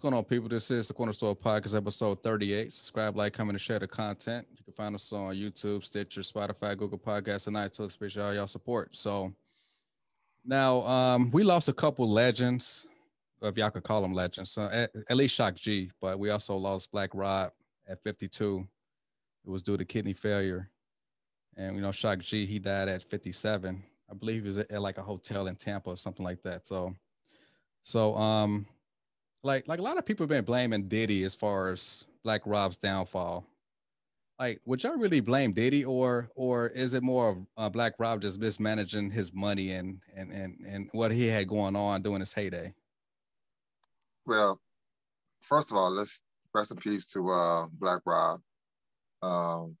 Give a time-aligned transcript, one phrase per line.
[0.00, 0.48] Going on, people?
[0.48, 2.72] This is the Corner Store Podcast, episode 38.
[2.72, 4.46] Subscribe, like, comment, and share the content.
[4.56, 7.96] You can find us on YouTube, Stitcher, Spotify, Google Podcasts, and iTunes.
[7.96, 8.96] Appreciate all y'all support.
[8.96, 9.30] So
[10.42, 12.86] now um, we lost a couple legends,
[13.42, 14.52] if y'all could call them legends.
[14.52, 17.52] So at, at least Shock G, but we also lost Black Rob
[17.86, 18.66] at 52.
[19.44, 20.70] It was due to kidney failure.
[21.58, 23.82] And you know, Shock G, he died at 57.
[24.10, 26.66] I believe he was at, at like a hotel in Tampa or something like that.
[26.66, 26.94] So
[27.82, 28.64] so um
[29.42, 32.76] like like a lot of people have been blaming Diddy as far as Black Rob's
[32.76, 33.46] downfall.
[34.38, 38.22] Like, would y'all really blame Diddy, or or is it more of uh, Black Rob
[38.22, 42.32] just mismanaging his money and and and and what he had going on during his
[42.32, 42.74] heyday?
[44.26, 44.60] Well,
[45.42, 46.22] first of all, let's
[46.54, 48.40] rest in peace to uh, Black Rob.
[49.22, 49.76] Um,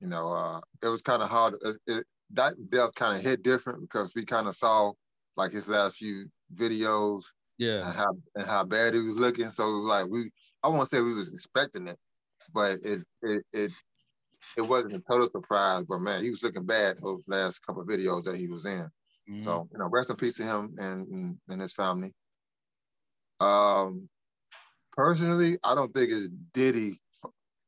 [0.00, 1.54] you know, uh, it was kind of hard.
[1.62, 4.92] It, it, that death kind of hit different because we kind of saw
[5.36, 7.24] like his last few videos
[7.62, 9.50] Yeah, and how and how bad he was looking.
[9.50, 10.30] So like we,
[10.62, 11.98] I won't say we was expecting it,
[12.52, 13.72] but it it it
[14.56, 15.84] it wasn't a total surprise.
[15.88, 18.90] But man, he was looking bad those last couple of videos that he was in.
[19.28, 19.44] Mhm.
[19.44, 22.12] So you know, rest in peace to him and and, and his family.
[23.40, 24.08] Um,
[24.92, 27.00] personally, I don't think it's Diddy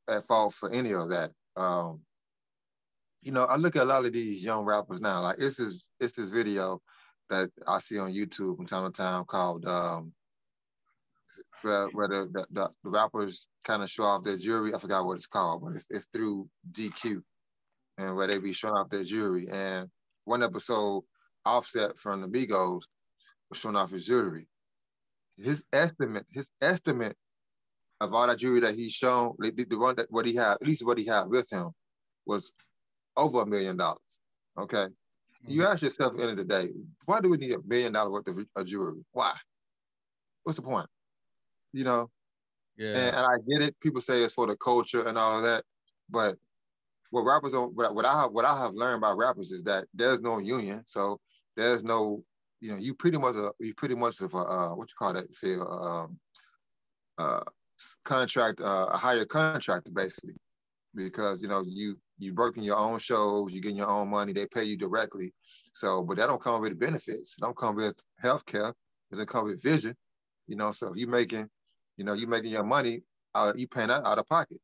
[0.09, 1.33] at fault for any of that.
[1.57, 2.05] Um,
[3.23, 5.21] you know, I look at a lot of these young rappers now.
[5.23, 5.59] Like this
[6.01, 6.81] it's this video
[7.31, 10.13] that I see on YouTube from time to time called um,
[11.63, 14.75] where, where the, the, the, rappers kind of show off their jewelry.
[14.75, 17.23] I forgot what it's called, but it's, it's through GQ
[17.99, 19.49] and where they be showing off their jewelry.
[19.51, 19.89] And
[20.25, 21.05] one episode,
[21.47, 22.83] Offset from the Migos
[23.51, 24.49] was showing off his jewelry.
[25.37, 27.17] His estimate, his estimate
[28.01, 30.67] of all that jewelry that he's shown, the, the one that what he had, at
[30.67, 31.71] least what he had with him,
[32.27, 32.53] was
[33.17, 33.99] over a million dollars.
[34.59, 34.87] Okay.
[35.47, 36.71] You ask yourself at the end of the day,
[37.05, 39.05] why do we need a billion dollar worth of, of jewelry?
[39.13, 39.35] Why?
[40.43, 40.89] What's the point?
[41.73, 42.11] You know,
[42.77, 43.81] yeah, and, and I get it.
[43.81, 45.65] People say it's for the culture and all of that,
[46.09, 46.37] but
[47.11, 49.87] what rappers don't, what, what I have, what I have learned about rappers is that
[49.95, 51.21] there's no union, so
[51.57, 52.25] there's no,
[52.61, 55.13] you know, you pretty much, a, you pretty much of a, uh, what you call
[55.13, 56.19] that feel, um,
[57.19, 57.43] uh,
[58.05, 60.35] contract, uh, a higher contractor basically,
[60.95, 64.47] because you know you you working your own shows, you're getting your own money, they
[64.47, 65.33] pay you directly.
[65.73, 67.37] So, but that don't come with benefits.
[67.37, 68.69] It don't come with health care.
[68.69, 68.75] It
[69.11, 69.97] doesn't come with vision.
[70.47, 71.49] You know, so if you're making,
[71.97, 73.03] you know, you're making your money,
[73.35, 74.59] uh, you paying that out of pocket.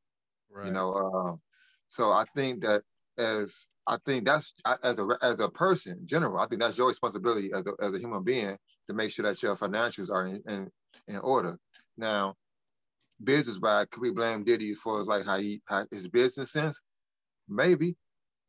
[0.51, 0.67] right.
[0.67, 1.37] You know, uh,
[1.89, 2.83] so I think that
[3.19, 6.89] as I think that's as a as a person in general, I think that's your
[6.89, 8.57] responsibility as a as a human being
[8.87, 10.71] to make sure that your financials are in in,
[11.09, 11.57] in order.
[11.97, 12.37] Now,
[13.25, 16.53] business wise, could we blame Diddy as far as like how he how his business
[16.53, 16.81] sense?
[17.51, 17.97] Maybe,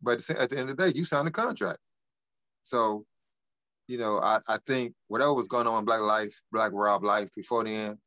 [0.02, 1.80] but at the end of the day, you signed a contract.
[2.64, 3.06] So,
[3.88, 7.30] you know, I, I think whatever was going on in Black Life, Black Rob Life
[7.36, 7.98] before the end,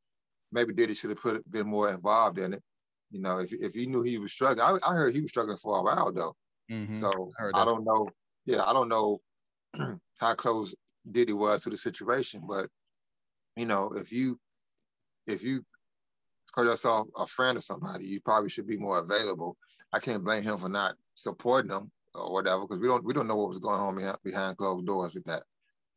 [0.52, 2.62] maybe Diddy should have put been more involved in it.
[3.10, 5.58] You know, if if he knew he was struggling, I, I heard he was struggling
[5.58, 6.34] for a while though.
[6.70, 6.96] Mhm.
[6.96, 8.08] So I I don't know.
[8.46, 9.20] Yeah, I don't know
[10.18, 10.74] how close
[11.10, 12.68] Diddy was to the situation, but
[13.56, 14.38] you know, if you
[15.26, 15.64] if you
[16.54, 19.56] call yourself a friend of somebody, you probably should be more available.
[19.94, 23.28] I can't blame him for not supporting them or whatever, because we don't we don't
[23.28, 25.44] know what was going on behind, behind closed doors with that.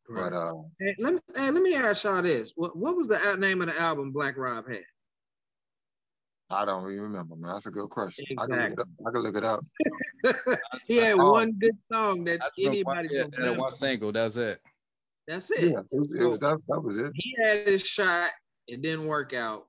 [0.08, 3.36] But uh, Hey, let me hey, let me ask y'all this: what, what was the
[3.36, 4.84] name of the album Black Rob had?
[6.48, 7.54] I don't even remember, man.
[7.54, 8.24] That's a good question.
[8.38, 8.88] I can look it up.
[9.06, 9.66] I can look it up.
[10.86, 11.32] he had Oh.
[11.32, 14.12] one good song that I just one, anybody yeah, that one single.
[14.12, 14.60] That's it.
[15.26, 15.72] That's it.
[15.72, 17.10] Yeah, it was, it was that, that was it.
[17.14, 18.30] He had his shot.
[18.68, 19.66] It didn't work out.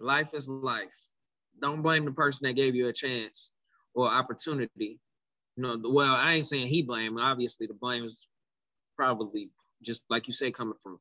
[0.00, 1.09] Life is life.
[1.60, 3.52] Don't blame the person that gave you a chance
[3.94, 4.98] or opportunity.
[5.56, 7.18] You know, well, I ain't saying he blamed.
[7.20, 8.28] Obviously, the blame is
[8.96, 9.50] probably
[9.82, 10.98] just like you say, coming from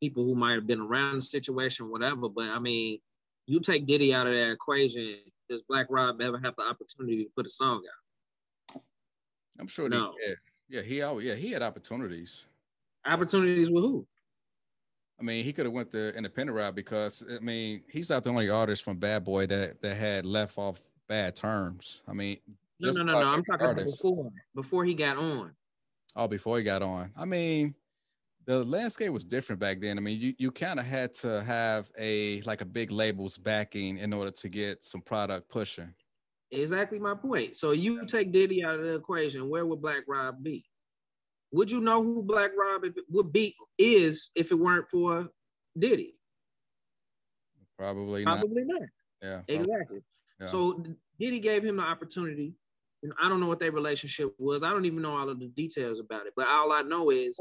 [0.00, 2.28] people who might have been around the situation, whatever.
[2.28, 2.98] But I mean,
[3.46, 5.16] you take Diddy out of that equation.
[5.48, 7.82] Does Black Rob ever have the opportunity to put a song
[8.74, 8.82] out?
[9.58, 9.88] I'm sure.
[9.88, 10.12] No.
[10.20, 10.34] He, yeah,
[10.68, 12.46] yeah, he always, yeah, he had opportunities.
[13.06, 14.06] Opportunities with who?
[15.18, 18.30] I mean, he could have went the independent route because I mean, he's not the
[18.30, 22.02] only artist from Bad Boy that that had left off bad terms.
[22.06, 22.38] I mean,
[22.80, 23.26] No, just no, no, no.
[23.32, 25.52] I'm talking about before before he got on.
[26.14, 27.12] Oh, before he got on.
[27.16, 27.74] I mean,
[28.44, 29.96] the landscape was different back then.
[29.98, 33.98] I mean, you you kind of had to have a like a big labels backing
[33.98, 35.92] in order to get some product pushing.
[36.52, 37.56] Exactly my point.
[37.56, 40.64] So you take Diddy out of the equation, where would Black Rob be?
[41.52, 45.28] Would you know who Black Rob if it would be is if it weren't for
[45.78, 46.14] Diddy?
[47.78, 48.38] Probably not.
[48.40, 48.82] Probably not.
[49.22, 49.40] Yeah.
[49.48, 50.00] Exactly.
[50.40, 50.46] yeah.
[50.46, 50.82] So
[51.20, 52.54] Diddy gave him the opportunity.
[53.02, 54.62] And I don't know what their relationship was.
[54.62, 56.32] I don't even know all of the details about it.
[56.34, 57.38] But all I know is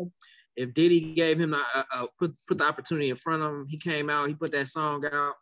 [0.56, 3.78] if Diddy gave him uh, uh, put put the opportunity in front of him, he
[3.78, 5.34] came out, he put that song out,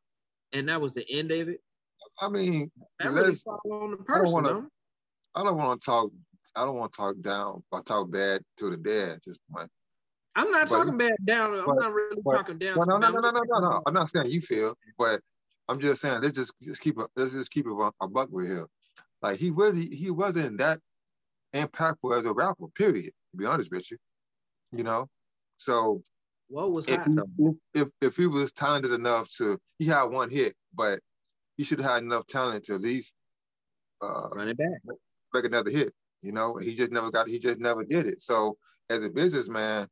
[0.53, 1.59] and that was the end of it.
[2.21, 4.69] I mean, That really let's- fall on the don't person.
[5.35, 6.11] I don't want to talk.
[6.55, 9.69] I don't want to talk down or talk bad to the dead at this point.
[10.35, 11.53] I'm not but- talking bad down.
[11.59, 12.75] I'm but- not really but- talking down.
[12.87, 13.81] No, no, no, no, no, no, no, no.
[13.85, 15.19] I'm not saying you feel, but
[15.69, 17.07] I'm just saying let's just just keep it.
[17.15, 18.67] Let's just keep it a, a buck with him.
[19.21, 20.79] Like he really, he wasn't that
[21.53, 22.67] impactful as a rapper.
[22.75, 23.11] Period.
[23.31, 23.97] To be honest with you,
[24.71, 25.07] you know.
[25.57, 26.01] So
[26.49, 27.55] What was if, hot though?
[27.73, 30.99] if if he was talented enough to, he had one hit, but
[31.57, 33.13] he should have had enough talent to at least
[34.01, 34.67] uh, Run it back.
[35.33, 35.93] make another hit.
[36.23, 37.27] You know, he just never got.
[37.27, 38.21] He just never did it.
[38.21, 38.57] So
[38.89, 39.87] as a businessman,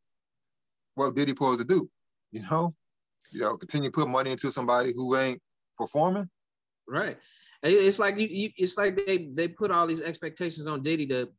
[0.95, 1.89] what did he supposed to do?
[2.31, 2.73] You know,
[3.31, 5.41] you know, continue to put money into somebody who ain't
[5.77, 6.29] performing.
[6.87, 7.17] Right.
[7.63, 11.29] It's like you, you it's like they they put all these expectations on Diddy to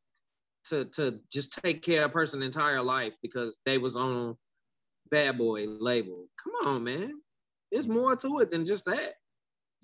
[0.66, 4.36] to to just take care of a person's entire life because they was on
[5.10, 6.26] Bad Boy label.
[6.42, 7.14] Come on, man.
[7.72, 9.14] There's more to it than just that.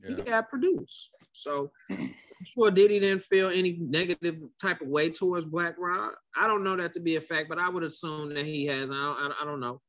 [0.03, 0.11] Yeah.
[0.11, 1.09] You got produce.
[1.33, 1.73] So
[2.39, 6.13] I'm sure Diddy didn't feel any negative type of way towards Black Rob.
[6.37, 8.93] I don't know that to be a fact, but I would assume that he has.
[8.93, 9.81] I don't, I, I don't know.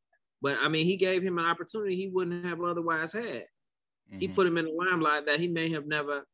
[0.41, 3.45] But I mean, he gave him an opportunity he wouldn't have otherwise had
[4.19, 4.35] he Mhm.
[4.35, 6.25] put him in the limelight that he may have never,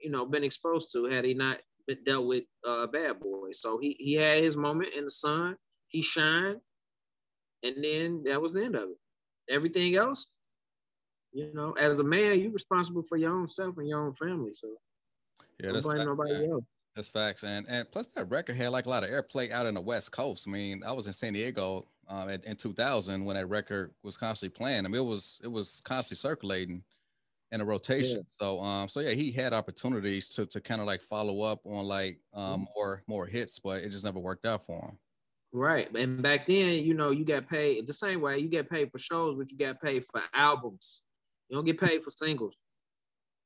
[0.00, 3.50] you know, been exposed to had he not been dealt with uh, Bad Boy.
[3.52, 5.56] So he he had his moment in the sun.
[5.88, 6.60] He shined,
[7.62, 8.98] and then that was the end of it.
[9.48, 10.28] Everything else,
[11.32, 14.52] you know, as a man, you're responsible for your own self and your own family.
[14.54, 14.68] So
[15.60, 16.64] yeah, don't that's blame fact, nobody else.
[16.96, 19.74] That's facts, and and plus that record had like a lot of airplay out in
[19.74, 20.46] the West Coast.
[20.48, 24.16] I mean, I was in San Diego um, in, in 2000 when that record was
[24.16, 24.84] constantly playing.
[24.84, 26.82] I mean, it was it was constantly circulating
[27.52, 28.24] in a rotation.
[28.28, 31.84] So um, so yeah, he had opportunities to to kind of like follow up on
[31.84, 34.98] like um more more hits, but it just never worked out for him.
[35.52, 35.94] Right.
[35.96, 38.38] And back then, you know, you got paid the same way.
[38.38, 41.02] You get paid for shows, but you got paid for albums.
[41.48, 42.56] You don't get paid for singles.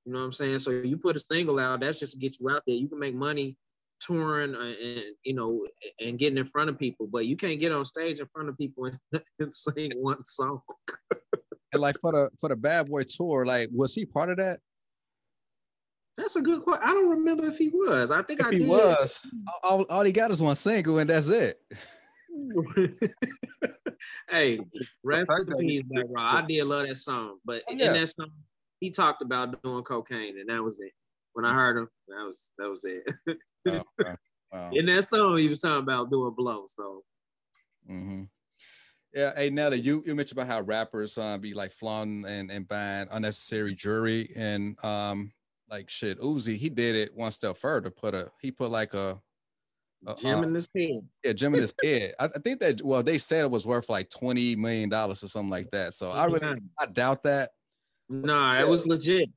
[0.05, 0.59] You know what I'm saying?
[0.59, 2.77] So you put a single out, that's just to get you out there.
[2.77, 3.57] You can make money
[4.01, 5.67] touring uh, and you know
[6.01, 8.59] and getting in front of people, but you can't get on stage in front of
[8.59, 8.99] people and,
[9.39, 10.61] and sing one song.
[11.73, 14.61] And like for the for the Bad Boy tour, like was he part of that?
[16.17, 16.87] That's a good question.
[16.87, 18.11] I don't remember if he was.
[18.13, 18.69] I think If I he did.
[18.69, 19.21] was,
[19.65, 21.61] all, all he got is one single, and that's it.
[24.31, 24.61] hey,
[25.03, 26.45] rest in peace, Black Rob.
[26.45, 27.87] I did love that song, but Oh, yeah.
[27.89, 28.31] in that song,
[28.85, 30.93] he talked about doing cocaine, and that was it.
[31.33, 33.03] When I heard him, that was that was it.
[33.67, 34.15] Oh, okay.
[34.53, 34.71] Wow.
[34.73, 36.67] in that song, he was talking about doing blow.
[36.69, 37.03] So
[37.89, 38.25] hmm
[39.13, 42.69] Yeah, hey Nelly, you you mentioned about how rappers uh, be like flaunting and, and
[42.69, 45.33] buying unnecessary jewelry and um
[45.69, 46.21] like shit.
[46.21, 47.91] Uzi, he did it one step further.
[47.91, 49.19] Put a he put like a,
[50.07, 51.01] a uh, in his head.
[51.25, 52.15] yeah gem in his head.
[52.21, 55.29] I, I think that well they said it was worth like twenty million dollars or
[55.29, 55.95] something like that.
[55.95, 57.51] So I really I doubt that.
[58.09, 59.31] Nah, it was legit.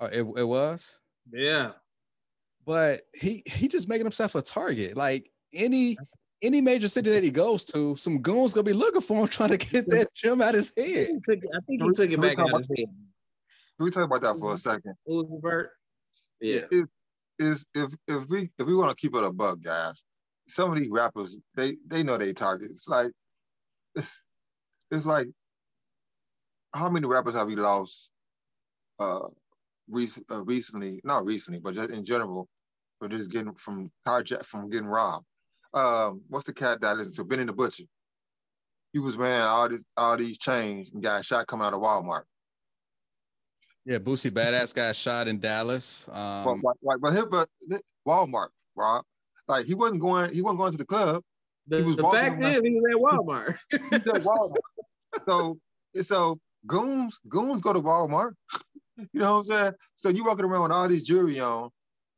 [0.00, 1.00] Uh, it it was,
[1.32, 1.72] Yeah.
[2.66, 4.96] but he he just making himself a target.
[4.96, 5.96] Like any
[6.42, 9.50] any major city that he goes to, some goons gonna be looking for him trying
[9.50, 11.06] to get that gem out his I head.
[11.06, 12.86] think he took I think he we- took it back talk out of his head.
[13.76, 14.94] Can we talk about that for a second?
[15.08, 15.70] Uzi Vert.
[16.40, 16.60] Yeah.
[17.40, 20.04] Is if if we if we want to keep it a buck, guys,
[20.46, 22.70] some of these rappers they they know they target.
[22.70, 23.10] It's like
[23.96, 24.10] it's,
[24.92, 25.26] it's like
[26.74, 28.10] how many rappers have we lost
[28.98, 29.28] uh,
[29.88, 31.00] rec- uh recently?
[31.04, 32.48] Not recently, but just in general,
[32.98, 35.24] for just getting from carjack from getting robbed.
[35.72, 37.24] Um, what's the cat that I listen to?
[37.24, 37.84] Benny the Butcher.
[38.92, 42.22] He was wearing all this all these chains and got shot coming out of Walmart.
[43.86, 46.06] Yeah, Boosie Badass got shot in Dallas.
[46.08, 47.48] But, Um, but, but, but, here- but
[48.06, 49.04] Walmart, Rob.
[49.46, 51.22] Like he wasn't going, he wasn't going to the club.
[51.66, 53.56] The, He was the fact around- is, he was at Walmart.
[53.70, 54.56] He's at Walmart.
[55.28, 55.58] so
[56.02, 58.32] so goons goons go to Walmart.
[58.96, 59.72] You know what I'm saying?
[59.96, 61.68] So you walking around with all this jewelry on,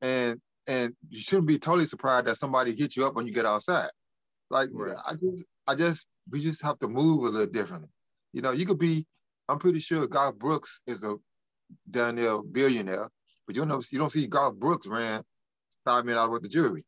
[0.02, 0.38] and
[0.68, 3.88] and you shouldn't be totally surprised that somebody hit you up when you get outside.
[4.50, 4.94] Like Right.
[5.08, 7.88] I just I just we just have to move a little differently.
[8.34, 9.06] You know, you could be.
[9.48, 11.16] I'm pretty sure Garth Brooks is a
[11.90, 13.08] down there billionaire,
[13.46, 15.22] but you don't know you don't see Garth Brooks ran
[15.86, 16.84] five million dollars worth of jewelry.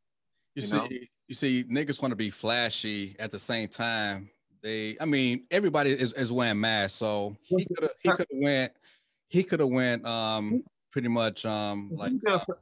[0.54, 0.88] you, you see, know?
[1.28, 4.28] you see, niggas want to be flashy at the same time.
[4.62, 8.40] They, I mean, everybody is, is wearing masks, so he could have he could have
[8.42, 8.72] went
[9.28, 12.54] he could have went um pretty much um like uh, they-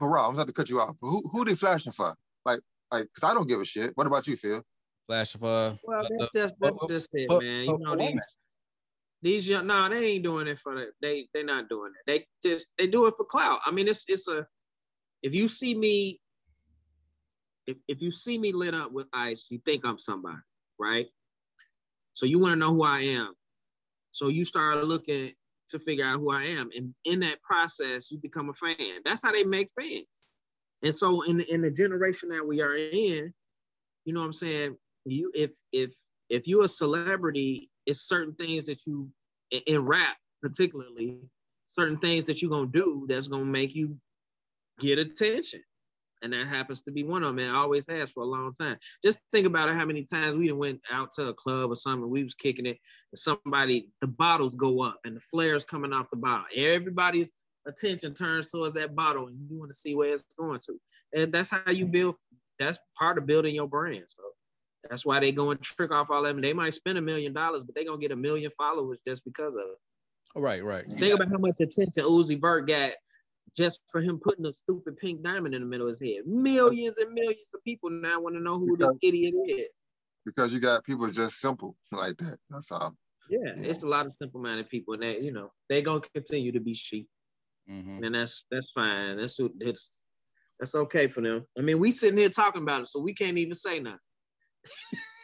[0.00, 0.96] but Rob, I'm about to cut you off.
[1.00, 2.14] But who who they flashing for?
[2.44, 2.60] Like
[2.90, 3.92] like because I don't give a shit.
[3.94, 4.62] What about you, Phil?
[5.06, 7.64] flash of uh Well, uh, that's the- just that's just it, man.
[7.64, 8.36] You know these
[9.22, 12.02] these young no, they ain't doing it for the they they not doing it.
[12.06, 13.60] They just they do it for clout.
[13.64, 14.46] I mean, it's it's a
[15.22, 16.20] if you see me
[17.66, 20.38] if if you see me lit up with ice, you think I'm somebody.
[20.78, 21.06] right?
[22.12, 23.32] So you want to know who I am.
[24.10, 25.32] So you start looking
[25.70, 26.70] to figure out who I am.
[26.76, 29.00] And in that process, you become a fan.
[29.04, 30.26] That's how they make fans.
[30.82, 33.32] And so in, in the generation that we are in,
[34.04, 34.76] you know what I'm saying?
[35.04, 35.92] You if if
[36.28, 39.08] if you're a celebrity, it's certain things that you
[39.50, 41.18] in rap particularly,
[41.70, 43.96] certain things that you're gonna do that's gonna make you
[44.80, 45.62] get attention.
[46.22, 47.38] And that happens to be one of them.
[47.40, 48.76] And it always has for a long time.
[49.04, 52.08] Just think about it, how many times we went out to a club or something,
[52.08, 52.78] we was kicking it,
[53.12, 56.46] and somebody, the bottles go up and the flares coming off the bottle.
[56.56, 57.28] Everybody's
[57.66, 60.78] attention turns towards that bottle and you want to see where it's going to.
[61.14, 62.16] And that's how you build,
[62.58, 64.04] that's part of building your brand.
[64.08, 64.22] So
[64.88, 66.42] that's why they go and trick off all of them.
[66.42, 69.54] They might spend a million dollars, but they're gonna get a million followers just because
[69.54, 70.40] of it.
[70.40, 70.86] Right, right.
[70.86, 71.14] Think yeah.
[71.14, 72.92] about how much attention Uzi Vert got
[73.56, 76.26] just for him putting a stupid pink diamond in the middle of his head.
[76.26, 79.66] Millions and millions of people now want to know who because, this idiot is.
[80.24, 82.38] Because you got people just simple like that.
[82.48, 82.96] That's all.
[83.28, 83.68] Yeah, yeah.
[83.68, 86.74] it's a lot of simple-minded people, and they, you know, they're gonna continue to be
[86.74, 87.08] sheep,
[87.70, 88.02] mm-hmm.
[88.04, 89.16] and that's that's fine.
[89.16, 90.00] That's it's
[90.58, 91.46] that's okay for them.
[91.56, 93.98] I mean, we sitting here talking about it, so we can't even say nothing.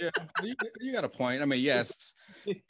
[0.00, 0.10] yeah,
[0.42, 1.42] you, you, got a point.
[1.42, 2.14] I mean, yes,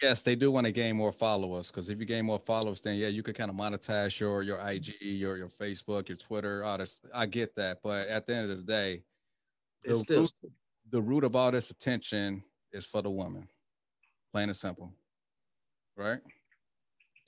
[0.02, 2.96] yes, they do want to gain more followers because if you gain more followers, then
[2.96, 6.64] yeah, you could kind of monetize your your IG, your your Facebook, your Twitter.
[6.64, 9.04] All this, I get that, but at the end of the day,
[9.84, 10.32] the, still- root,
[10.90, 13.48] the root of all this attention is for the woman,
[14.32, 14.92] plain and simple,
[15.96, 16.18] right?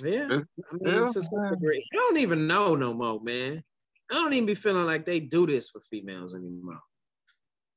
[0.02, 0.44] Yeah, I mean,
[0.80, 1.08] yeah.
[1.08, 3.62] I don't even know no more, man.
[4.10, 6.80] I don't even be feeling like they do this for females anymore.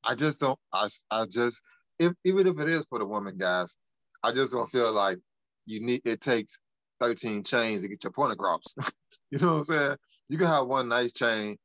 [0.04, 0.60] I just don't.
[0.74, 1.62] I I just
[2.00, 3.76] if even if it is for the woman, guys,
[4.24, 5.18] I just don't feel like
[5.66, 6.02] you need.
[6.06, 6.60] It takes
[7.02, 8.64] thirteen chains to get your point across.
[9.32, 9.98] you know what I'm saying?
[10.30, 11.58] You can have one nice chain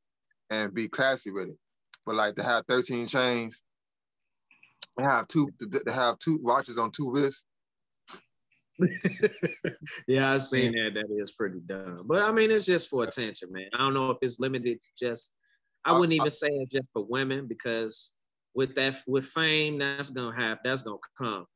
[0.51, 1.59] and be classy with it,
[2.07, 3.61] but like to have thirteen chains,
[4.99, 7.45] to have two to have two watches on two wrists.
[10.09, 10.95] yeah, I've seen that.
[10.95, 12.05] That is pretty dumb.
[12.07, 13.69] But I mean, it's just for attention, man.
[13.75, 15.33] I don't know if it's limited to just.
[15.85, 18.13] I wouldn't even say it's just for women because
[18.54, 20.61] with that with fame, that's gonna happen.
[20.64, 21.47] That's gonna come.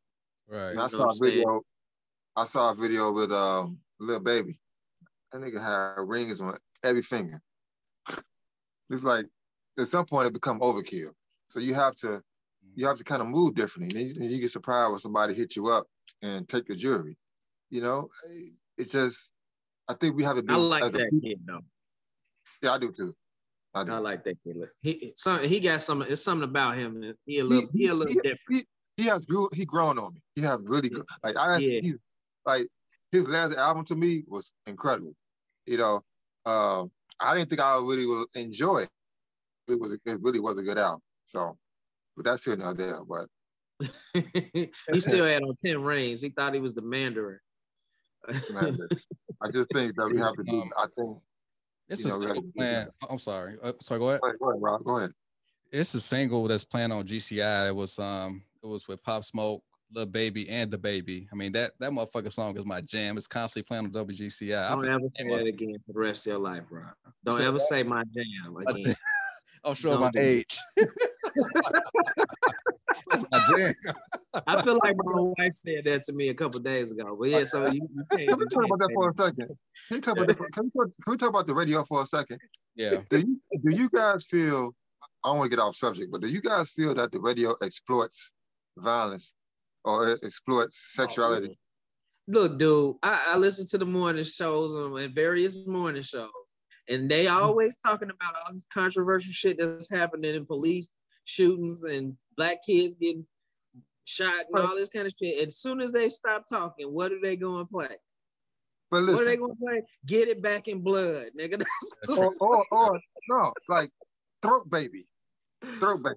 [0.48, 0.76] Right.
[0.78, 1.62] I saw a video.
[2.36, 4.58] I saw a video with um Lil Baby.
[5.32, 7.40] That nigga had rings on every finger.
[8.90, 9.26] it's like
[9.78, 11.10] at some point it become overkill.
[11.48, 12.22] So you have to
[12.74, 14.04] you have to kind of move differently.
[14.04, 15.86] You, you get surprised when somebody hit you up
[16.22, 17.16] and take your jewelry.
[17.70, 18.10] You know,
[18.78, 19.30] it's just
[19.88, 20.52] I think we have to be.
[20.52, 21.60] I like that kid though.
[22.62, 23.14] Yeah, I do too.
[23.74, 24.56] I, I like that kid.
[24.82, 26.02] He some he got some.
[26.02, 27.14] It's something about him.
[27.26, 28.66] He a little he, he a little he, different.
[28.96, 29.48] He, he, has grew.
[29.52, 30.20] He grown on me.
[30.36, 31.04] He has really good.
[31.24, 31.80] Like I yeah.
[31.80, 31.94] he,
[32.46, 32.68] like
[33.10, 35.14] his last album to me was incredible.
[35.66, 36.02] You know,
[36.46, 36.84] uh,
[37.20, 38.90] I didn't think I really would enjoy it.
[39.66, 41.00] It was it really was a good album.
[41.24, 41.56] So,
[42.16, 43.00] but that's here now there.
[43.04, 43.26] But
[44.52, 46.22] he still had on ten rings.
[46.22, 47.40] He thought he was the Mandarin.
[48.28, 50.62] I just think that we have to do.
[50.62, 51.18] Um, I think
[51.88, 52.88] it's a single plan.
[53.08, 53.56] I'm sorry.
[53.62, 54.00] Uh, sorry.
[54.00, 54.20] Go ahead.
[54.20, 54.84] Go ahead, go ahead, Rob.
[54.84, 55.12] Go ahead.
[55.72, 57.68] It's a single that's playing on GCI.
[57.68, 59.62] It was um, it was with Pop Smoke,
[59.92, 61.26] Lil Baby, and DaBaby.
[61.32, 63.16] I mean that that motherfucking song is my jam.
[63.16, 64.70] It's constantly playing on WGCI.
[64.70, 66.84] Don't ever say that again for the rest of your life, bro.
[67.24, 68.96] Don't ever say my jam again.
[69.64, 70.58] I'm sure my age.
[73.10, 73.74] That's my jam.
[74.46, 77.16] I feel like my wife said that to me a couple days ago.
[77.18, 79.48] But yeah, so you, you can we talk about that for a second?
[79.88, 82.02] Can we talk about, the, can, we talk, can we talk about the radio for
[82.02, 82.38] a second?
[82.76, 83.02] Yeah.
[83.08, 84.74] Do you, do you guys feel?
[85.24, 87.54] I don't want to get off subject, but do you guys feel that the radio
[87.62, 88.32] exploits
[88.76, 89.34] violence
[89.84, 91.58] or exploits oh, sexuality?
[92.26, 96.30] Look, dude, I, I listen to the morning shows and various morning shows,
[96.88, 100.88] and they always talking about all this controversial shit that's happening in police
[101.24, 103.26] shootings and black kids getting
[104.04, 105.46] shot and all this kind of shit.
[105.46, 107.96] As soon as they stop talking, what are they going to play?
[108.90, 109.82] But listen, what are they going to play?
[110.06, 111.64] Get it back in blood, nigga.
[112.08, 113.90] or, or, or, no, like
[114.42, 115.06] throat baby,
[115.80, 116.16] throat baby.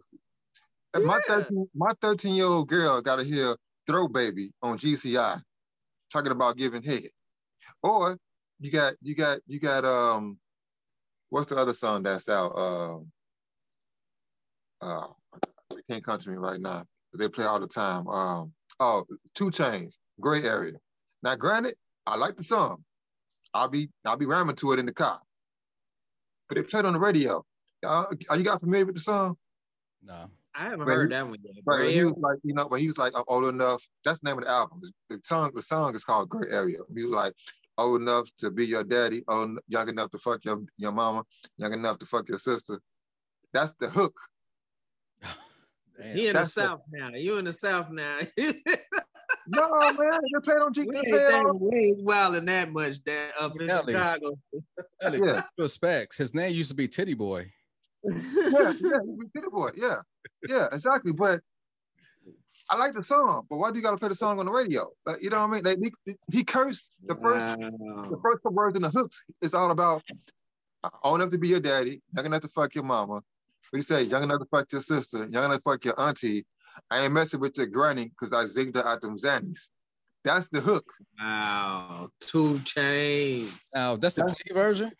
[0.97, 1.05] Yeah.
[1.05, 3.55] My 13, my 13 year old girl got to hear
[3.87, 5.41] throat baby on GCI
[6.11, 7.09] talking about giving head.
[7.83, 8.17] Or
[8.59, 10.37] you got, you got, you got, um,
[11.29, 12.57] what's the other song that's out?
[12.57, 13.11] Um,
[14.81, 15.07] uh,
[15.71, 16.83] it can't come to me right now
[17.17, 18.07] they play all the time.
[18.07, 19.05] Um, oh,
[19.35, 20.73] 2 Chainz, Gray Area.
[21.23, 22.83] Now, granted, I like the song.
[23.53, 25.19] I'll be I'll be ramming to it in the car.
[26.47, 27.43] But they played on the radio.
[27.83, 29.35] Uh, are you guys familiar with the song?
[30.03, 30.29] No.
[30.55, 31.55] I haven't but heard he, that one yet.
[31.65, 33.83] Right, he was like, you know, when he was like, I'm old enough.
[34.03, 34.81] That's the name of the album.
[35.09, 36.79] The song, the song is called Gray Area.
[36.95, 37.33] He was like,
[37.77, 41.23] old enough to be your daddy, old, young enough to fuck your, your mama,
[41.57, 42.79] young enough to fuck your sister.
[43.53, 44.15] That's the hook
[45.99, 46.15] Damn.
[46.15, 47.09] He in the That's the- South now.
[47.15, 48.19] You in the South now.
[49.49, 50.81] No, man, they played on G.
[50.81, 51.59] we They ain't, played that, on.
[51.59, 54.15] we ain't wilding that much down up in Hell yeah.
[54.17, 54.37] Chicago.
[55.01, 55.41] Ellie, Yeah.
[55.57, 56.17] Respects.
[56.17, 57.49] His name used to be Tity Boi.
[58.03, 59.69] Yeah, yeah, we did it, boy.
[59.77, 60.01] Yeah,
[60.49, 61.13] yeah, exactly.
[61.13, 61.39] But
[62.69, 64.51] I like the song, but why do you got to play the song on the
[64.51, 64.89] radio?
[65.05, 65.63] Like, you know what I mean?
[65.63, 67.45] Like he, he cursed the first
[68.09, 69.23] the first couple words in the hooks.
[69.41, 70.03] It's all about
[71.03, 73.13] old enough to be your daddy, young enough to fuck your mama.
[73.13, 73.23] What
[73.73, 74.03] he say?
[74.03, 76.45] Young enough to fuck your sister, young enough to fuck your auntie.
[76.91, 79.69] I ain't messing with your granny because I zigged her out them zannies.
[80.23, 80.85] That's the hook.
[81.19, 82.09] Wow.
[82.21, 83.69] 2 Chainz.
[83.73, 84.33] Now that's the Yeah.
[84.33, 84.91] plea version.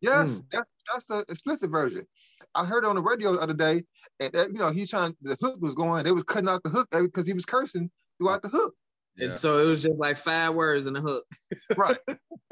[0.00, 0.44] Yes, Mm.
[0.50, 2.06] that's that's the explicit version.
[2.54, 3.84] I heard it on the radio the other day,
[4.20, 5.16] and that, you know he's trying.
[5.22, 6.04] The hook was going.
[6.04, 8.74] They was cutting out the hook because he was cursing throughout the hook.
[9.18, 11.24] And so it was just like five words in the hook.
[11.76, 11.96] Right,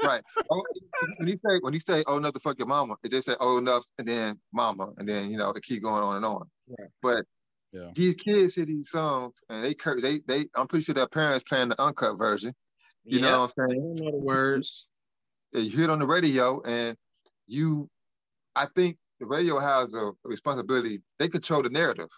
[0.02, 0.22] right.
[0.50, 0.64] Oh,
[1.18, 3.34] when he say when he say oh enough to fuck your mama, it just say
[3.40, 6.50] oh enough and then mama and then you know it keep going on and on.
[6.68, 6.88] Right.
[7.02, 7.24] But
[7.72, 7.90] Yeah.
[7.94, 11.44] these kids hear these songs and they cur- they they I'm pretty sure their parents
[11.46, 12.54] playing the uncut version.
[13.04, 13.96] You know what I'm They saying?
[13.96, 14.88] don't know the words.
[15.52, 16.96] you hear it on the radio and
[17.46, 17.88] you
[18.56, 21.02] I think the radio has a responsibility.
[21.18, 22.10] They control the narrative.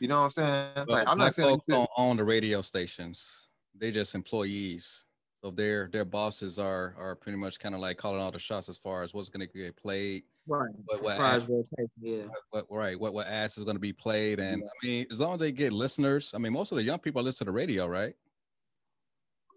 [0.00, 0.72] You know what I'm saying?
[0.74, 3.48] But Like I'm not saying folks don't own the radio stations.
[3.74, 5.04] They just employees.
[5.42, 8.68] So their their bosses are are pretty much kind of like calling all the shots
[8.68, 10.70] as far as what's going to get played, Right.
[10.86, 12.22] what what, Prize ad, rotation, yeah.
[12.50, 14.38] what what- right what what ads is going to be played.
[14.40, 16.98] And I mean, as long as they get listeners, I mean, most of the young
[16.98, 18.14] people listen to the radio, right?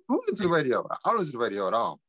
[0.07, 0.87] who listens to the radio?
[1.05, 1.99] I don't listen to the radio at all.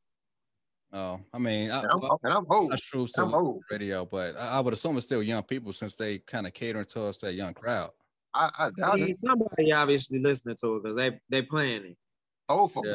[0.92, 2.70] Oh, I mean, I, And I'm, well, and I'm old.
[2.70, 3.62] not true I'm old.
[3.70, 6.84] radio, but I, I would assume it's still young people since they kind of catering
[6.84, 7.90] towards that young crowd.
[8.34, 9.06] I, I I doubt it.
[9.08, 11.96] mean, somebody obviously listening to it because they they playing it.
[12.48, 12.88] Old folks.
[12.88, 12.94] Yeah.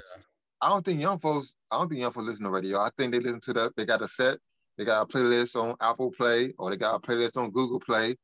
[0.61, 1.55] I don't think young folks.
[1.71, 2.79] I don't think young folks listen to radio.
[2.79, 3.71] I think they listen to the.
[3.77, 4.39] They got a set.
[4.77, 8.15] They got a playlist on Apple Play, or they got a playlist on Google Play,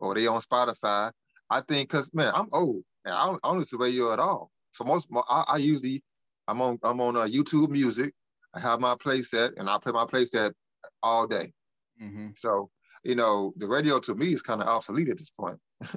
[0.00, 1.12] or they on Spotify.
[1.50, 4.18] I think because man, I'm old and I don't, I don't listen to radio at
[4.18, 4.50] all.
[4.72, 6.02] So most I, I usually
[6.48, 8.12] I'm on I'm on uh, YouTube Music.
[8.54, 10.52] I have my play set and I play my play set
[11.02, 11.52] all day.
[11.98, 12.70] hmm So
[13.04, 15.58] you know the radio to me is kind of obsolete at this point.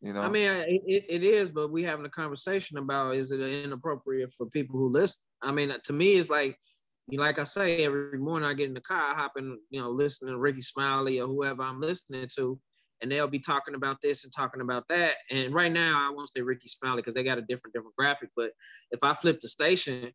[0.00, 0.22] you know.
[0.22, 0.50] I mean,
[0.86, 4.88] it, it is, but we having a conversation about is it inappropriate for people who
[4.88, 5.22] listen?
[5.42, 6.58] I mean, to me, it's like,
[7.08, 9.58] you know, like I say, every morning I get in the car, I hop in,
[9.70, 12.58] you know, listening to Rickey Smiley or whoever I'm listening to,
[13.00, 15.14] and they'll be talking about this and talking about that.
[15.30, 18.28] And right now, I won't say Rickey Smiley because they got a different demographic.
[18.36, 18.50] But
[18.90, 20.12] if I flip the station,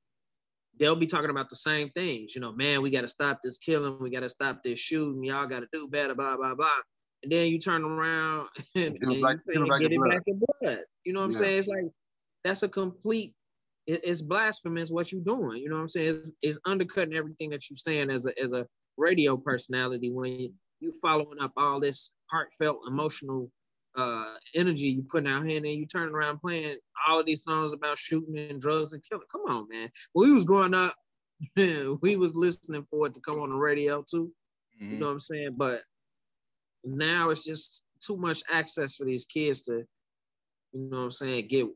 [0.80, 2.34] they'll be talking about the same things.
[2.36, 5.24] You know, man, we got to stop this killing, we got to stop this shooting,
[5.24, 6.70] y'all got to do better, blah blah blah.
[7.24, 10.10] And then you turn around and, and back- you it get it blood.
[10.10, 10.78] back in blood.
[11.06, 11.60] You know what I'm saying?
[11.60, 11.86] It's like
[12.44, 13.34] that's a complete.
[13.88, 15.62] it- it's blasphemous what you're doing.
[15.62, 16.08] You know what I'm saying?
[16.10, 18.66] It's, it's undercutting everything that you're saying as a as a
[18.98, 23.50] radio personality when you, you following up all this heartfelt, emotional
[23.96, 26.78] uh energy you putting out here, and then you turn around playing
[27.08, 29.26] all of these songs about shooting and drugs and killing.
[29.32, 29.90] Come on, man.
[30.14, 30.96] When we was growing up,
[31.58, 34.32] we was listening for it to come on the radio too.
[34.80, 35.00] You Mhm.
[35.00, 35.56] know what I'm saying?
[35.58, 35.82] But
[36.84, 39.86] now it's just too much access for these kids to,
[40.74, 41.68] you know what I'm saying, get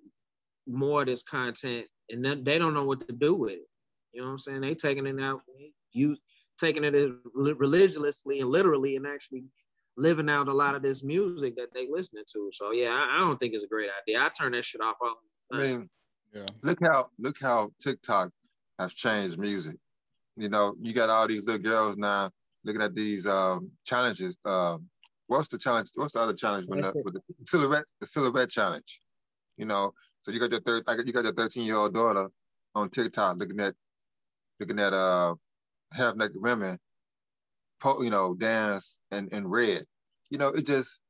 [0.68, 3.68] more of this content and then they don't know what to do with it.
[4.14, 4.62] You know what I'm saying?
[4.62, 5.42] They taking it out,
[5.94, 6.18] you
[6.60, 9.44] taking it religiously and literally and actually
[9.98, 12.50] living out a lot of this music that they listening to.
[12.54, 14.22] So yeah, I, I don't think it's a great idea.
[14.22, 15.16] I turn that shit off all
[15.52, 15.72] the I time.
[15.80, 15.90] mean,
[16.34, 16.46] Yeah.
[16.64, 18.32] look how look how TikTok
[18.80, 19.78] has changed music.
[20.36, 22.30] You know, you got all these little girls now
[22.64, 24.38] looking at these um, challenges.
[24.46, 24.88] Um,
[25.26, 25.90] what's the challenge?
[25.96, 27.86] What's the other challenge with the, with the silhouette?
[28.02, 29.02] The silhouette challenge.
[29.58, 32.30] You know, so you got your third, you got your thirteen year old daughter
[32.76, 33.74] on TikTok looking at
[34.60, 35.34] looking at uh
[35.94, 36.82] half naked women, po-
[37.84, 39.84] you know, dance and in red.
[40.30, 41.02] You know, it just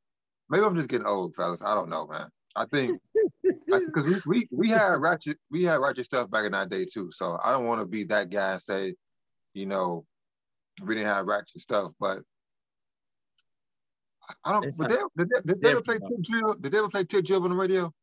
[0.49, 1.63] maybe I'm just getting old, fellas.
[1.63, 2.29] I don't know, man.
[2.55, 2.99] I think
[3.43, 7.09] because we, we we had ratchet we had ratchet stuff back in our day too.
[7.11, 8.95] So I don't want to be that guy and say,
[9.53, 10.05] you know,
[10.83, 12.21] we didn't have ratchet stuff, but
[14.43, 14.65] I don't.
[14.65, 16.55] It's But they, not did, they, did they ever play different, tip drill?
[16.55, 17.93] Did they ever play tip drill on the radio?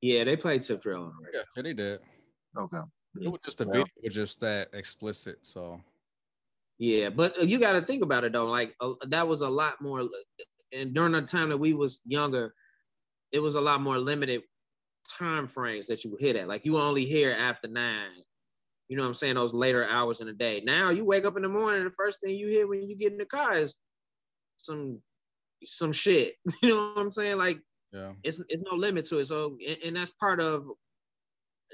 [0.00, 1.40] Yeah, they played tip drill on the radio.
[1.40, 2.00] Yeah, yeah, they did.
[2.56, 2.88] Okay.
[3.20, 5.38] It was just a video was just that explicit.
[5.42, 5.80] So
[6.78, 8.46] Yeah, but uh, you got to think about it though.
[8.46, 10.08] Like uh, that was a lot more,
[10.72, 12.54] and during the time that we was younger,
[13.32, 14.42] it was a lot more limited
[15.18, 16.48] time frames that you would hit at.
[16.48, 18.10] Like you only hear after nine.
[18.88, 19.34] You know what I'm saying?
[19.34, 20.62] Those later hours in the day.
[20.64, 23.12] Now you wake up in the morning, the first thing you hear when you get
[23.12, 23.76] in the car is
[24.58, 25.00] some
[25.64, 26.34] some shit.
[26.62, 27.38] You know what I'm saying?
[27.38, 27.60] Like
[27.92, 28.12] yeah.
[28.22, 29.26] it's it's no limit to it.
[29.26, 30.66] So and, and that's part of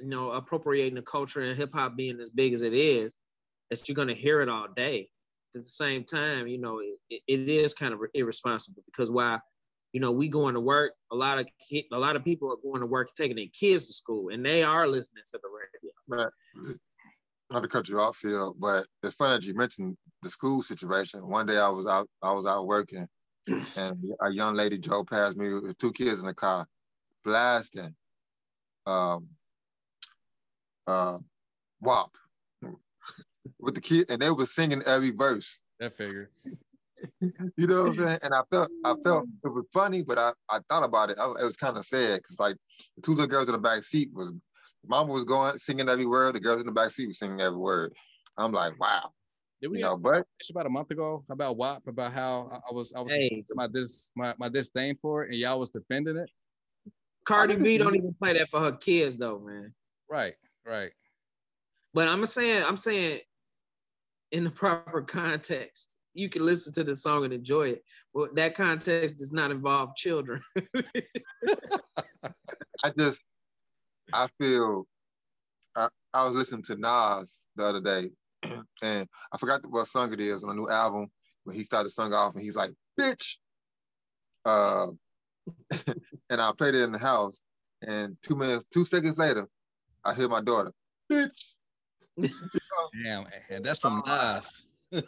[0.00, 3.12] you know appropriating the culture and hip hop being as big as it is,
[3.70, 5.08] that you're gonna hear it all day.
[5.54, 9.40] At the same time, you know, it, it is kind of irresponsible because while
[9.92, 12.56] you know we going to work, a lot of ki- a lot of people are
[12.62, 15.92] going to work taking their kids to school, and they are listening to the radio.
[16.08, 16.76] Right.
[17.50, 21.28] Not to cut you off, Phil, but it's funny that you mentioned the school situation.
[21.28, 23.06] One day I was out, I was out working,
[23.46, 26.66] and a young lady drove past me with two kids in the car,
[27.24, 27.94] blasting,
[28.86, 29.28] um,
[30.86, 31.18] uh,
[31.80, 32.10] WAP
[33.58, 35.60] with the kid, and they were singing every verse.
[35.80, 36.30] That figure.
[37.20, 38.18] you know what I'm saying?
[38.22, 41.18] And I felt, I felt it was funny, but I, I thought about it.
[41.18, 42.56] I, it was kind of sad because like
[42.96, 44.32] the two little girls in the back seat was,
[44.86, 46.34] mama was going singing every word.
[46.34, 47.92] The girls in the back seat were singing every word.
[48.36, 49.10] I'm like, wow.
[49.60, 52.50] Did we You have know, but it's about a month ago about WAP about how
[52.52, 53.42] I- I was I was Hey.
[53.54, 56.30] my dis my, my disdain for it and y'all was defending it.
[57.24, 59.72] Cardi B don't even play that for her kids though, man.
[60.08, 60.34] Right,
[60.66, 60.90] right.
[61.92, 63.20] But I'm saying, I'm saying,
[64.32, 67.84] in the proper context, you can listen to the song and enjoy it.
[68.12, 70.42] Well, that context does not involve children.
[72.84, 73.20] I just,
[74.12, 74.86] I feel,
[75.76, 78.10] I, I was listening to Nas the other day,
[78.82, 81.10] and I forgot what song it is on a new album
[81.44, 83.36] when he started the song off and he's like, bitch.
[84.44, 84.88] Uh,
[86.30, 87.40] and I played it in the house,
[87.82, 89.48] and two minutes, two seconds later,
[90.04, 90.72] I hear my daughter,
[91.10, 91.54] bitch.
[93.02, 94.40] Damn, and that's from ah.
[94.40, 94.64] Nas.
[94.92, 95.02] You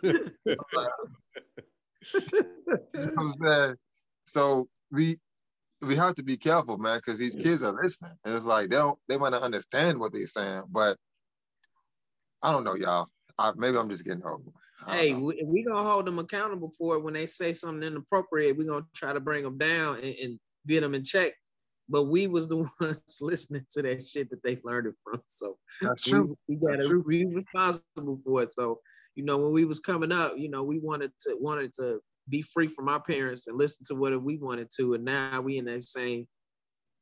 [2.95, 3.77] know what I'm saying?
[4.25, 5.19] So we
[5.83, 8.13] we have to be careful, man, because these kids are listening.
[8.25, 10.97] And it's like they don't they might not understand what they're saying, but
[12.43, 13.09] I don't know, y'all.
[13.39, 14.53] I, maybe I'm just getting old.
[14.89, 15.21] Hey, know.
[15.21, 18.57] we, we gonna hold them accountable for it when they say something inappropriate.
[18.57, 21.33] We're gonna try to bring them down and, and get them in check.
[21.89, 25.23] But we was the ones listening to that shit that they learned it from.
[25.27, 26.39] So that's we, true.
[26.49, 28.53] we gotta be responsible for it.
[28.53, 28.81] So,
[29.15, 32.43] you know, when we was coming up, you know, we wanted to wanted to be
[32.43, 34.95] free from our parents and listen to what we wanted to.
[34.95, 36.27] And now we in that same,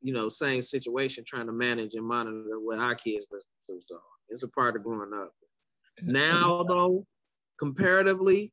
[0.01, 3.79] you know, same situation trying to manage and monitor what our kids listen to.
[3.87, 5.31] So it's a part of growing up.
[6.03, 7.05] Now though,
[7.57, 8.51] comparatively,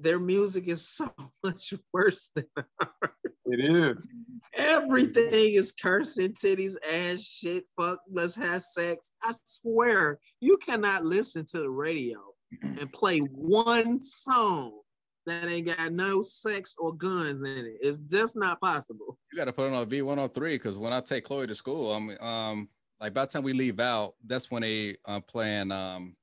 [0.00, 1.10] their music is so
[1.44, 3.12] much worse than ours.
[3.46, 3.94] It is.
[4.54, 9.12] Everything is cursing, titties, ass, shit, fuck, let's have sex.
[9.22, 12.18] I swear, you cannot listen to the radio
[12.62, 14.80] and play one song
[15.26, 17.78] that ain't got no sex or guns in it.
[17.80, 19.18] It's just not possible.
[19.32, 22.16] You got to put it on V103 because when I take Chloe to school, I'm
[22.20, 22.68] um
[23.00, 26.16] like by the time we leave out, that's when they uh, playing um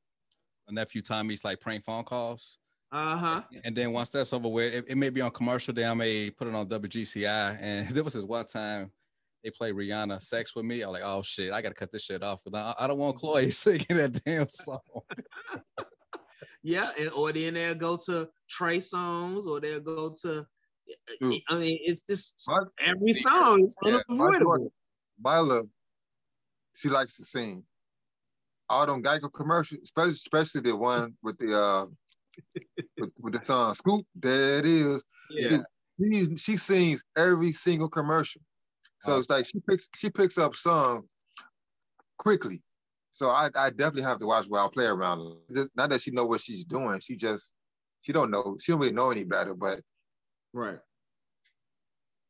[0.67, 2.57] a nephew Tommy's like prank phone calls.
[2.91, 3.41] Uh huh.
[3.63, 5.85] And then once that's over with, it, it may be on commercial day.
[5.85, 7.57] I may put it on WGCI.
[7.61, 8.91] And there was this one time
[9.43, 12.23] they played Rihanna "Sex with Me." I'm like, "Oh shit, I gotta cut this shit
[12.23, 14.79] off because I, I don't want Chloe singing that damn song."
[16.63, 20.45] Yeah, and or then they'll go to Trey Songz or they'll go to.
[21.21, 21.37] True.
[21.47, 24.71] I mean, it's just My, every song is Yeah, my unavoidable.
[25.23, 25.61] Mila,
[26.73, 27.63] she likes to sing.
[28.67, 31.85] All them Geico commercials, especially especially the one with the uh
[32.97, 35.03] with, with the song Scoop, there it is.
[35.29, 35.63] Yeah.
[35.99, 38.41] She, she sings every single commercial.
[38.99, 41.05] So it's like she picks she picks up songs
[42.17, 42.61] quickly.
[43.11, 45.37] So I, I definitely have to watch while I play around.
[45.53, 46.99] Just, not that she know what she's doing.
[46.99, 47.53] She just
[48.01, 48.57] she don't know.
[48.59, 49.53] She don't really know any better.
[49.55, 49.81] But
[50.53, 50.79] Right.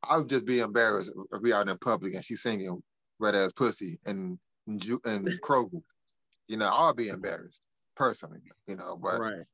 [0.08, 2.82] I would just be embarrassed if we out in public and she's singing
[3.20, 4.38] "Red Ass Pussy" and
[4.68, 4.82] and
[5.44, 5.82] Kroger.
[6.48, 7.62] You know, I'll be embarrassed
[7.96, 8.41] personally.
[8.68, 9.46] You know, but Right.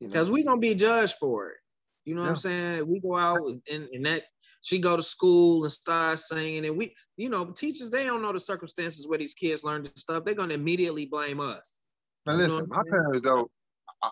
[0.00, 1.56] Because we gonna be judged for it.
[2.04, 2.88] You know what I'm saying?
[2.88, 4.24] We go out and, and that
[4.60, 8.32] she go to school and start singing, and we, you know, teachers they don't know
[8.32, 10.24] the circumstances where these kids learn this stuff.
[10.24, 11.78] They're gonna immediately blame us.
[12.26, 13.50] Now You listen, my parents though,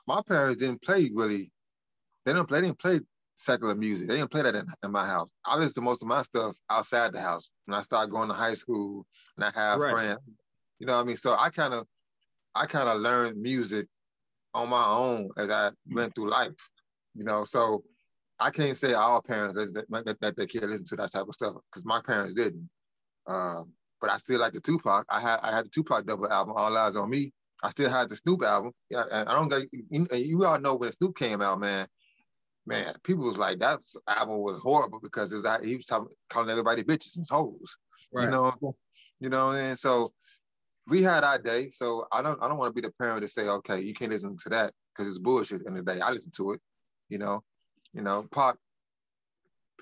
[0.07, 1.51] my parents didn't play really.
[2.25, 2.61] They don't play.
[2.61, 3.01] They didn't play
[3.37, 4.09] secular music.
[4.09, 5.31] They didn't play that in, in my house.
[5.45, 7.51] I listen to most of my stuff outside the house.
[7.67, 9.93] When I started going to high school and I have Right.
[9.93, 10.19] friends,
[10.79, 11.17] you know what I mean.
[11.17, 11.87] So I kind of,
[12.55, 13.87] I kind of learned music
[14.57, 16.53] on my own as I went through life.
[17.15, 17.85] You know, so
[18.41, 21.35] I can't say all parents that that, that they can't listen to that type of
[21.35, 22.69] stuff because my parents didn't.
[23.27, 25.07] Um, but I still like the Tupac.
[25.09, 27.33] I had I had the Tupac double album, All Eyez on Me.
[27.63, 28.73] I still had the Snoop album.
[28.91, 31.87] Yeah, and I don't got you, you all know when Snoop came out, man.
[32.67, 36.83] Man, people was like that album was horrible because was, he was talking, calling everybody
[36.83, 37.77] bitches and hoes.
[38.13, 38.75] You know,
[39.21, 40.13] you know, and so
[40.89, 41.71] we had our day.
[41.71, 44.13] So I don't I don't want to be the parent to say, okay, you can't
[44.13, 45.67] listen to that because it's bullshit.
[45.67, 46.61] In the day, I listen to it.
[47.09, 47.43] You know,
[47.93, 48.57] you know, Pac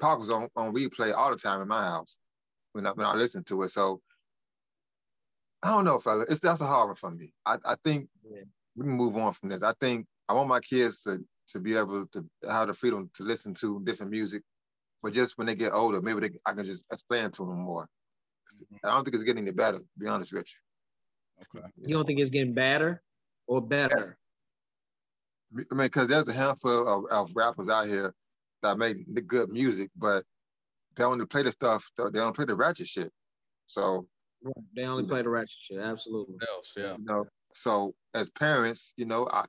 [0.01, 2.17] Pac was on, on replay all the time in my house
[2.73, 3.71] when I when I listened to it.
[3.71, 4.01] So
[5.63, 6.25] I don't know, fella.
[6.29, 7.33] It's that's a hard one for me.
[7.47, 8.43] I, I think Yeah.
[8.77, 9.63] we can move on from this.
[9.63, 13.23] I think I want my kids to to be able to have the freedom to
[13.23, 14.43] listen to different music,
[15.03, 17.87] but just when they get older, maybe they, I can just explain to them more.
[18.57, 18.77] Mm-hmm.
[18.87, 19.79] I don't think it's getting any better.
[19.79, 20.47] To be honest with
[21.41, 21.67] Okay.
[21.87, 23.03] You don't think it's getting better
[23.47, 24.17] or better?
[25.53, 28.15] I mean, because there's a handful of, of rappers out here
[28.63, 30.25] that make the good music, but
[30.97, 31.89] they only play the stuff.
[31.97, 33.13] They don't play the ratchet shit.
[33.67, 34.07] So
[34.75, 35.79] They only play the ratchet shit.
[35.79, 36.37] Absolutely.
[36.49, 36.73] Else?
[36.77, 36.97] Yeah.
[36.97, 39.45] you know, so as parents, you know, I,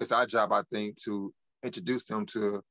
[0.00, 2.62] it's our job, I think, to introduce them to,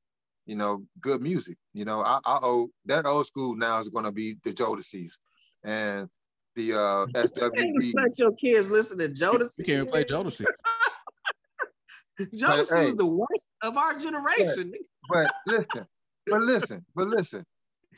[0.46, 1.56] you know, good music.
[1.74, 5.18] You know, I, I owe that old school now is going to be the Jodeci's
[5.64, 6.08] and
[6.56, 7.92] the uh, SWV.
[7.94, 9.58] Let your kids listen to Jodeci.
[9.58, 10.44] You can't play Jodeci.
[12.20, 12.84] Jodeci Hey.
[12.86, 14.72] was the worst of our generation.
[15.08, 15.86] But listen,
[16.26, 17.44] but listen, but listen.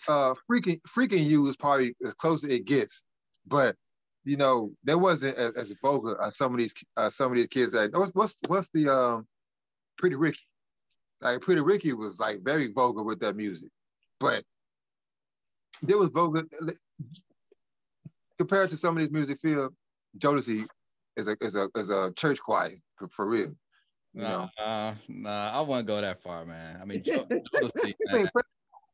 [0.08, 3.02] Uh, freaking, freaking you is probably as close as it gets,
[3.46, 3.76] but
[4.24, 7.48] you know, there wasn't as, as vulgar as some of these uh, some of these
[7.48, 9.26] kids that what's what's what's the um
[9.98, 10.40] Pretty Ricky.
[11.20, 13.70] Like Pretty Ricky was like very vulgar with that music.
[14.18, 14.44] But
[15.82, 16.44] there was vulgar
[18.40, 19.74] compared to some of these music field,
[20.16, 20.66] Jodeci
[21.18, 23.48] is a is a is a church choir for, for real.
[24.14, 24.22] You?
[24.22, 26.78] Nah, uh, nah, I wouldn't go that far, man.
[26.80, 28.30] I mean, Jo- Jodeci, Hey, man.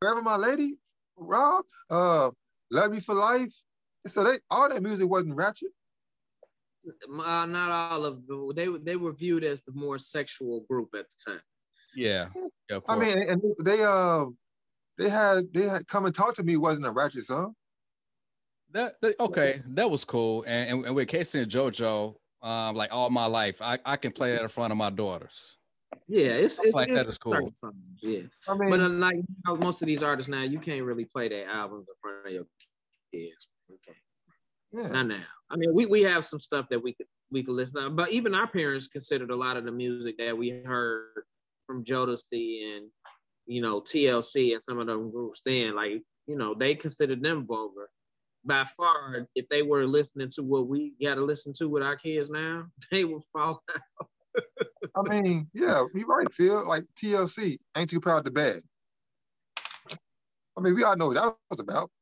[0.00, 0.76] Forever My Lady,
[1.16, 2.30] Rob, uh,
[2.72, 3.54] Love Me for Life.
[4.08, 5.70] So they all that music wasn't ratchet.
[7.24, 8.50] Uh, not all of them.
[8.54, 11.40] They they were viewed as the more sexual group at the time.
[11.94, 12.26] yeah,
[12.68, 14.24] yeah, of I mean, and they uh
[14.98, 17.54] they had they had come and talk to me wasn't a ratchet song.
[18.76, 20.44] That, that- okay, that was cool.
[20.46, 24.12] And, and, and with K-Ci and JoJo, um, like all my life, I, I can
[24.12, 25.56] play that in front of my daughters.
[26.08, 27.50] Yeah, it's it's, like it's that is cool.
[27.54, 30.58] songs, Yeah, I mean, but uh, like you know, most of these artists now, you
[30.58, 32.44] can't really play their albums in front of your
[33.14, 33.48] kids.
[33.72, 33.96] Okay.
[34.72, 34.92] yeah.
[34.92, 35.24] Not now.
[35.48, 38.12] I mean, we, we have some stuff that we could we could listen to, but
[38.12, 41.24] even our parents considered a lot of the music that we heard
[41.66, 42.88] from Jodeci and
[43.46, 47.46] you know TLC and some of them groups then, like you know, they considered them
[47.46, 47.88] vulgar.
[48.46, 51.96] By far, if they were listening to what we got to listen to with our
[51.96, 53.62] kids now, they would fall.
[53.70, 54.08] out.
[54.94, 56.66] I mean, yeah, you right, Phil.
[56.66, 58.56] Like TLC, ain't too proud to bad.
[60.56, 61.90] I mean, we all know what that was about.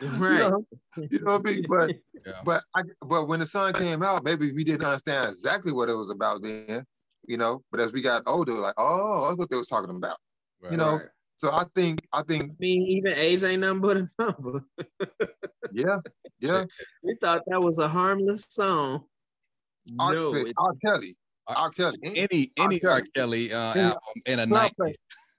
[0.00, 0.44] Right.
[0.44, 0.64] You know,
[0.96, 1.64] you know what I mean?
[1.68, 1.90] But
[2.26, 2.40] Yeah.
[2.44, 5.94] but I but when the sun came out, maybe we didn't understand exactly what it
[5.94, 6.84] was about then,
[7.26, 7.62] you know.
[7.70, 10.16] But as we got older, like, oh, that's what they was talking about.
[10.60, 10.72] Right.
[10.72, 11.08] you know, Right.
[11.38, 14.64] So I think I think I mean, even age ain't nothing but a number.
[15.72, 15.98] yeah,
[16.40, 16.64] yeah.
[17.04, 19.04] We thought that was a harmless song.
[20.00, 20.12] R.
[20.12, 20.72] No, Kelly, it- R.
[20.84, 21.70] Kelly, R.
[21.70, 21.98] Kelly.
[22.04, 22.90] any any R.
[22.90, 23.02] R.
[23.14, 23.82] Kelly uh, Yeah.
[23.86, 24.74] album in a night.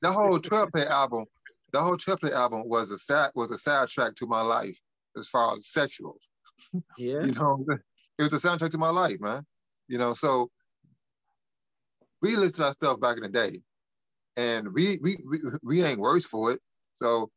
[0.01, 1.25] The whole 12 play album,
[1.73, 4.79] the whole 12 play album was a sad was a soundtrack to my life
[5.17, 6.17] as far as sexual.
[6.97, 7.25] yeah.
[7.25, 7.65] You know,
[8.17, 9.45] it was a soundtrack to my life, man.
[9.89, 10.49] You know, so
[12.21, 13.59] we listened to that stuff back in the day,
[14.37, 16.59] and we we we, we ain't worse for it.
[16.93, 17.29] So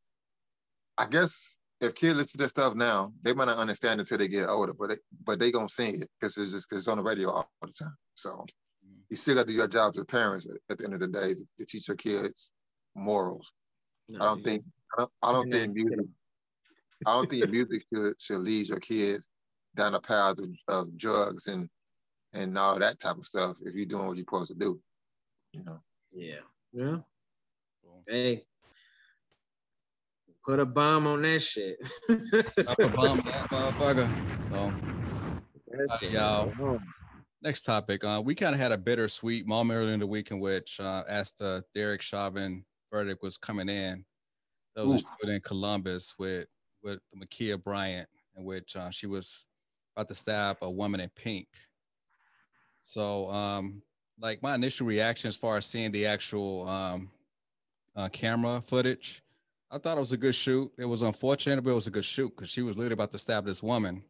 [0.99, 4.29] I guess if kids listen to this stuff now, they might not understand until they
[4.29, 6.99] get older, but they, but they gonna sing it because it's just 'cause it's on
[6.99, 7.97] the radio all the time.
[8.15, 9.01] So mm-hmm.
[9.11, 11.35] you still got to do your job as parents at, the end of the day
[11.35, 12.51] to, to teach your kids
[12.95, 13.51] morals.
[14.09, 14.65] No, I don't think
[14.97, 15.59] I don't, I don't Yeah.
[15.59, 15.99] think music
[17.07, 19.29] I don't think music should should lead your kids
[19.75, 21.69] down the path of, of drugs and
[22.33, 24.81] and all that type of stuff if you're doing what you're supposed to do.
[25.53, 25.81] You know.
[26.13, 26.41] Yeah.
[26.73, 26.99] Yeah.
[27.83, 28.03] Cool.
[28.07, 28.45] Hey.
[30.45, 31.77] Put a bomb on that shit.
[32.09, 34.51] Drop a bomb on that motherfucker.
[34.51, 34.73] So
[35.69, 36.81] That Uh, y'all.
[37.41, 38.05] next topic.
[38.05, 41.05] Uh, we kind of had a bittersweet moment earlier in the week in which, uh,
[41.09, 44.05] as the Derek Chauvin verdict was coming in,
[44.75, 46.47] there was in Columbus with
[46.83, 49.47] with Ma'Khia Bryant, in which uh, she was
[49.97, 51.47] about to stab a woman in pink.
[52.81, 53.83] So, um,
[54.23, 57.11] like my initial reaction as far as seeing the actual um,
[57.97, 59.23] uh, camera footage,
[59.71, 60.73] I thought it was a good shoot.
[60.79, 63.19] It was unfortunate, but it was a good shoot because she was literally about to
[63.19, 64.03] stab this woman.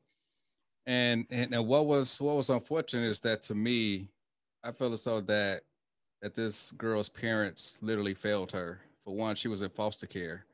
[0.85, 4.09] And, and and what was what was unfortunate is that to me,
[4.63, 5.63] I felt as though that
[6.21, 8.81] that this girl's parents literally failed her.
[9.03, 10.45] For one, she was in foster care,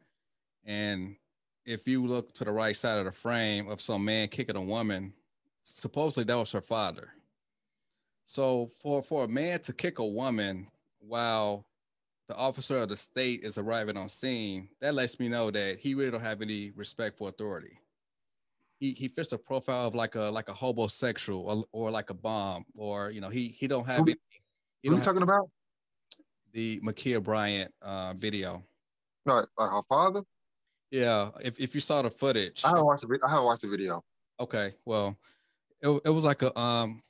[0.65, 1.17] and
[1.65, 4.63] if you look to the right side of the frame of some man kicking a
[4.63, 5.13] woman,
[5.63, 7.11] supposedly that was her father.
[8.29, 10.69] So for for a man to kick a woman
[11.01, 11.65] while
[12.29, 15.95] the officer of the state is arriving on scene, that lets me know that he
[15.95, 17.79] really don't have any respect for authority.
[18.81, 22.15] He he fits the profile of like a like a homosexual or, or like a
[22.15, 24.17] bomb, or you know, he he don't have Who- any,
[24.83, 25.49] What don't you talking about?
[26.53, 28.63] the Ma'Khia Bryant uh, video.
[29.25, 30.23] No, like her father?
[30.91, 33.69] Yeah, if, if you saw the footage, I haven't watched the I haven't watched the
[33.69, 34.05] video.
[34.39, 35.17] okay, well,
[35.81, 37.01] it, it was like a um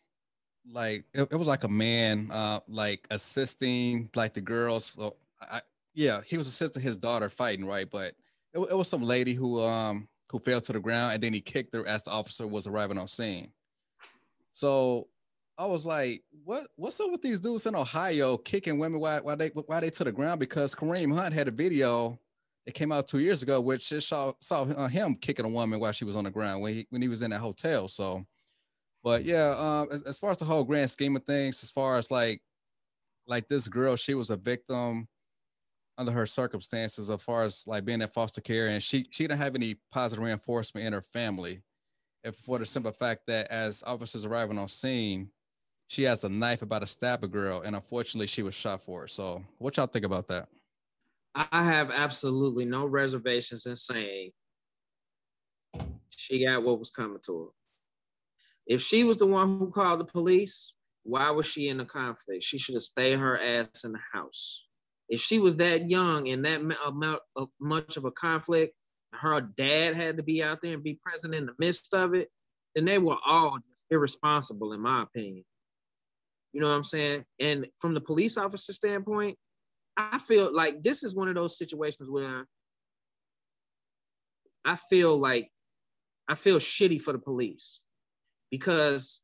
[0.73, 4.97] like it, it was like a man uh like assisting like the girls.
[4.97, 5.61] Well, I,
[5.95, 7.89] yeah, he was assisting his daughter fighting, right?
[7.91, 8.15] But
[8.53, 11.41] it, it was some lady who um who fell to the ground and then he
[11.41, 13.51] kicked her as the officer was arriving on scene.
[14.51, 15.09] So
[15.57, 19.37] I was like, what what's up with these dudes in Ohio kicking women while, while
[19.37, 20.41] they while they to the ground?
[20.41, 22.19] Because Kareem Hunt had a video
[22.69, 25.81] it came out two years ago, which just saw saw uh, him kicking a woman
[25.81, 27.89] while she was on the ground when he when he was in that hotel.
[27.89, 28.27] So,
[29.09, 31.97] but yeah, um, as, as far as the whole grand scheme of things, as far
[31.97, 32.43] as like
[33.27, 35.09] like this girl, she was a victim
[35.97, 39.39] under her circumstances, as far as like being in foster care, and she she didn't
[39.41, 41.63] have any positive reinforcement in her family,
[42.23, 45.31] if for the simple fact that as officers arriving on scene,
[45.87, 49.05] she has a knife about to stab a girl, and unfortunately, she was shot for
[49.05, 49.11] it.
[49.11, 50.51] So, what y'all think about that?
[51.35, 54.33] I have absolutely no reservations in saying
[56.11, 57.49] she got what was coming to her.
[58.69, 62.43] If she was the one who called the police, why was she in a conflict?
[62.43, 64.67] She should have stayed her ass in the house.
[65.09, 68.75] If she was that young and that amount of much of a conflict,
[69.15, 72.29] her dad had to be out there and be present in the midst of it,
[72.75, 73.59] then they were all
[73.91, 75.45] irresponsible, in my opinion.
[76.53, 77.25] You know what I'm saying?
[77.41, 79.39] And from the police officer standpoint,
[79.97, 82.47] I feel like this is one of those situations where
[84.63, 85.51] I feel like
[86.29, 87.83] I feel shitty for the police
[88.51, 89.21] because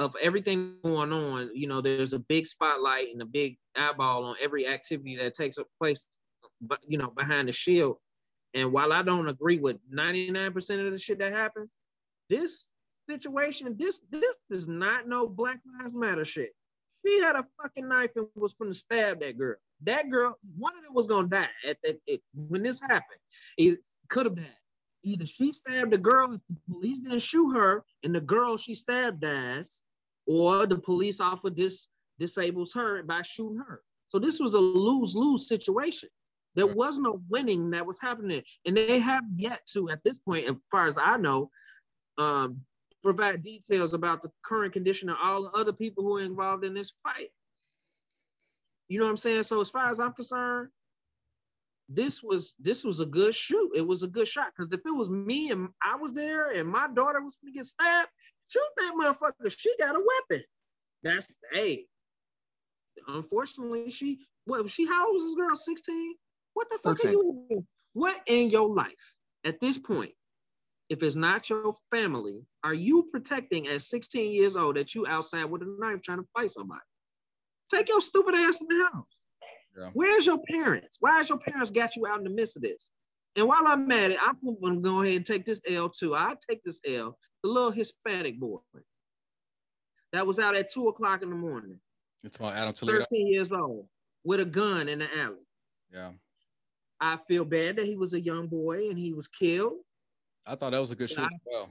[0.00, 1.50] of everything going on.
[1.54, 5.58] You know, there's a big spotlight and a big eyeball on every activity that takes
[5.78, 6.06] place,
[6.60, 7.98] but you know, behind the shield.
[8.54, 11.68] And while I don't agree with 99% of the shit that happens,
[12.28, 12.68] this
[13.08, 16.50] situation, this this is not no Black Lives Matter shit.
[17.06, 19.56] She had a fucking knife and was going to stab that girl.
[19.82, 23.20] That girl, one of them was to die at, at, at, when this happened.
[23.56, 24.59] It could have died.
[25.02, 28.74] Either she stabbed the girl if the police didn't shoot her and the girl she
[28.74, 29.82] stabbed dies,
[30.26, 33.82] or the police officer dis, disables her by shooting her.
[34.08, 36.08] So this was a lose-lose situation.
[36.54, 38.42] There was no winning that was happening.
[38.66, 41.50] And they have yet to, at this point, as far as I know,
[42.18, 42.60] um,
[43.02, 46.74] provide details about the current condition of all the other people who are involved in
[46.74, 47.28] this fight.
[48.88, 49.44] You know what I'm saying?
[49.44, 50.68] So as far as I'm concerned,
[51.92, 53.72] this was this was a good shoot.
[53.74, 56.68] It was a good shot because if it was me and I was there and
[56.68, 58.08] my daughter was gonna get stabbed,
[58.48, 59.52] shoot that motherfucker.
[59.56, 60.44] She got a weapon.
[61.02, 61.86] That's hey.
[63.08, 65.56] Unfortunately, she what she how old was this girl?
[65.56, 66.14] 16?
[66.54, 67.08] What the fuck okay.
[67.08, 67.66] are you doing?
[67.94, 68.94] What in your life
[69.44, 70.12] at this point
[70.90, 75.44] if it's not your family, are you protecting at 16 years old that you outside
[75.44, 76.80] with a knife trying to fight somebody?
[77.72, 79.06] Take your stupid ass in the house.
[79.78, 79.90] Yeah.
[79.92, 80.96] Where's your parents?
[81.00, 82.92] Why has your parents got you out in the midst of this?
[83.36, 86.14] And while I'm at it, I'm gonna go ahead and take this L too.
[86.14, 88.58] I take this L, the little Hispanic boy
[90.12, 91.78] that was out at two o'clock in the morning.
[92.24, 92.98] It's about Adam Toledo.
[92.98, 93.86] 13 years old
[94.24, 95.46] with a gun in the alley.
[95.92, 96.10] Yeah.
[97.00, 99.78] I feel bad that he was a young boy and he was killed.
[100.46, 101.70] I thought that was a good shoot as well.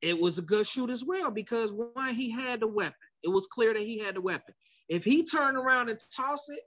[0.00, 2.94] It was a good shoot as well because one, he had the weapon.
[3.22, 4.54] It was clear that he had the weapon.
[4.88, 6.60] If he turned around and tossed it,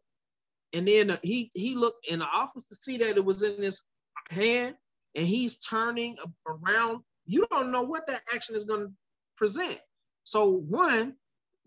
[0.73, 3.61] and then uh, he he looked in the office to see that it was in
[3.61, 3.81] his
[4.29, 4.75] hand,
[5.15, 6.15] and he's turning
[6.47, 8.93] around, you don't know what that action is going to
[9.37, 9.79] present.
[10.23, 11.15] So one,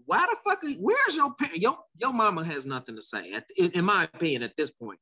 [0.07, 0.63] why the fuck?
[0.65, 1.61] Are, where's your parent?
[1.61, 3.33] Your your mama has nothing to say.
[3.33, 4.99] At, in, in my opinion, at this point,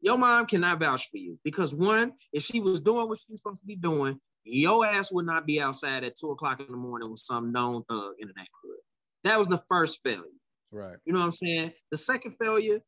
[0.00, 3.40] your mom cannot vouch for you because one, if she was doing what she was
[3.40, 6.76] supposed to be doing, your ass would not be outside at two o'clock in the
[6.76, 8.80] morning with some known thug in the neighborhood.
[9.24, 10.24] That was the first failure.
[10.70, 10.96] Right.
[11.04, 11.72] You know what I'm saying?
[11.90, 12.80] The second failure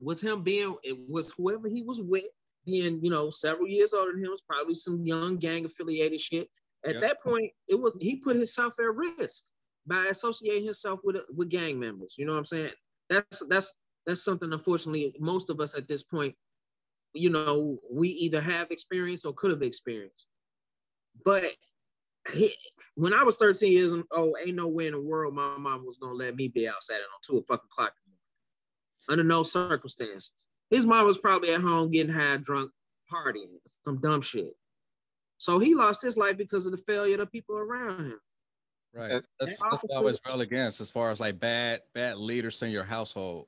[0.00, 2.24] was him being, it was whoever he was with,
[2.64, 6.48] being, you know, several years older than him, was probably some young gang affiliated shit.
[6.84, 7.02] At yep.
[7.02, 9.44] that point, it was he put himself at risk
[9.86, 12.14] by associating himself with with gang members.
[12.18, 12.70] You know what I'm saying?
[13.10, 13.78] That's that's
[14.08, 16.34] that's something unfortunately most of us at this point
[17.12, 20.26] you know we either have experienced or could have experienced
[21.24, 21.44] but
[22.32, 22.50] he,
[22.94, 25.98] when i was 13 years old ain't no way in the world my mom was
[25.98, 27.92] gonna let me be outside on two fucking clock
[29.08, 30.32] under no circumstances
[30.70, 32.70] his mom was probably at home getting high drunk
[33.12, 33.48] partying
[33.84, 34.54] some dumb shit
[35.38, 38.20] so he lost his life because of the failure of the people around him
[38.94, 42.84] right that's, that's always well against as far as like bad bad leaders in your
[42.84, 43.46] household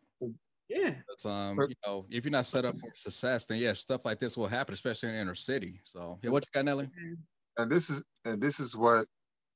[0.71, 0.95] yeah.
[1.25, 4.37] Um, you know, if you're not set up for success, then yeah, stuff like this
[4.37, 5.81] will happen, especially in inner city.
[5.83, 6.89] So yeah, what you got, Nelly?
[7.59, 9.05] And this is and this is what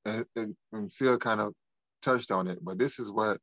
[0.03, 1.53] and, and, and Phil kind of
[2.01, 3.37] touched on it, but this is what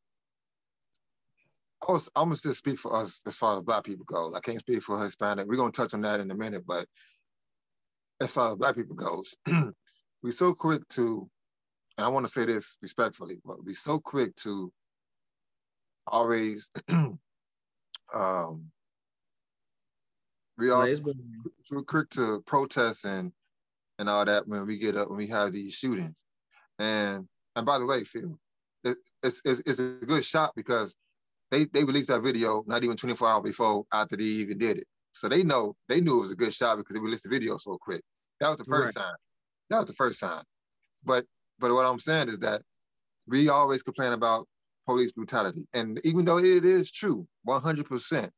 [1.87, 4.35] I was I'm gonna just speak for us as far as black people go.
[4.35, 5.47] I can't speak for Hispanic.
[5.47, 6.87] We're gonna touch on that in a minute, but
[8.21, 9.35] as far as black people goes,
[10.23, 11.29] we're so quick to
[11.99, 14.73] and I want to say this respectfully, but be so quick to
[16.07, 16.69] always
[18.15, 18.71] um
[20.59, 20.87] we are
[21.71, 23.33] we're quick to protest and
[23.99, 26.15] and all that when we get up when we have these shootings.
[26.79, 28.39] And and by the way, Phil,
[28.85, 30.97] it, it's, it's it's a good shot because
[31.53, 34.85] they they released that video not even 24 hours before after they even did it.
[35.13, 37.57] So they know they knew it was a good shot because they released the video
[37.59, 38.03] so quick.
[38.41, 39.05] That was the first right.
[39.05, 39.15] sign.
[39.71, 40.43] That was the first sign.
[41.05, 41.27] But
[41.61, 42.63] but what I'm saying is that
[43.29, 44.49] we always complain about
[44.87, 48.33] police brutality, and even though it is true, 100 percent,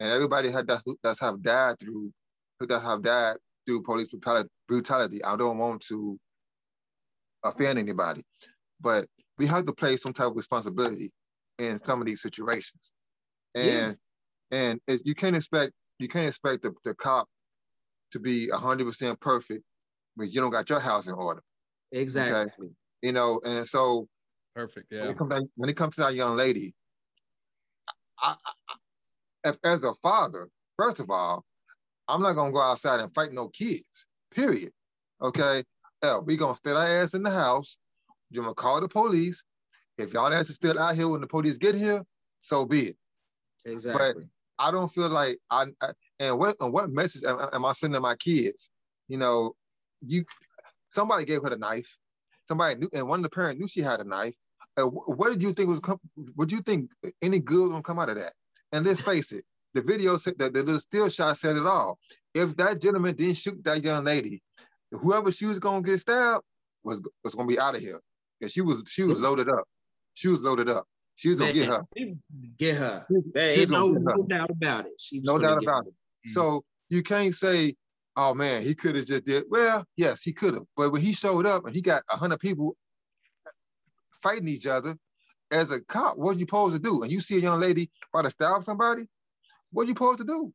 [0.00, 2.12] and everybody had that that's have died through
[2.60, 3.36] that have died
[3.66, 4.08] through police
[4.68, 5.24] brutality.
[5.24, 6.16] I don't want to
[7.42, 8.22] offend anybody,
[8.80, 11.10] but we have to play some type of responsibility
[11.58, 12.90] in some of these situations,
[13.54, 13.96] and
[14.50, 14.58] yeah.
[14.58, 17.28] and you can't expect you can't expect the, the cop
[18.12, 19.62] to be hundred percent perfect
[20.14, 21.42] when you don't got your house in order.
[21.92, 22.66] Exactly.
[22.66, 22.74] Okay?
[23.02, 24.08] You know, and so
[24.54, 24.88] perfect.
[24.90, 25.02] Yeah.
[25.02, 26.74] When it comes to, when it comes to that young lady,
[28.20, 31.44] I, I, if, as a father, first of all,
[32.08, 34.06] I'm not gonna go outside and fight no kids.
[34.30, 34.72] Period.
[35.22, 35.62] Okay.
[36.02, 37.78] Yeah, we gonna stay our ass in the house.
[38.30, 39.42] You're gonna call the police.
[39.98, 42.02] If y'all ass is still out here when the police get here,
[42.40, 42.96] so be it.
[43.64, 44.24] Exactly.
[44.58, 45.88] But I don't feel like I, I
[46.20, 48.70] and what and what message am, am I sending my kids?
[49.08, 49.54] You know,
[50.04, 50.24] you
[50.90, 51.96] somebody gave her the knife.
[52.46, 54.34] Somebody knew, and one of the parents knew she had a knife.
[54.76, 55.80] Uh, what did you think was?
[56.34, 56.90] What do you think
[57.22, 58.32] any good was gonna come out of that?
[58.72, 59.44] And let's face it,
[59.74, 61.98] the video said that the little still shot said it all.
[62.34, 64.42] If that gentleman didn't shoot that young lady,
[64.92, 66.42] whoever she was gonna get stabbed
[66.84, 68.00] was was gonna be out of here.
[68.40, 69.66] And she was she was loaded up.
[70.16, 70.86] She was loaded up.
[71.14, 71.82] She was gonna get her.
[72.58, 73.06] Get her.
[73.34, 74.92] There ain't no, no doubt about it.
[74.98, 75.90] She no doubt about her.
[75.90, 75.94] it.
[75.94, 76.30] Mm-hmm.
[76.30, 77.76] So you can't say,
[78.16, 79.44] oh man, he could have just did.
[79.50, 80.64] Well, yes, he could have.
[80.74, 82.76] But when he showed up and he got hundred people
[84.22, 84.96] fighting each other,
[85.52, 87.02] as a cop, what are you supposed to do?
[87.02, 89.06] And you see a young lady try to stab somebody,
[89.70, 90.52] what are you supposed to do?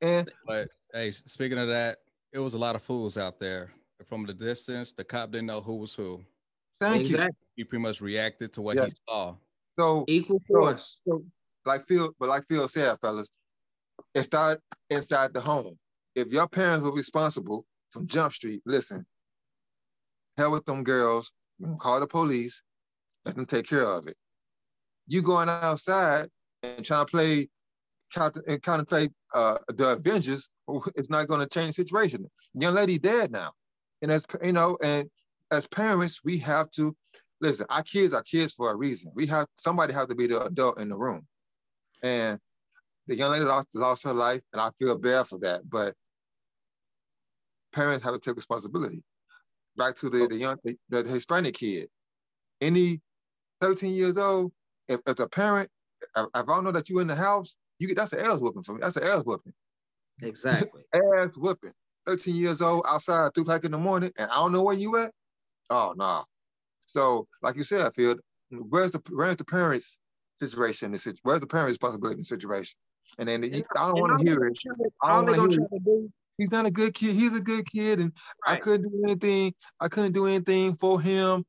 [0.00, 1.98] And but hey, speaking of that,
[2.32, 3.72] it was a lot of fools out there.
[4.06, 6.24] From the distance, the cop didn't know who was who.
[6.80, 7.28] Thank exactly.
[7.28, 7.32] you.
[7.62, 8.88] He pretty much reacted to what yes.
[8.88, 9.36] he saw.
[9.78, 11.00] So equal force.
[11.06, 11.24] So, so,
[11.64, 13.30] like Phil, but like Phil said, fellas,
[14.16, 14.60] it started
[14.90, 15.78] inside the home.
[16.16, 19.06] If your parents were responsible from Jump Street, listen,
[20.36, 21.30] hell with them girls,
[21.78, 22.60] call the police,
[23.24, 24.16] let them take care of it.
[25.06, 26.30] You going outside
[26.64, 27.48] and trying to play
[28.48, 30.50] and contemplate uh, the Avengers,
[30.96, 32.28] it's not going to change the situation.
[32.54, 33.52] Young lady dead now,
[34.02, 35.08] and as you know, and
[35.52, 36.96] as parents, we have to
[37.42, 37.66] listen.
[37.68, 39.12] Our kids are kids for a reason.
[39.14, 41.26] We have somebody has to be the adult in the room,
[42.02, 42.38] and
[43.06, 45.68] the young lady lost lost her life, and I feel bad for that.
[45.68, 45.94] But
[47.74, 49.02] parents have to take responsibility.
[49.76, 51.88] Back to the the young the, the Hispanic kid,
[52.60, 53.00] any
[53.60, 54.52] 13 years old,
[54.88, 55.68] if, as a parent,
[56.00, 58.38] if, if I don't know that you're in the house you get that's an ass
[58.38, 58.78] whooping for me.
[58.80, 59.52] That's an ass whooping.
[60.22, 60.82] Exactly.
[60.94, 61.72] ass whooping.
[62.06, 64.96] 13 years old outside two o'clock in the morning, and I don't know where you
[64.98, 65.10] at.
[65.68, 66.04] Oh no.
[66.04, 66.24] Nah.
[66.86, 68.58] So, like you said, Phil, mm-hmm.
[68.68, 69.98] where's the where's the parents'
[70.38, 70.92] situation?
[70.92, 72.76] This where's the parents' responsibility in the situation?
[73.18, 74.58] And then and, I don't want to hear it.
[75.02, 76.10] I don't want to hear it.
[76.38, 77.14] He's not a good kid.
[77.14, 78.12] He's a good kid, and
[78.46, 78.54] right.
[78.54, 79.54] I couldn't do anything.
[79.80, 81.44] I couldn't do anything for him.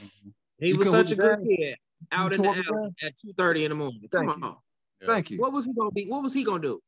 [0.00, 0.30] Mm-hmm.
[0.58, 1.76] He you was such a good kid
[2.12, 4.00] out in the alley at two thirty in the morning.
[4.12, 4.56] Come Thank on.
[5.00, 5.06] You.
[5.06, 5.38] Thank you.
[5.38, 6.06] What was he gonna be?
[6.06, 6.80] What was he gonna do?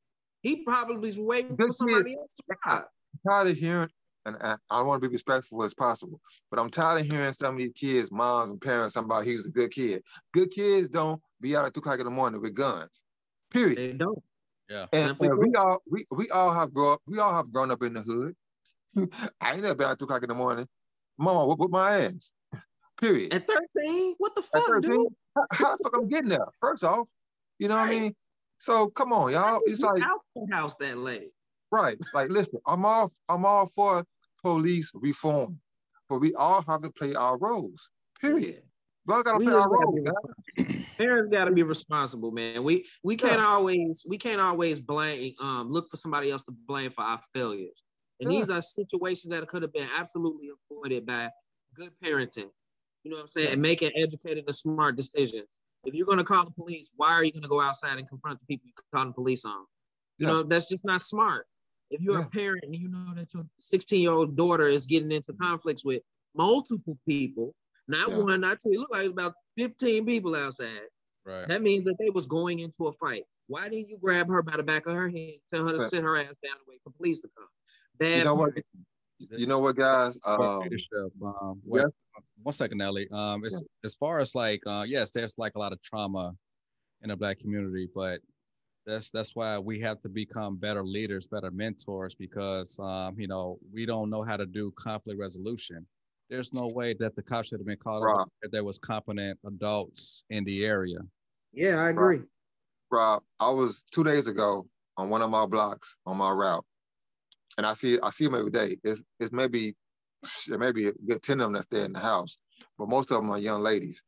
[0.42, 2.84] He probably was waiting for somebody else to ride.
[3.28, 3.88] Tired of hearing,
[4.26, 6.20] and I, I want to be respectful as possible,
[6.50, 9.46] but I'm tired of hearing some of these kids, moms and parents, about he was
[9.46, 10.02] a good kid.
[10.32, 13.04] Good kids don't be out at two o'clock in the morning with guns.
[13.50, 13.76] Period.
[13.76, 14.22] They don't.
[14.68, 14.86] Yeah.
[14.92, 17.82] And, and we all we, we all have grown up, we all have grown up
[17.82, 18.34] in the hood.
[19.40, 20.66] I ain't never been out two o'clock in the morning.
[21.18, 22.32] Mama, whoop, whoop my ass.
[23.00, 23.34] Period.
[23.34, 24.14] At 13?
[24.18, 25.08] What the fuck, 13, dude?
[25.36, 26.46] How, how the fuck I'm getting there?
[26.60, 27.06] First off,
[27.58, 27.88] you know right.
[27.88, 28.16] what I mean?
[28.58, 29.60] So come on, y'all.
[29.66, 31.30] It's like out the house that late.
[31.70, 31.98] Right.
[32.14, 34.04] Like, listen, I'm all I'm all for
[34.44, 35.58] police reform,
[36.08, 37.90] but we all have to play our roles.
[38.20, 38.62] Period.
[39.06, 40.08] We all gotta we play our roles.
[40.98, 42.62] Parents gotta be responsible, man.
[42.62, 43.46] We we can't yeah.
[43.46, 47.82] always we can't always blame um look for somebody else to blame for our failures.
[48.20, 48.38] And yeah.
[48.38, 51.30] these are situations that could have been absolutely avoided by
[51.74, 52.50] good parenting.
[53.02, 53.46] You know what I'm saying?
[53.46, 53.52] Yeah.
[53.54, 55.48] And making educated and smart decisions.
[55.84, 58.08] If you're going to call the police, why are you going to go outside and
[58.08, 59.66] confront the people you call the police on?
[60.16, 61.46] You know, that's just not smart.
[61.94, 62.26] If you're yeah.
[62.26, 65.84] a parent and you know that your 16 year old daughter is getting into conflicts
[65.84, 66.02] with
[66.34, 67.54] multiple people,
[67.88, 68.18] not yeah.
[68.18, 70.68] one, not two, it looked like it was about 15 people outside.
[71.24, 71.48] Right.
[71.48, 73.24] That means that they was going into a fight.
[73.46, 75.88] Why didn't you grab her by the back of her head, tell her to right.
[75.88, 77.46] sit her ass down and wait for police to come?
[77.98, 78.52] Bad you know what?
[79.18, 80.18] You know what, guys?
[80.24, 81.86] Um, um, yes,
[82.42, 83.08] one second, Ellie.
[83.12, 86.34] Um, as as far as like, uh, yes, there's like a lot of trauma
[87.02, 88.20] in the black community, but
[88.86, 93.58] that's that's why we have to become better leaders, better mentors, because um, you know
[93.72, 95.86] we don't know how to do conflict resolution.
[96.30, 98.28] There's no way that the cops should have been called Rob.
[98.42, 100.98] if there was competent adults in the area.
[101.52, 102.20] Yeah, I agree.
[102.90, 104.66] Rob, I was two days ago
[104.96, 106.64] on one of my blocks on my route,
[107.58, 108.76] and I see I see them every day.
[108.84, 109.74] It's it's maybe
[110.50, 112.38] it may be a good ten of them that stay in the house,
[112.78, 114.02] but most of them are young ladies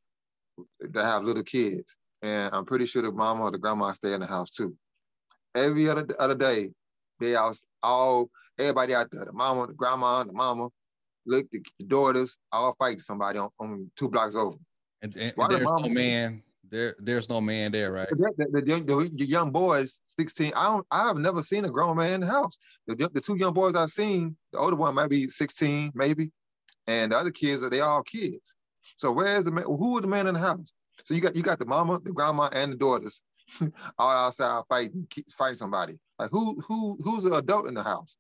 [0.80, 1.96] that have little kids,
[2.26, 4.74] and I'm pretty sure the mama or the grandma stay in the house too.
[5.54, 6.72] Every other other day,
[7.20, 10.68] they all all everybody out there, the mama, the grandma, the mama,
[11.24, 14.56] look, the, the daughters, all fighting somebody on, on two blocks over.
[15.02, 16.96] And, and, Why and the there's no mama- man there.
[16.98, 18.08] There's no man there, right?
[18.08, 20.52] The, the, the, young- the, the boys, 16.
[20.56, 20.86] I don't.
[20.90, 22.58] I have never seen a grown man in the house.
[22.88, 26.32] The, the two young boys I've seen, the older one might be 16, maybe,
[26.88, 28.56] and the other kids are they all kids.
[28.96, 29.64] So where's the man?
[29.64, 30.72] Who are the man in the house?
[31.06, 33.20] So you got you got the mama, the grandma, and the daughters
[33.98, 35.06] all outside fighting
[35.38, 36.00] fighting somebody.
[36.18, 38.16] Like who who who's the adult in the house?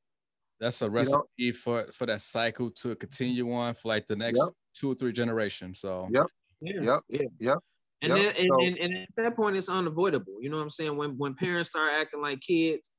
[0.60, 4.38] That's a know- recipe for for that cycle to continue on for like the next
[4.38, 4.48] Yep.
[4.72, 5.80] two or three generations.
[5.80, 6.26] So Yep.
[6.60, 6.72] Yeah.
[6.80, 7.00] Yep.
[7.08, 7.20] Yeah.
[7.40, 7.58] Yep.
[8.02, 8.18] And Yep.
[8.18, 10.34] then and, So- and, and at that point it's unavoidable.
[10.40, 10.96] You know what I'm saying?
[10.96, 12.92] When when parents start acting like kids,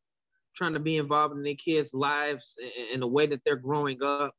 [0.53, 4.03] trying to be involved in their kids' lives in, in the way that they're growing
[4.03, 4.33] up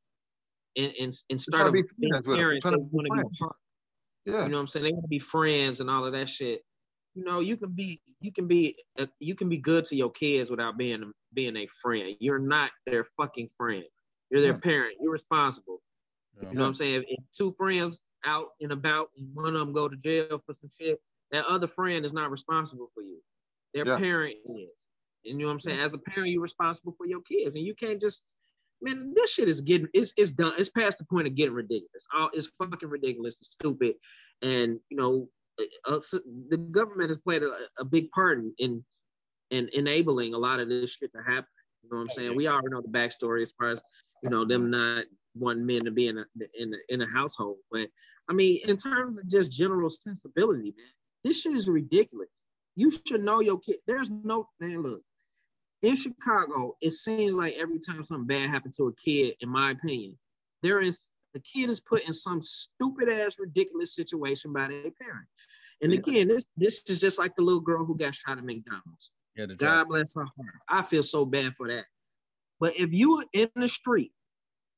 [0.77, 2.41] and and, and start to be being friends with 'em.
[2.43, 3.57] parents, they to be want to be part.
[4.29, 4.45] Yeah.
[4.45, 4.85] You know what I'm saying?
[4.85, 6.63] They want to be friends and all of that shit.
[7.15, 10.11] You know, you can be you can be uh, you can be good to your
[10.11, 12.15] kids without being being a friend.
[12.21, 13.85] You're not their fucking friend.
[14.31, 14.59] You're their Yeah.
[14.59, 14.97] parent.
[15.01, 15.81] You're responsible.
[16.37, 16.95] you know, You know what I'm saying?
[17.03, 20.53] If, if two friends out and about and one of them go to jail for
[20.53, 21.01] some shit,
[21.31, 23.21] that other friend is not responsible for you.
[23.75, 23.97] Their Yeah.
[23.99, 24.69] parent is.
[25.25, 25.81] And you know what I'm saying?
[25.81, 27.57] As a parent, you're responsible for your kids.
[27.57, 28.25] And you can't just
[28.83, 30.55] man, this shit is getting it's it's done.
[30.59, 32.07] It's past the point of getting ridiculous.
[32.15, 33.95] All it's fucking ridiculous, it's stupid.
[34.43, 35.29] And you know,
[35.61, 36.01] uh, uh,
[36.49, 38.85] the government has played a, a big part in, in
[39.51, 41.47] in enabling a lot of this shit to happen.
[41.83, 42.37] You know what I'm saying?
[42.37, 43.83] We already know the backstory as far as
[44.23, 45.05] you know them not
[45.35, 46.25] wanting men to be in a
[46.59, 47.57] in a, in a household.
[47.71, 47.89] But
[48.29, 50.87] I mean, in terms of just general sensibility, man,
[51.25, 52.29] this shit is ridiculous.
[52.77, 53.77] You should know your kid.
[53.87, 54.83] There's no man.
[54.83, 55.03] Look,
[55.83, 59.71] in Chicago, it seems like every time something bad happens to a kid, in my
[59.71, 60.19] opinion,
[60.63, 65.29] there is the kid is put in some stupid ass ridiculous situation by their parent.
[65.83, 65.99] And Yeah.
[66.01, 69.13] again, this this is just like the little girl who got shot at McDonald's.
[69.37, 70.55] yeah, God bless her heart.
[70.69, 71.87] I feel so bad for that.
[72.59, 74.13] But if you in the street,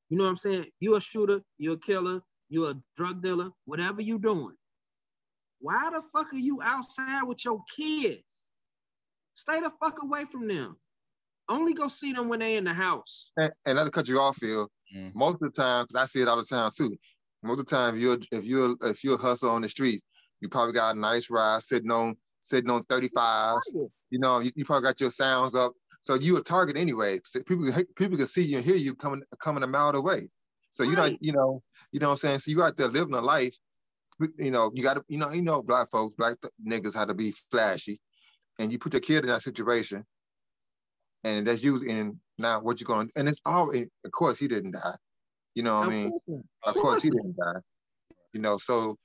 [0.09, 0.71] you know what I'm saying?
[0.79, 4.55] You a shooter, you're a killer, you're a drug dealer, whatever you doing.
[5.59, 8.45] Why the fuck are you outside with your kids?
[9.33, 10.77] Stay the fuck away from them.
[11.49, 13.31] Only go see them when they in the house.
[13.37, 14.69] And, and not to cut you off, Phil.
[14.95, 15.13] Mm.
[15.15, 16.95] Most of the time, 'cause I see it all the time too.
[17.43, 20.03] Most of the time, if you're if you're if you're a hustler on the streets,
[20.41, 23.61] you probably got a nice ride sitting on sitting on 35s.
[24.09, 25.73] You know, you, you probably got your sounds up.
[26.03, 27.19] So you a target anyway.
[27.25, 30.29] So people people can see you and hear you coming coming a mile away.
[30.71, 31.11] So you Right.
[31.13, 32.39] not you know you know what I'm saying.
[32.39, 33.55] So you out there living a life.
[34.37, 37.13] You know you got to you know you know black folks black niggas how to
[37.13, 37.99] be flashy,
[38.59, 40.05] and you put your kid in that situation,
[41.23, 41.81] and that's you.
[41.89, 44.95] And now what you're going to and it's all of course he didn't die.
[45.55, 46.11] You know what I mean?
[46.25, 46.43] course.
[46.63, 47.59] Of course he didn't die.
[48.33, 48.97] You know, so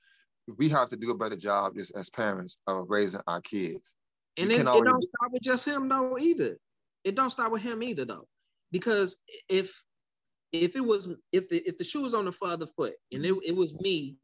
[0.57, 3.95] we have to do a better job just as parents of raising our kids.
[4.37, 6.57] And it, it already- don't start with just him though either.
[7.03, 8.27] It don't start with him either though,
[8.71, 9.17] because
[9.49, 9.83] if
[10.53, 13.35] if it was if the if the shoe was on the father foot and it,
[13.45, 14.15] it was me,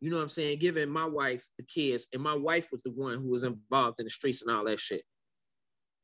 [0.00, 2.90] you know what I'm saying, giving my wife the kids, and my wife was the
[2.90, 5.02] one who was involved in the streets and all that shit.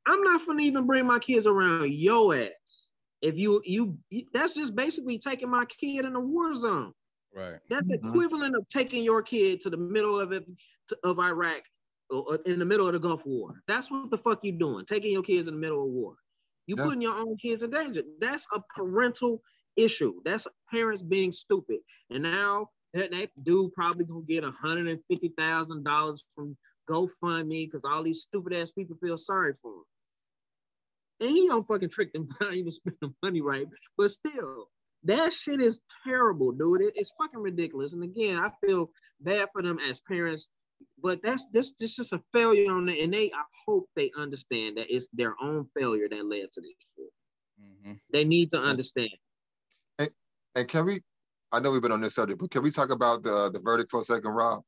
[0.08, 2.88] I'm not gonna even bring my kids around your ass.
[3.20, 3.98] If you you
[4.32, 6.92] that's just basically taking my kid in a war zone.
[7.34, 7.58] right.
[7.68, 8.04] That's Mhm.
[8.06, 10.44] equivalent of taking your kid to the middle of it
[10.88, 11.62] to, of Iraq
[12.10, 13.62] or or in the middle of the Gulf War.
[13.68, 16.16] That's what the fuck you doing, taking your kids in the middle of war.
[16.66, 16.84] You Yeah.
[16.84, 18.02] putting your own kids in danger.
[18.20, 19.42] That's a parental
[19.76, 20.20] issue.
[20.24, 21.80] That's parents being stupid.
[22.10, 26.56] And now that, that dude probably gonna get $150,000 from
[26.88, 29.84] GoFundMe because all these stupid ass people feel sorry for him.
[31.20, 33.66] And he don't fucking trick them not even spend the money right.
[33.96, 34.68] But still,
[35.04, 36.82] that shit is terrible, dude.
[36.82, 37.92] It- it's fucking ridiculous.
[37.94, 38.90] And again, I feel
[39.20, 40.48] bad for them as parents,
[41.02, 44.76] but that's this this just a failure on the and they I hope they understand
[44.76, 47.12] that it's their own failure that led to this shit.
[47.60, 49.10] hmm They need to understand.
[50.54, 51.02] And can we?
[51.52, 53.90] I know we've been on this subject, but can we talk about the the verdict
[53.92, 54.62] for a second Rob?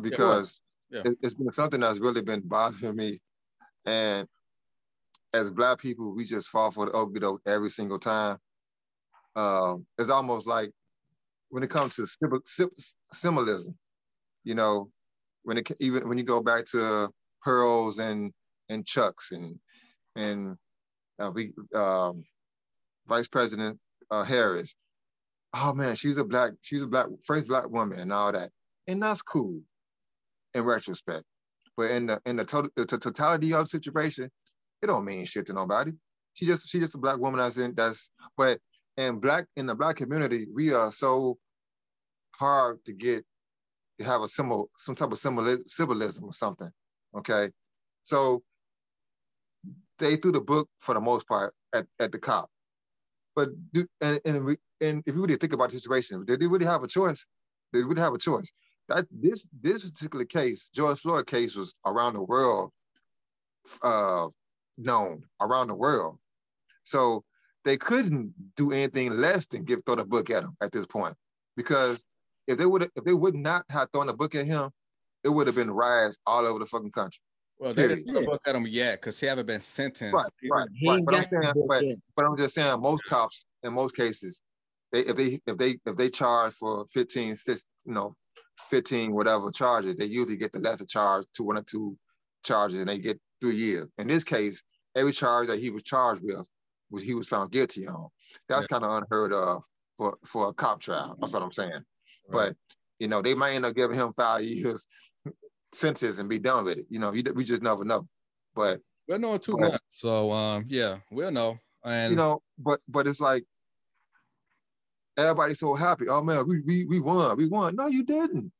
[0.00, 1.02] Because Yeah.
[1.04, 3.20] it, it's been something that's really been bothering me,
[3.84, 4.26] and
[5.32, 8.38] as black people, we just fall for the okie doke every single time.
[9.34, 10.70] Um, it's almost like
[11.50, 12.06] when it comes to
[13.12, 13.76] symbolism,
[14.44, 14.90] you know,
[15.42, 17.10] when it even when you go back to
[17.42, 18.32] pearls and
[18.68, 19.58] and chucks and
[20.16, 20.56] and
[21.18, 22.24] uh, we um,
[23.06, 23.78] Vice President
[24.10, 24.74] uh, Harris.
[25.54, 28.50] Oh man, she's a black, she's a black first black woman and all that,
[28.86, 29.60] and that's cool
[30.54, 31.24] in retrospect.
[31.76, 34.30] But in the in the total the totality of the situation,
[34.82, 35.92] it don't mean shit to nobody.
[36.34, 38.60] She just she just a black woman that's in that's but
[38.96, 41.38] in black in the black community, we are so
[42.34, 43.24] hard to get
[43.98, 46.70] to have a symbol, some type of symbol symbolism or something.
[47.16, 47.50] Okay.
[48.02, 48.42] So
[49.98, 52.50] they threw the book for the most part at, at the cop.
[53.34, 56.66] But do, and, and, and if you really think about the situation, did they really
[56.66, 57.24] have a choice?
[57.72, 58.50] They really have a choice.
[58.88, 62.70] That this this particular case, George Floyd case, was around the world
[63.82, 64.28] uh,
[64.78, 66.18] known around the world.
[66.82, 67.24] So
[67.64, 71.14] they couldn't do anything less than give throw the book at him at this point,
[71.56, 72.04] because
[72.46, 74.70] if they would if they would not have thrown the book at him,
[75.24, 77.20] it would have been riots all over the fucking country.
[77.58, 80.14] Well, they didn't look at him yet because he haven't been sentenced.
[80.14, 81.04] Right, right, right.
[81.04, 84.42] But, I'm saying, but, but, I'm just saying, most cops in most cases,
[84.92, 88.14] they if they if they if they charge for 15, six, you know,
[88.70, 91.96] 15 whatever charges, they usually get the lesser charge, two one or two
[92.44, 93.90] charges, and they get three years.
[93.98, 94.62] In this case,
[94.94, 96.48] every charge that he was charged with
[96.90, 98.08] was he was found guilty on.
[98.48, 98.78] That's yeah.
[98.78, 99.62] kind of unheard of
[99.96, 101.16] for for a cop trial.
[101.20, 101.72] That's what I'm saying.
[101.72, 101.82] Right.
[102.30, 102.56] But
[102.98, 104.86] you know, they might end up giving him five years
[105.72, 106.86] sentence and be done with it.
[106.88, 108.06] You know, we just never know.
[108.54, 109.80] But we'll know in two months.
[109.88, 111.58] So um, yeah, we'll know.
[111.84, 113.44] And you know, but but it's like
[115.18, 116.08] everybody's so happy.
[116.08, 117.76] Oh man, we we we won, we won.
[117.76, 118.52] No, you didn't.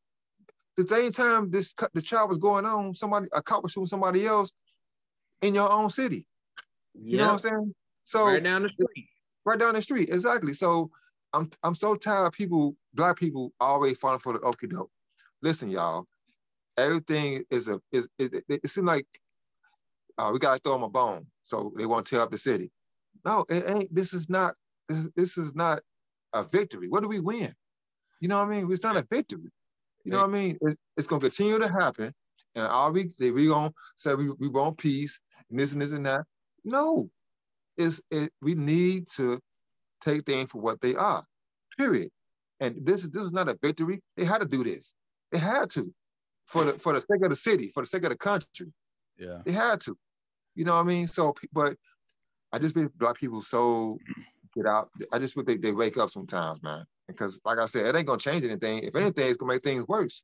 [0.77, 4.27] The same time this the trial was going on, somebody a cop was shooting somebody
[4.27, 4.53] else
[5.43, 6.27] in your own city.
[6.95, 7.75] You know what I'm saying?
[8.05, 9.09] So right down the street.
[9.45, 10.55] Right down the street, exactly.
[10.55, 10.91] So
[11.33, 14.91] I'm I'm so tired of people, black people, always falling for the okie doke.
[15.43, 16.07] Listen, y'all,
[16.79, 19.07] everything is a is it, it, it seems like
[20.19, 22.71] uh, we gotta throw them a bone, so they won't tear up the city.
[23.25, 23.95] No, it ain't.
[23.95, 24.55] This is not.
[24.89, 25.81] This, this is not
[26.33, 26.89] a victory.
[26.89, 27.55] What do we win?
[28.21, 28.73] You know what I mean?
[28.73, 29.51] It's not a victory.
[30.05, 30.59] You know what I mean?
[30.63, 32.15] It's, it's gonna continue to happen,
[32.57, 35.93] and all we they, we gonna say we, we want peace and this and this
[35.93, 36.25] and that.
[36.65, 37.09] No,
[37.77, 39.39] it's it, we need to
[40.01, 41.25] take things for what they are.
[41.79, 42.11] Period.
[42.61, 44.01] And this is this is not a victory.
[44.17, 44.95] They had to do this.
[45.31, 45.93] They had to
[46.47, 48.73] for the for the sake of the city, for the sake of the country.
[49.19, 49.43] Yeah.
[49.45, 49.97] They had to.
[50.55, 51.07] You know what I mean?
[51.07, 51.77] So but
[52.53, 53.99] I just been black people so
[54.55, 54.91] get out.
[55.13, 56.87] I just think they, they wake up sometimes, man.
[57.07, 58.83] Because like I said, it ain't gonna change anything.
[58.83, 60.23] If anything, it's gonna make things worse.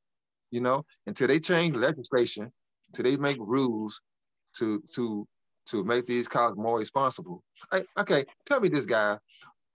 [0.53, 2.53] You know, until they change legislation,
[2.88, 4.00] until they make rules
[4.59, 5.26] to to
[5.66, 7.42] to make these cops more responsible.
[7.98, 9.18] Okay, tell me this guy.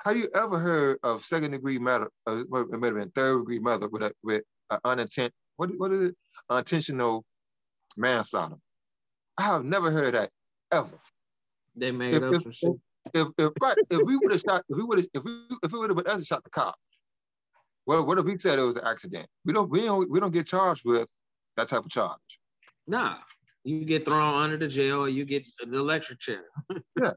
[0.06, 2.10] Have you ever heard of second degree murder?
[2.28, 5.32] Uh, it might have been third degree murder with a, with an unintent.
[5.58, 6.16] What what is it?
[6.52, 7.26] Intentional
[7.98, 8.58] manslaughter.
[9.38, 10.30] I have never heard of that
[10.72, 11.00] ever.
[11.76, 12.80] They made if, up if.
[13.14, 15.32] If, if, right, if we would have shot, if we would have, if we,
[15.64, 16.76] if we would have been us shot the cop,
[17.88, 19.28] well, what if we said it was an accident?
[19.46, 21.10] We don't, we don't, we don't get charged with
[21.56, 22.20] that type of charge.
[22.86, 23.16] Nah,
[23.64, 26.44] you get thrown under the jail, or you get the electric chair.
[27.00, 27.12] yeah,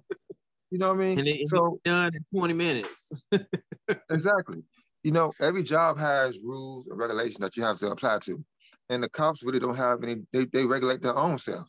[0.70, 1.18] you know what I mean.
[1.18, 3.28] And it, so done in twenty minutes.
[4.10, 4.62] exactly.
[5.02, 8.42] You know, every job has rules and regulations that you have to apply to,
[8.90, 10.22] and the cops really don't have any.
[10.32, 11.66] They, they regulate their own self,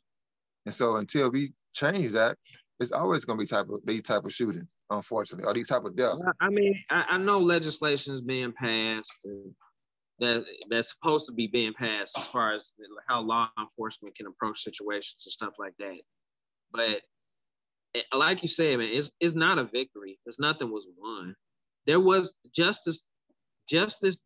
[0.66, 2.38] and so until we change that,
[2.80, 5.86] it's always going to be type of these type of shootings, unfortunately, or these type
[5.86, 6.22] of deaths.
[6.40, 9.26] I mean, I, I know legislation is being passed
[10.20, 12.74] that that's supposed to be being passed as far as
[13.08, 16.00] how law enforcement can approach situations and stuff like that.
[16.72, 17.02] But
[17.96, 21.36] eh, like you said, man, it's it's not a victory because nothing was won.
[21.88, 23.08] There was justice.
[23.68, 24.18] Justice.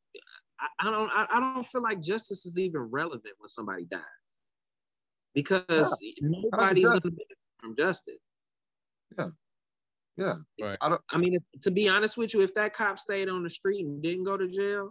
[0.60, 1.10] I, I don't.
[1.12, 4.02] I, I, don't feel like justice is even relevant when somebody dies
[5.34, 6.12] because yeah.
[6.22, 8.16] nobody's going to benefit from justice.
[9.18, 9.28] Yeah.
[10.18, 10.36] Yeah.
[10.62, 10.78] Right.
[10.82, 13.44] I, don't, I mean, if, to be honest with you, if that cop stayed on
[13.44, 14.90] the street and didn't go to jail,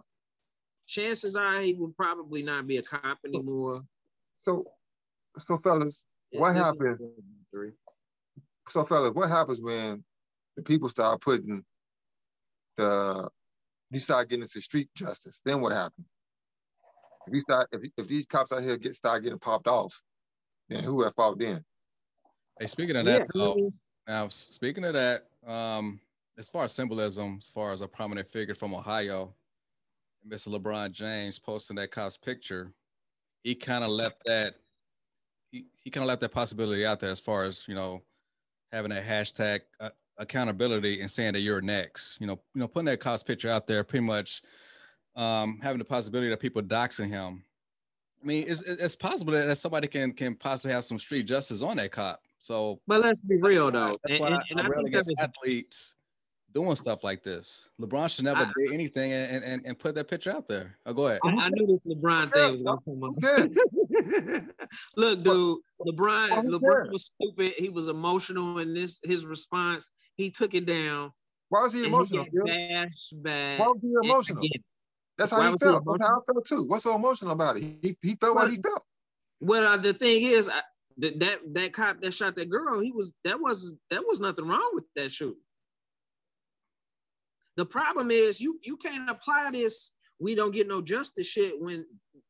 [0.87, 3.79] chances are he would probably not be a cop anymore.
[4.37, 4.65] So,
[5.37, 6.99] so fellas, yeah, what happens?
[8.67, 10.03] So, fellas, what happens when
[10.57, 11.63] the people start putting
[12.77, 13.29] the
[13.91, 15.41] you start getting into street justice?
[15.45, 16.07] Then what happens?
[17.27, 19.93] If you start, if, if these cops out here get start getting popped off,
[20.69, 21.63] then who at fault then?
[22.59, 23.25] Hey, speaking of that, yeah.
[23.33, 23.73] though,
[24.07, 25.99] now speaking of that, um,
[26.37, 29.33] as far as symbolism, as far as a prominent figure from Ohio,
[30.27, 30.49] Mr.
[30.49, 32.71] LeBron James posting that cop's picture,
[33.43, 34.55] he kind of left that
[35.51, 38.01] he, he kind of left that possibility out there as far as you know
[38.71, 42.19] having a hashtag uh, accountability and saying that you're next.
[42.19, 44.41] You know, you know, putting that cop's picture out there pretty much
[45.15, 47.43] um, having the possibility that people doxing him.
[48.21, 51.77] I mean, it's, it's possible that somebody can can possibly have some street justice on
[51.77, 52.24] that cop.
[52.45, 53.97] So, but let's be real though.
[54.03, 55.95] That's why and, I, and I I rail think against athletes
[56.53, 57.69] doing stuff like this.
[57.81, 60.77] LeBron should never I- did anything and, and, and put that picture out there.
[60.85, 61.21] Oh, go ahead.
[61.25, 63.15] I, I knew this LeBron thing was gonna come up.
[64.95, 67.53] Look, dude, LeBron, LeBron was stupid.
[67.57, 69.91] He was emotional in this his response.
[70.15, 71.11] He took it down.
[71.49, 72.25] Why was he emotional?
[72.25, 72.45] He Skip?
[72.45, 73.59] got bashed bad.
[73.59, 74.43] Why was he emotional?
[74.43, 74.63] again,
[75.17, 75.83] That's Why how he was he felt.
[75.97, 76.63] That's how I felt too.
[76.67, 77.63] What's so emotional about it?
[77.81, 78.83] He, he felt what he felt.
[79.41, 80.61] Well, uh, the thing is, I,
[80.97, 84.47] that that that cop that shot that girl, he was that was that was nothing
[84.47, 85.41] wrong with that shooting.
[87.57, 89.93] The problem is you you can't apply this.
[90.19, 91.85] We don't get no justice shit when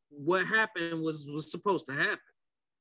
[0.09, 2.19] what happened was was supposed to happen.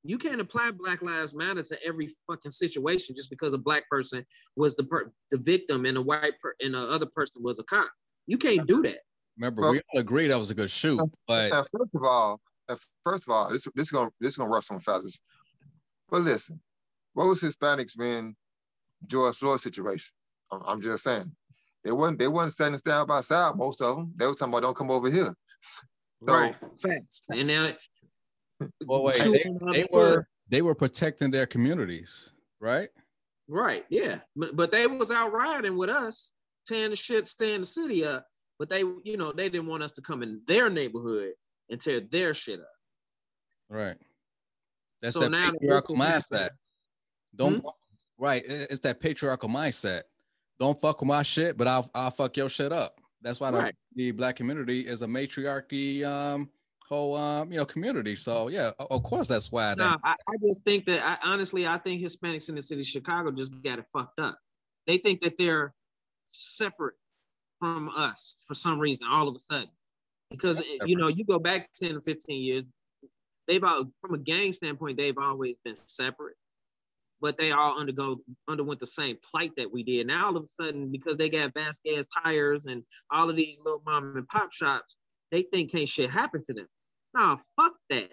[0.06, 4.24] You can't apply Black Lives Matter to every fucking situation just because a black person
[4.54, 7.64] was the per, the victim and a white per, and the other person was a
[7.64, 7.90] cop.
[8.26, 8.98] You can't do that.
[9.38, 12.40] Remember, Well- we all agree that was a good shoot, but first of all,
[13.04, 15.18] first of all, this this is gonna this is gonna rush some fellas.
[16.14, 16.60] But listen,
[17.14, 18.36] what was Hispanics in
[19.08, 20.12] George Floyd situation?
[20.52, 21.34] I'm, I'm just saying.
[21.82, 24.12] They wasn't they wasn't standing side by side, most of them.
[24.14, 25.34] They were talking about don't come over here.
[26.24, 26.54] So- right.
[26.80, 27.24] Facts.
[27.34, 27.72] And now
[28.86, 32.90] well, wait, they, they were they were protecting their communities, right?
[33.48, 34.20] Right, yeah.
[34.36, 36.30] But but they was out riding with us,
[36.64, 38.24] tearing the shit, staying the city up.
[38.60, 41.32] But they, you know, they didn't want us to come in their neighborhood
[41.70, 42.68] and tear their shit up.
[43.68, 43.96] Right.
[45.04, 46.50] That's So that patriarchal mindset.
[47.36, 47.68] Don't Hmm?
[48.16, 48.42] right.
[48.46, 50.02] It's that patriarchal mindset.
[50.58, 53.00] Don't fuck with my shit, but I'll I'll fuck your shit up.
[53.20, 53.74] That's why the, Right.
[53.94, 56.48] the black community is a matriarchy um
[56.88, 58.16] whole um you know community.
[58.16, 61.76] So yeah, of course that's why No, I, I just think that I honestly I
[61.76, 64.38] think Hispanics in the city of Chicago just got it fucked up.
[64.86, 65.74] They think that they're
[66.28, 66.94] separate
[67.58, 69.68] from us for some reason, all of a sudden.
[70.30, 72.66] Because you know, you go back 10 or 15 years,
[73.48, 76.36] they've all from a gang standpoint, they've always been separate.
[77.20, 80.06] But they all undergo underwent the same plight that we did.
[80.06, 83.82] Now all of a sudden, because they got Vasquez tires and all of these little
[83.86, 84.96] mom and pop shops,
[85.30, 86.66] they think can't shit happen to them.
[87.14, 88.10] Nah, fuck that.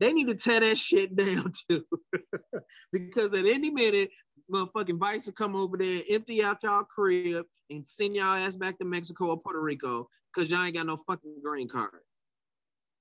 [0.00, 1.84] They need to tear that shit down too.
[2.92, 4.10] because at any minute,
[4.50, 8.78] motherfucking Vice will come over there, empty out y'all crib, and send y'all ass back
[8.78, 12.00] to Mexico or Puerto Rico because y'all ain't got no fucking green card.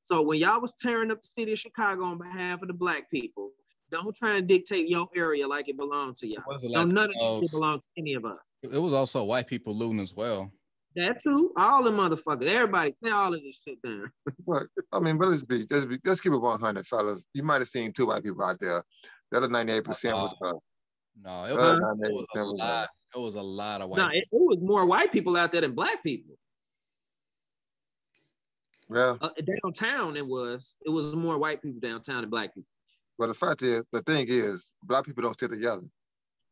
[0.07, 3.11] So when y'all was tearing up the city of Chicago on behalf of the black
[3.11, 3.51] people,
[3.91, 6.43] don't try and dictate your area like it belongs to y'all.
[6.47, 7.41] was a Don't none of Latinos.
[7.41, 8.37] this shit belongs to any of us.
[8.63, 10.49] it was also white people looting as well.
[10.95, 14.09] That too, all the motherfuckers, everybody, tear all of this shit down.
[14.47, 17.25] But I mean, but let's be let's be let's keep it 100, fellas.
[17.33, 18.81] You might have seen two white people out there.
[19.31, 20.53] The other 98 percent was uh,
[21.21, 22.89] No, it Uh, was, nah, it was a uh, lot.
[23.13, 23.97] It was a lot of white.
[23.97, 26.35] No, it, it was more white people out there than black people.
[28.89, 29.17] Well.
[29.21, 29.29] Uh,
[29.63, 30.77] downtown, it was.
[30.85, 32.69] It was more white people downtown than black people.
[33.17, 35.83] But the fact is, the thing is, black people don't stick together.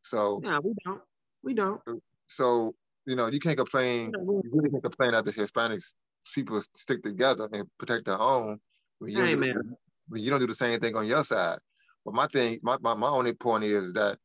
[0.02, 1.00] So yeah, we don't.
[1.42, 1.80] We don't.
[2.26, 2.74] so
[3.06, 4.12] you know you can't complain.
[4.14, 5.92] You really can't complain that the Hispanics
[6.34, 8.58] people stick together and protect their own.
[8.98, 9.76] When you, Hey, don't do, man.
[10.08, 11.58] when you don't do the same thing on your side.
[12.04, 14.18] But my thing, my, my, my only point is that,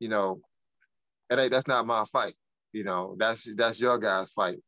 [0.00, 0.40] you know,
[1.30, 2.34] ain't that's not my fight.
[2.72, 4.58] You know, that's that's your guys' fight.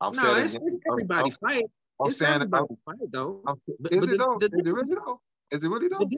[0.00, 1.64] I'm No, saying it's, it- it's I'm- everybody's fight.
[2.00, 3.42] I'm, It's saying it- everybody's fight, though.
[3.46, 4.38] I'm- But- is but it the- though?
[4.38, 5.20] the Is it really though?
[5.50, 6.08] Is it really though?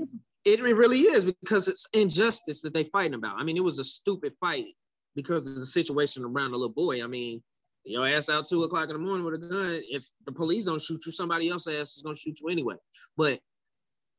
[0.45, 3.37] It, it really is because it's injustice that they fighting about.
[3.39, 4.75] I mean, it was a stupid fight
[5.15, 7.03] because of the situation around the little boy.
[7.05, 7.43] I mean,
[7.85, 9.83] your ass out two o'clock in the morning with a gun.
[9.89, 12.77] If the police don't shoot you, somebody else's ass is gonna shoot you anyway.
[13.17, 13.41] But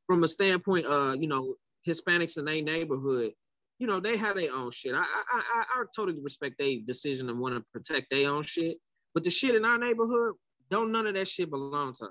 [0.06, 1.56] from a standpoint, uh, you know,
[1.86, 3.32] Hispanics in their neighborhood,
[3.78, 4.94] you know, they have their own shit.
[4.94, 8.78] I I I, I totally respect their decision and want to protect their own shit.
[9.14, 10.34] But the shit in our neighborhood,
[10.72, 12.10] don't none of that shit belong to us.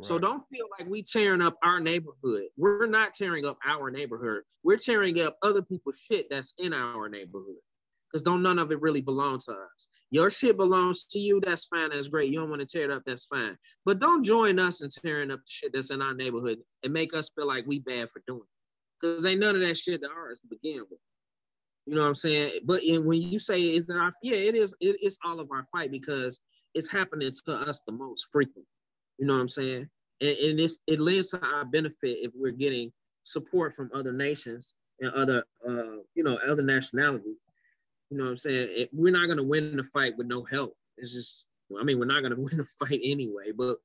[0.00, 2.44] So don't feel like we tearing up our neighborhood.
[2.56, 4.42] We're not tearing up our neighborhood.
[4.62, 7.56] We're tearing up other people's shit that's in our neighborhood.
[8.10, 9.88] Because don't none of it really belong to us.
[10.10, 12.30] Your shit belongs to you, that's fine, that's great.
[12.30, 13.56] You don't want to tear it up, that's fine.
[13.84, 17.14] But don't join us in tearing up the shit that's in our neighborhood and make
[17.14, 18.46] us feel like we bad for doing it.
[19.00, 21.00] Because ain't none of that shit ours to begin with.
[21.86, 22.60] You know what I'm saying?
[22.64, 25.66] But when you say is it our yeah, it is it is all of our
[25.72, 26.40] fight because
[26.78, 28.66] it's happening to us the most frequent.
[29.18, 29.88] You know what I'm saying?
[30.20, 32.92] And, and it's it lends to our benefit if we're getting
[33.24, 37.36] support from other nations and other uh you know other nationalities.
[38.10, 38.68] You know what I'm saying?
[38.70, 40.74] It, we're not gonna win the fight with no help.
[40.96, 41.46] It's just
[41.78, 43.76] I mean we're not gonna win the fight anyway, but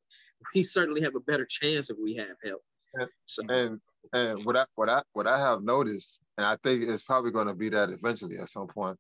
[0.53, 2.61] we certainly have a better chance if we have help.
[2.97, 3.05] Yeah.
[3.25, 3.81] So And
[4.13, 7.47] and what I what I what I have noticed, and I think it's probably going
[7.47, 8.97] to be that eventually at some point,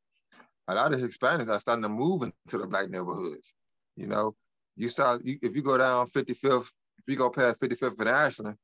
[0.67, 3.53] a lot of Hispanics are starting to move into the black neighborhoods.
[3.95, 4.35] You know,
[4.75, 6.67] You saw you, if you go down 55th,
[6.99, 8.57] if you go past 55th and Ashland,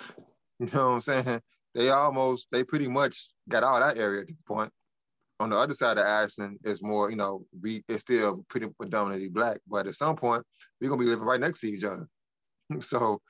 [0.58, 1.40] you know what I'm saying?
[1.74, 4.70] They almost, they pretty much got all that area at this point.
[5.40, 9.28] On the other side of Ashland is more, you know, we it's still pretty predominantly
[9.28, 10.44] black, but at some point
[10.80, 12.06] we're gonna be living right next to each other.
[12.80, 13.20] so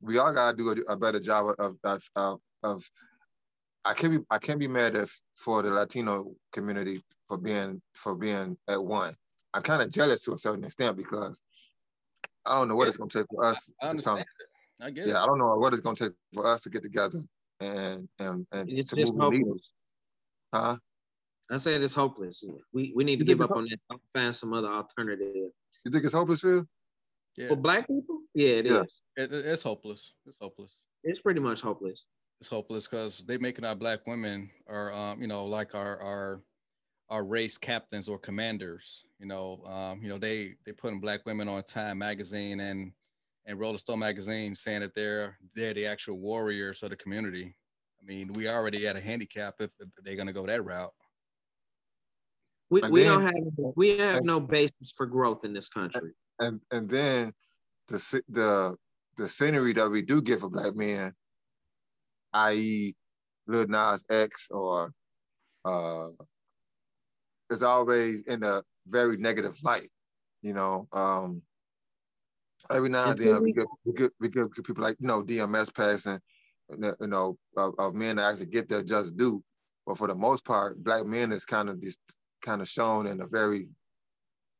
[0.00, 2.82] we all gotta do a, a better job of, of, of, of
[3.84, 8.14] I can't be I can't be mad if for the Latino community for being for
[8.14, 9.14] being at one.
[9.54, 11.40] I'm kind of jealous to a certain extent because
[12.44, 12.88] I don't know what yeah.
[12.88, 14.18] it's gonna take for us I, I to come.
[14.18, 14.26] It.
[14.80, 15.22] I get yeah, it.
[15.22, 17.20] I don't know what it's gonna take for us to get together
[17.60, 19.72] and and and it's to just move the hopeless.
[20.52, 20.76] Huh?
[21.50, 22.44] I said it's hopeless.
[22.72, 23.98] We we need to give up on that.
[24.12, 25.28] Find some other alternative.
[25.84, 26.66] You think it's hopeless, Phil?
[27.36, 29.00] Yeah, For black people, yeah, it is.
[29.16, 29.24] Yeah.
[29.24, 30.14] it, it- it's hopeless.
[30.26, 30.76] It's hopeless.
[31.02, 32.06] It's pretty much hopeless.
[32.40, 36.42] It's hopeless because they making our black women are um, you know, like our our
[37.10, 39.04] our race captains or commanders.
[39.18, 42.92] You know, um, you know, they they put putting black women on Time magazine and
[43.46, 47.54] and Rolling Stone magazine saying that they're they're the actual warriors of the community.
[48.00, 50.92] I mean, we already at a handicap if, if they're gonna go that route.
[52.70, 56.12] We, And we then- don't have we have no basis for growth in this country.
[56.38, 57.32] And and then
[57.88, 58.76] the the
[59.16, 61.14] the scenery that we do get for black men,
[62.32, 62.96] i.e.,
[63.46, 64.92] Lil Nas X or
[65.64, 66.08] uh,
[67.50, 69.90] is always in a very negative light.
[70.42, 71.42] You know, um,
[72.70, 75.06] every now and Until then we we- get we get we get people like you
[75.08, 76.20] know DMX passing,
[76.70, 79.42] you know, of, of men that actually get their just due.
[79.86, 81.96] But for the most part, black men is kind of this
[82.42, 83.68] kind of shown in a very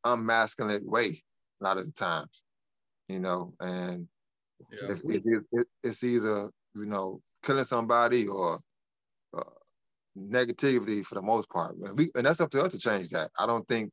[0.04, 1.22] unmasculine way
[1.60, 2.42] a lot of the times,
[3.08, 4.08] you know, and
[4.70, 4.88] Yeah.
[4.88, 8.60] if, if it, it, it's either you know killing somebody or
[9.36, 9.42] uh,
[10.18, 13.30] negativity for the most part, and, we, and that's up to us to change that.
[13.38, 13.90] I don't think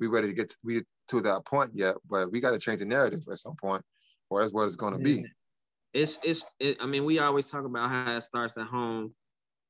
[0.00, 2.80] we're ready to get to, we to that point yet, but we got to change
[2.80, 3.82] the narrative at some point,
[4.30, 5.24] or that's what it's going to be.
[5.92, 9.14] It's it's it, I mean, we always talk about how it starts at home,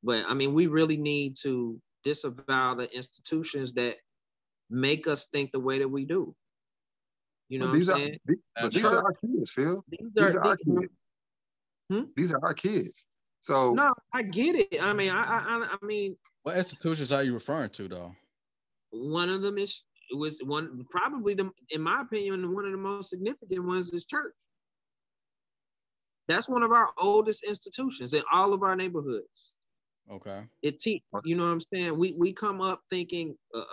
[0.03, 3.97] but I mean, we really need to disavow the institutions that
[4.71, 6.35] make us think the way that we do.
[7.49, 8.19] You know But what I'm these are saying?
[8.27, 8.39] these,
[8.71, 9.85] these are our kids, Phil.
[9.89, 10.93] These These are, are our kids.
[11.91, 12.03] Hmm?
[12.17, 13.05] These are our kids.
[13.45, 14.83] So no, I get it.
[14.83, 18.17] I mean, I, I I mean, What institutions are you referring to though?
[18.91, 19.83] one of them is
[20.15, 24.33] was one probably the in my opinion one of the most significant ones is church.
[26.27, 29.53] That's one of our oldest institutions in all of our neighborhoods.
[30.11, 30.45] Okay.
[30.63, 31.99] It te- you know what I'm saying?
[31.99, 33.65] We we come up thinking uh,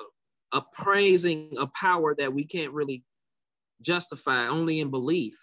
[0.51, 3.05] appraising a power that we can't really
[3.81, 5.33] justify only in belief.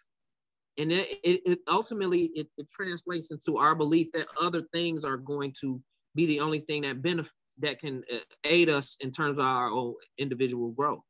[0.78, 5.52] And it, it, ultimately it, it translates into our belief that other things are going
[5.60, 5.82] to
[6.14, 9.70] be the only thing that benefit that can uh, aid us in terms of our
[9.70, 11.02] own individual growth.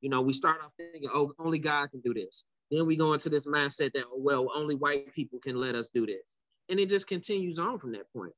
[0.00, 2.44] You know, we start off thinking, oh, only God can do this.
[2.70, 5.88] Then we go into this mindset that, oh, well, only white people can let us
[5.92, 6.22] do this.
[6.68, 8.32] And it just continues on from that point.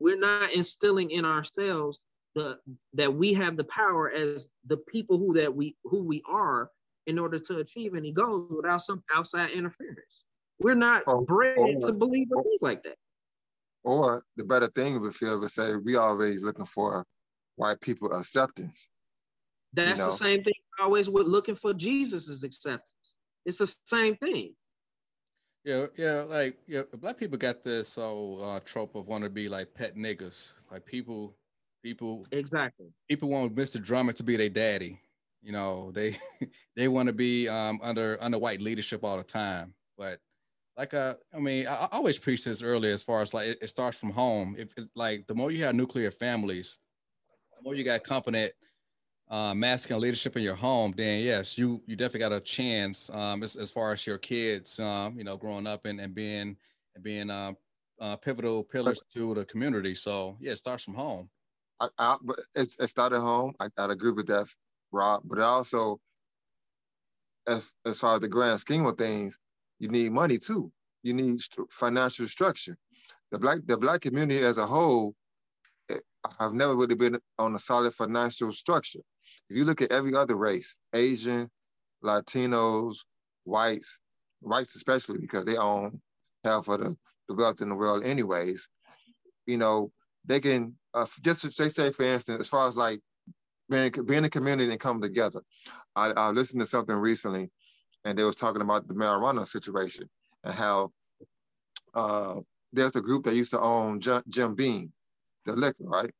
[0.00, 2.00] We're not instilling in ourselves
[2.34, 2.58] the
[2.94, 6.68] that we have the power as the people who that we who we are
[7.06, 10.24] in order to achieve any goals without some outside interference.
[10.64, 12.96] We're not Oh, bred oh, to believe in things like that.
[13.82, 17.04] Or the better thing would feel would say we always looking for
[17.56, 18.88] white people acceptance.
[19.74, 20.06] That's know.
[20.06, 23.14] the same thing always with looking for Jesus's acceptance.
[23.44, 24.54] It's the same thing.
[25.64, 29.50] Yeah, yeah, like yeah, black people got this so uh, trope of want to be
[29.50, 30.54] like pet niggas.
[30.72, 31.36] Like people,
[31.82, 32.86] people, Exactly.
[33.06, 33.82] people want Mr.
[33.82, 34.98] Drummer to be their daddy.
[35.42, 36.16] You know, they
[36.74, 39.74] they want to be um, under under white leadership all the time.
[39.98, 40.20] But
[40.76, 43.58] like uh, I mean, I, I always preach this earlier as far as like it,
[43.62, 44.56] it starts from home.
[44.58, 46.78] If it's like the more you have nuclear families,
[47.56, 48.52] the more you got competent
[49.30, 53.42] uh, masculine leadership in your home, then yes, you you definitely got a chance um,
[53.42, 56.56] as, as far as your kids, um, you know, growing up and, and being
[56.94, 57.52] and being uh,
[58.00, 59.94] uh, pivotal pillars to the community.
[59.94, 61.30] So yeah, it starts from home.
[61.80, 62.16] I, I,
[62.54, 63.54] it, it started home.
[63.60, 64.46] I, I agree with that,
[64.92, 65.22] Rob.
[65.24, 66.00] But it also,
[67.46, 69.38] as as far as the grand scheme of things,
[69.78, 70.70] you need money too.
[71.02, 72.76] You need st- financial structure.
[73.30, 75.14] The black the black community as a whole
[75.90, 75.98] eh,
[76.38, 79.00] have never really been on a solid financial structure.
[79.50, 81.50] If you look at every other race, Asian,
[82.02, 82.96] Latinos,
[83.44, 83.98] whites,
[84.40, 86.00] whites especially because they own
[86.44, 86.96] half of the,
[87.28, 88.68] the wealth in the world anyways,
[89.46, 89.90] you know,
[90.24, 93.00] they can uh, just they say for instance, as far as like
[93.68, 95.40] being being a community and coming together.
[95.96, 97.50] I, I listened to something recently,
[98.04, 100.08] and they was talking about the marijuana situation
[100.44, 100.92] and how
[101.94, 102.40] uh,
[102.72, 104.92] there's a group that used to own Jim, Jim Beam,
[105.44, 106.10] the liquor, right?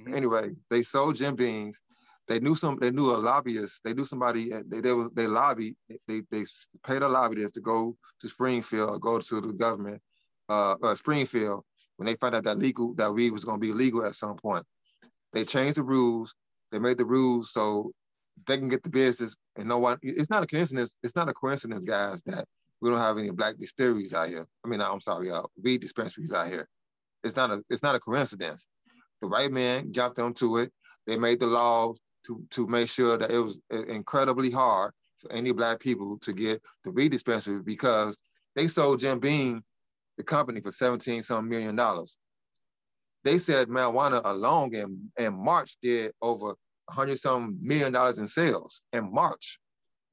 [0.00, 0.14] Mhm.
[0.14, 1.80] Anyway, they sold Jim Beams.
[2.28, 2.78] they knew some.
[2.80, 3.82] They knew a lobbyist.
[3.84, 4.50] They knew somebody.
[4.50, 5.76] They they was they lobbied.
[6.08, 6.44] They they
[6.86, 10.02] paid a lobbyist to go to Springfield, go to the government,
[10.48, 11.64] uh, uh, Springfield,
[11.96, 14.36] when they found out that legal that weed was going to be legal at some
[14.36, 14.64] point.
[15.32, 16.34] They changed the rules.
[16.72, 17.92] They made the rules so
[18.46, 19.98] they can get the business and no one.
[20.02, 20.98] It's not a coincidence.
[21.02, 22.46] It's not a coincidence, guys, that
[22.80, 24.46] we don't have any black distilleries out here.
[24.64, 26.68] I mean, I'm sorry, uh, weed dispensaries out here.
[27.24, 27.62] It's not a.
[27.70, 28.66] It's not a coincidence.
[29.22, 30.72] The white man jumped onto it.
[31.06, 35.52] They made the laws to, to make sure that it was incredibly hard for any
[35.52, 38.18] black people to get the weed dispensary because
[38.54, 39.62] they sold Jim Beam,
[40.16, 42.16] the company, for 17 some million dollars.
[43.24, 46.54] They said marijuana alone in, in March did over
[46.86, 49.58] 100 some million dollars in sales in March.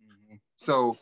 [0.04, 0.36] Mm-hmm.
[0.58, 0.98] So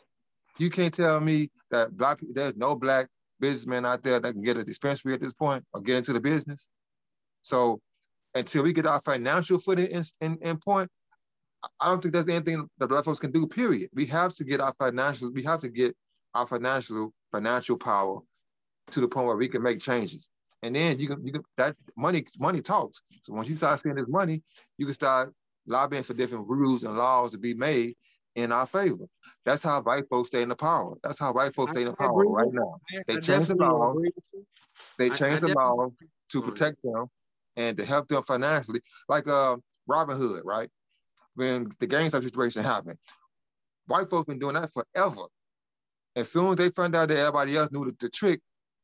[0.58, 3.08] you can't tell me that black there's no black
[3.40, 6.20] businessman out there that can get a dispensary at this point or get into the
[6.20, 6.68] business.
[7.42, 7.80] So
[8.34, 10.88] until we get our financial footing in, in, in point,
[11.80, 13.90] I don't think there's anything that black folks can do, period.
[13.94, 15.96] We have to get our financial, we have to get
[16.34, 18.20] our financial financial power
[18.90, 20.28] to the point where we can make changes.
[20.62, 23.02] And then you can you can that money money talks.
[23.22, 24.42] So once you start seeing this money,
[24.78, 25.32] you can start
[25.66, 27.94] lobbying for different rules and laws to be made
[28.34, 29.04] in our favor.
[29.44, 30.94] That's how white folks stay in the power.
[31.02, 32.78] That's how white folks stay in the power right now.
[33.06, 33.94] They change the law.
[34.98, 35.88] They change the law
[36.30, 37.06] to protect them
[37.56, 39.56] and to help them financially, like uh
[39.88, 40.70] Robinhood, right?
[41.34, 42.98] when the GameStop situation happened.
[43.86, 45.26] White folks been doing that forever.
[46.14, 48.40] As soon as they found out that everybody else knew the, the trick,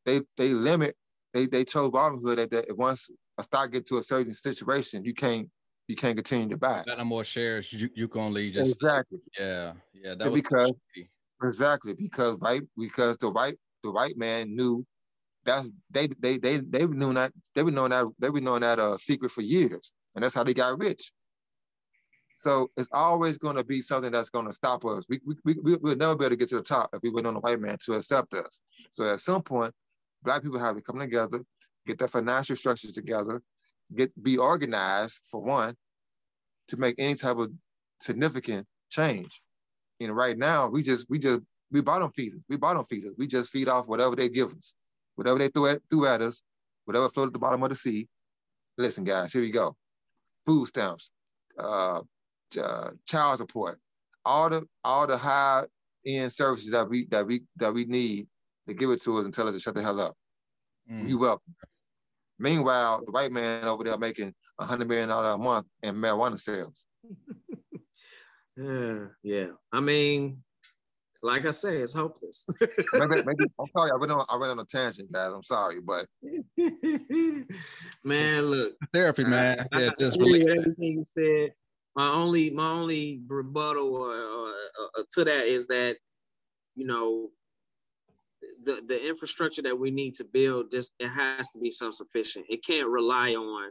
[0.07, 0.97] they they limit,
[1.33, 5.15] they they told Robinhood that, that once a stock get to a certain situation, you
[5.15, 5.49] can't
[5.89, 6.83] you can't continue to buy.
[6.87, 7.73] Got no more shares.
[7.73, 9.19] You you can only just exactly.
[9.39, 10.15] Yeah, yeah.
[10.15, 10.73] That was because
[11.43, 14.85] exactly because white because the white the white man knew
[15.45, 18.79] that they they they they knew that they were knowing that they were knowing that
[18.79, 21.11] uh secret for years, and that's how they got rich.
[22.37, 25.05] So it's always going to be something that's going to stop us.
[25.09, 27.27] We, we, we, we'll never be able to get to the top if we wait
[27.27, 28.61] on the white man to accept us.
[28.93, 29.75] So at some point,
[30.23, 31.41] Black people have to come together,
[31.85, 33.43] get their financial structures together,
[33.95, 35.75] get be organized for one,
[36.69, 37.51] to make any type of
[38.01, 39.41] significant change.
[40.01, 42.41] And right now, we just we just we bottom feeders.
[42.49, 43.15] We bottom feeders.
[43.19, 44.75] We just feed off whatever they give us,
[45.17, 46.41] whatever they threw at, threw at us,
[46.85, 48.09] whatever floated at the bottom of the sea.
[48.77, 49.77] Listen, guys, here we go.
[50.47, 51.11] Food stamps,
[51.59, 52.01] uh,
[52.63, 53.79] uh, child support,
[54.25, 55.65] all the all the high
[56.07, 58.29] end services that we that we that we need
[58.69, 60.15] to give it to us and tell us to shut the hell up.
[60.91, 61.09] Mm.
[61.09, 61.55] You welcome.
[62.39, 66.39] Meanwhile, the white man over there making a hundred million dollars a month in marijuana
[66.39, 66.85] sales.
[68.57, 69.49] yeah, yeah.
[69.73, 70.43] I mean,
[71.23, 72.47] like I say, it's hopeless.
[72.61, 75.33] maybe, maybe, I'm sorry, I went on I went on a tangent, guys.
[75.33, 76.07] I'm sorry, but
[78.05, 79.67] man, look, therapy, man.
[79.73, 81.53] I, yeah, just really everything you said
[81.99, 85.97] my only my only rebuttal uh, uh, to that is that
[86.77, 87.31] you know
[88.65, 92.47] the the infrastructure that we need to build just it has to be self-sufficient.
[92.49, 93.71] It can't rely on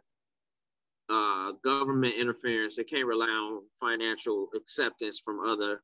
[1.09, 2.77] uh, government interference.
[2.77, 5.81] It can't rely on financial acceptance from other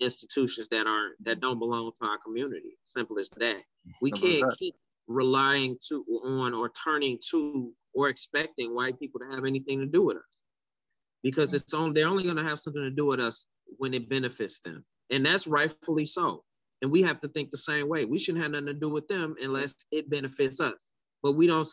[0.00, 2.78] institutions that aren't that don't belong to our community.
[2.84, 3.62] Simple as that.
[4.02, 4.74] We can't keep
[5.08, 10.04] relying to on or turning to or expecting white people to have anything to do
[10.04, 10.22] with us.
[11.22, 13.46] Because it's on they're only going to have something to do with us
[13.78, 14.84] when it benefits them.
[15.10, 16.44] And that's rightfully so
[16.82, 18.04] and we have to think the same way.
[18.04, 20.74] We shouldn't have nothing to do with them unless it benefits us.
[21.22, 21.68] But we don't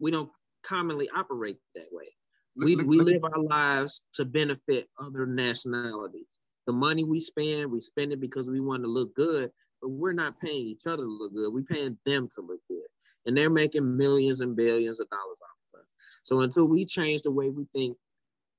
[0.00, 0.30] we don't
[0.62, 2.14] commonly operate that way.
[2.56, 6.28] We, we live our lives to benefit other nationalities.
[6.66, 9.50] The money we spend we spend it because we want to look good
[9.84, 11.52] but we're not paying each other to look good.
[11.52, 12.86] We're paying them to look good.
[13.26, 15.86] And they're making millions and billions of dollars off of us.
[16.22, 17.98] So until we change the way we think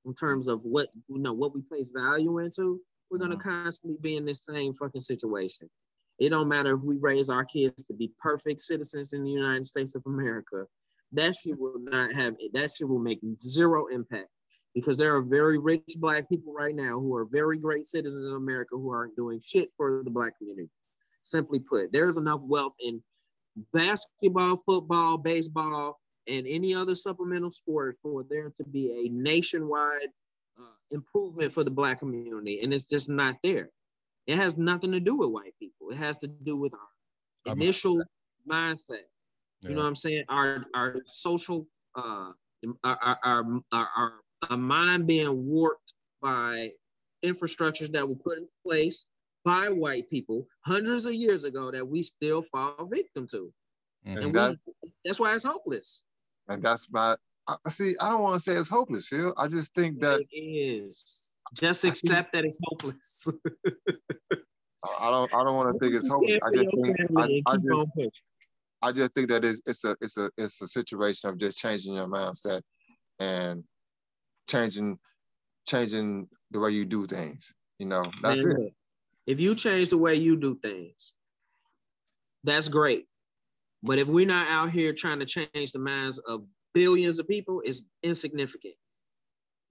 [0.04, 2.80] in terms of what you know what we place value into,
[3.10, 3.64] we're gonna mm-hmm.
[3.64, 5.68] constantly be in this same fucking situation.
[6.18, 9.66] It don't matter if we raise our kids to be perfect citizens in the United
[9.66, 10.64] States of America.
[11.12, 14.28] That shit will not have that shit will make zero impact
[14.74, 18.32] because there are very rich black people right now who are very great citizens in
[18.32, 20.68] America who aren't doing shit for the black community.
[21.22, 23.02] Simply put, there's enough wealth in
[23.72, 25.98] basketball, football, baseball,
[26.28, 30.08] and any other supplemental sport for there to be a nationwide
[30.58, 33.70] uh, improvement for the black community and it's just not there
[34.26, 38.02] it has nothing to do with white people it has to do with our initial
[38.50, 39.06] mindset
[39.62, 39.68] yeah.
[39.68, 41.66] you know what i'm saying our our social
[41.96, 42.30] uh
[42.84, 44.12] our our, our, our,
[44.50, 46.70] our mind being warped by
[47.24, 49.06] infrastructures that were put in place
[49.44, 53.52] by white people hundreds of years ago that we still fall victim to.
[54.06, 54.18] Mm-hmm.
[54.18, 54.58] And we,
[55.04, 56.04] that's why it's hopeless.
[56.48, 57.16] And that's my
[57.48, 59.32] I, see, I don't want to say it's hopeless, Phil.
[59.36, 61.30] I just think that it is.
[61.54, 63.28] Just accept that it's hopeless.
[65.00, 65.34] I don't.
[65.34, 66.36] I don't want to think it's hopeless.
[66.42, 66.96] I just think.
[67.16, 68.22] I, I, just,
[68.82, 71.94] I just think that it's, it's a it's a it's a situation of just changing
[71.94, 72.62] your mindset
[73.18, 73.64] and
[74.48, 74.98] changing
[75.66, 77.52] changing the way you do things.
[77.78, 78.74] You know, that's Man, it.
[79.26, 81.14] If you change the way you do things,
[82.44, 83.06] that's great.
[83.82, 86.44] But if we're not out here trying to change the minds of
[86.74, 88.74] billions of people, it's insignificant.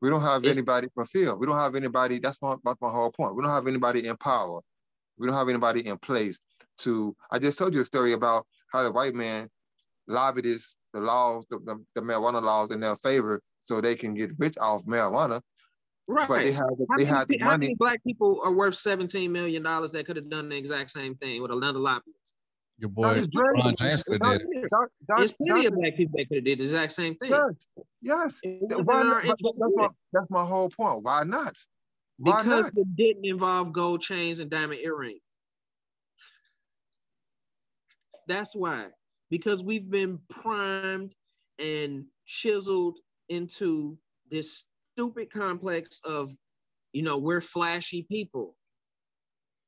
[0.05, 1.39] We don't have it's, anybody from field.
[1.39, 2.19] We don't have anybody.
[2.19, 3.35] That's my, that's my whole point.
[3.35, 4.61] We don't have anybody in power.
[5.17, 6.39] We don't have anybody in place
[6.81, 7.15] to.
[7.31, 9.49] I just told you a story about how the white man
[10.07, 14.13] lobbied this, the laws, the, the, the marijuana laws in their favor so they can
[14.13, 15.41] get rich off marijuana.
[16.07, 16.27] Right.
[16.27, 17.57] But they had they many, had the how.
[17.57, 21.15] Many black people are worth seventeen million dollars that could have done the exact same
[21.15, 22.34] thing with another lobbyist.
[22.77, 24.69] Your boy Ron James could have did it.
[25.15, 27.31] There's plenty of black people that could have did the exact same thing.
[27.31, 27.67] Yes,
[28.01, 28.41] yes.
[28.83, 31.03] Why not, that's, my, that's my whole point.
[31.03, 31.55] Why not?
[32.17, 32.71] Why because not?
[32.75, 35.21] it didn't involve gold chains and diamond earrings.
[38.27, 38.87] That's why.
[39.29, 41.13] Because we've been primed
[41.59, 42.97] and chiseled
[43.29, 43.97] into
[44.29, 46.31] this stupid complex of,
[46.91, 48.55] you know, we're flashy people.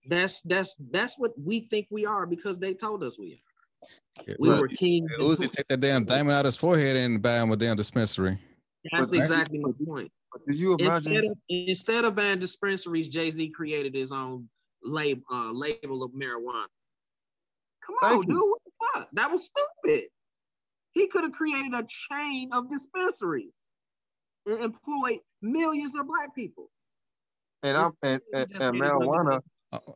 [0.07, 4.25] That's that's that's what we think we are because they told us we are.
[4.27, 5.09] Yeah, we were kings.
[5.19, 8.39] Uzi take that damn diamond out his forehead and buy him a damn dispensary.
[8.91, 10.11] That's but exactly my point.
[10.47, 11.13] Do you imagine?
[11.13, 14.49] Instead of, instead of buying dispensaries, Jay Z created his own
[14.83, 16.65] label uh, label of marijuana.
[17.85, 18.35] Come on, dude.
[18.35, 19.09] What the fuck?
[19.13, 20.05] That was stupid.
[20.91, 23.53] He could have created a chain of dispensaries
[24.45, 26.69] and employed millions of black people.
[27.63, 29.41] And I'm and, and, and marijuana.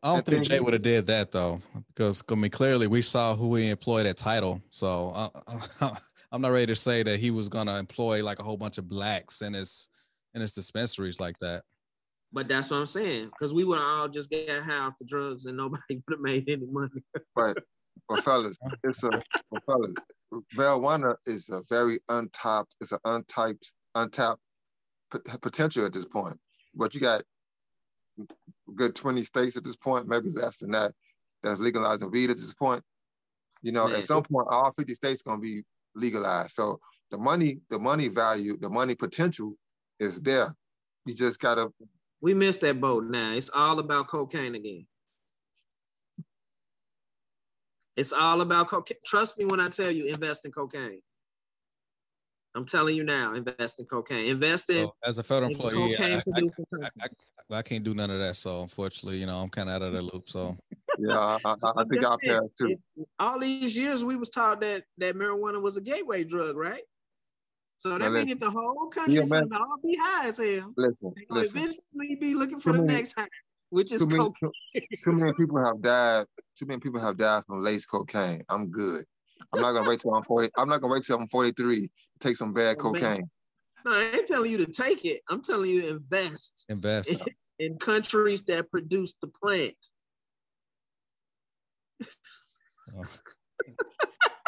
[0.04, 1.62] I don't think Jay would have did that though,
[1.94, 4.62] because I mean clearly we saw who he employed at Tidal.
[4.70, 5.32] So
[5.82, 5.96] uh,
[6.32, 8.88] I'm not ready to say that he was gonna employ like a whole bunch of
[8.88, 9.90] blacks in his
[10.34, 11.64] in his dispensaries like that.
[12.34, 15.46] But that's what I'm saying, because we would all just get high off the drugs
[15.46, 17.04] and nobody would have made any money.
[17.36, 17.56] right.
[18.10, 19.10] Well, fellas, it's a
[19.52, 19.92] well, fellas.
[20.56, 24.42] marijuana is a very untapped, it's an untapped, untapped
[25.42, 26.38] potential at this point.
[26.74, 27.24] But you got
[28.76, 30.94] good 20 states at this point, maybe less than that,
[31.44, 32.82] that's legalizing weed at this point.
[33.62, 33.98] You know, Man.
[33.98, 35.64] at some point, all 50 states gonna be
[35.96, 36.52] legalized.
[36.52, 36.80] So
[37.12, 39.56] the money, the money value, the money potential
[40.00, 40.56] is there.
[41.06, 41.72] You just gotta.
[42.22, 43.34] We missed that boat now.
[43.34, 44.86] It's all about cocaine again.
[47.98, 48.98] It's all about cocaine.
[49.06, 51.02] Trust me when I tell you, invest in cocaine.
[52.54, 54.28] I'm telling you now, invest in cocaine.
[54.28, 55.96] Invest in so as a federal employee.
[55.98, 56.42] I, I,
[57.02, 57.08] I,
[57.50, 58.36] I, can't do none of that.
[58.36, 60.30] So unfortunately, you know, I'm kind of out of the loop.
[60.30, 60.58] So
[61.00, 62.76] yeah, I, I think I'll pass too.
[63.20, 66.84] All these years, we was taught that that marijuana was a gateway drug, right?
[67.78, 70.74] So that means the whole country yeah, from all be high as hell.
[70.78, 71.58] Listen, listen.
[71.58, 73.28] eventually be looking for too the many, next high,
[73.70, 74.52] which is too many, cocaine.
[75.04, 76.26] too many people have died.
[76.60, 78.44] Too many people have died from lace cocaine.
[78.50, 79.06] I'm good.
[79.54, 80.50] I'm not gonna wait till I'm 40.
[80.58, 83.30] I'm not gonna wait till I'm 43 take some bad oh, cocaine.
[83.84, 85.22] No, I ain't telling you to take it.
[85.30, 86.66] I'm telling you to invest.
[86.70, 87.34] Invest in,
[87.72, 89.76] in countries that produce the plant.
[92.98, 93.04] oh.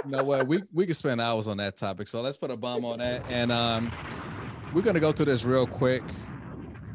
[0.06, 0.48] you know what?
[0.48, 2.08] We we could spend hours on that topic.
[2.08, 3.24] So let's put a bomb on that.
[3.30, 3.92] And um
[4.74, 6.04] we're gonna go through this real quick.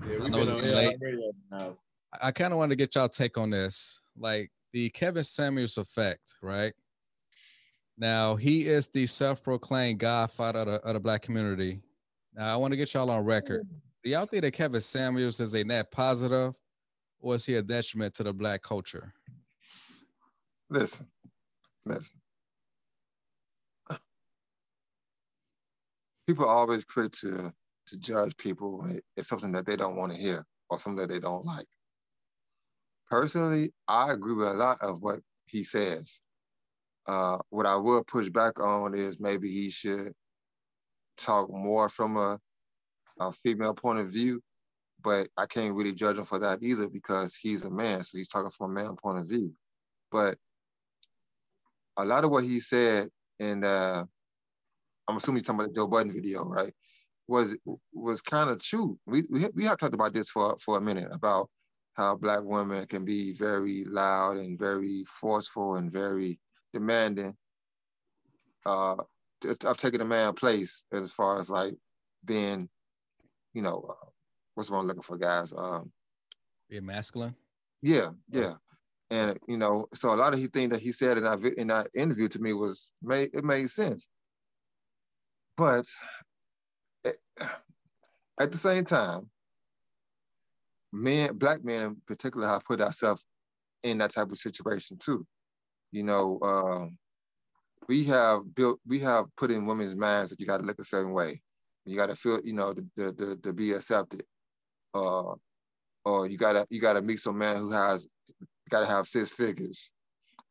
[0.08, 1.76] Yeah, I know it's.
[2.22, 4.00] I kind of want to get y'all take on this.
[4.16, 6.72] Like the Kevin Samuels effect, right?
[7.98, 11.80] Now he is the self-proclaimed godfather of the, of the black community.
[12.34, 13.62] Now I want to get y'all on record.
[13.62, 13.80] Mm.
[14.04, 16.54] Do y'all think that Kevin Samuels is a net positive,
[17.18, 19.12] or is he a detriment to the black culture?
[20.70, 21.08] Listen,
[21.84, 22.20] listen.
[26.28, 27.52] People are always quick to
[27.88, 28.86] to judge people.
[29.16, 31.66] It's something that they don't want to hear or something that they don't like.
[33.10, 36.20] Personally, I agree with a lot of what he says.
[37.08, 40.12] Uh, what I would push back on is maybe he should
[41.16, 42.38] talk more from a,
[43.18, 44.42] a female point of view,
[45.02, 48.28] but I can't really judge him for that either because he's a man, so he's
[48.28, 49.54] talking from a man point of view.
[50.12, 50.36] But
[51.96, 53.08] a lot of what he said,
[53.40, 54.04] and uh,
[55.08, 56.74] I'm assuming he's talking about the Joe Budden video, right?
[57.26, 57.56] Was
[57.92, 58.98] was kind of true.
[59.06, 61.50] We, we we have talked about this for for a minute about
[61.94, 66.38] how black women can be very loud and very forceful and very
[66.72, 67.36] demanding
[68.66, 68.96] uh,
[69.64, 71.74] I've taken a man place as far as like
[72.24, 72.68] being,
[73.54, 74.06] you know, uh,
[74.54, 75.52] what's what I'm looking for, guys?
[75.56, 75.92] Um,
[76.68, 77.34] being masculine.
[77.80, 78.54] Yeah, yeah,
[79.10, 81.68] and you know, so a lot of the things that he said in that in
[81.68, 84.08] that interview to me was made it made sense,
[85.56, 85.86] but
[88.40, 89.30] at the same time,
[90.92, 93.24] men, black men in particular, have put ourselves
[93.84, 95.24] in that type of situation too.
[95.92, 96.98] You know, um,
[97.88, 100.84] we have built, we have put in women's minds that you got to look a
[100.84, 101.40] certain way.
[101.86, 104.24] You got to feel, you know, to, to, to be accepted.
[104.94, 105.34] Uh,
[106.08, 108.06] or you gotta you gotta meet some man who has
[108.70, 109.90] gotta have six figures.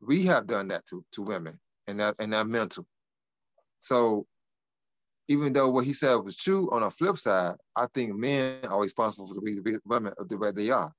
[0.01, 2.85] We have done that to to women and that and that mental.
[3.79, 4.27] So
[5.27, 8.81] even though what he said was true, on the flip side, I think men are
[8.81, 10.93] responsible for the women of the way they are.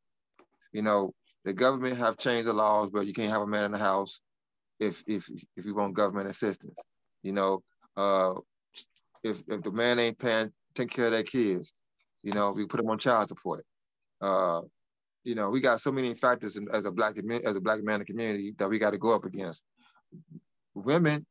[0.72, 1.12] You know,
[1.44, 4.20] the government have changed the laws, but you can't have a man in the house
[4.80, 6.78] if if if you want government assistance.
[7.22, 7.62] You know,
[7.96, 8.34] uh,
[9.22, 11.72] if if the man ain't paying taking care of their kids,
[12.22, 13.64] you know, we put them on child support.
[14.20, 14.62] Uh,
[15.24, 17.96] you know, we got so many factors in, as a black as a black man
[17.96, 19.62] in the community that we got to go up against.
[20.74, 21.26] Women,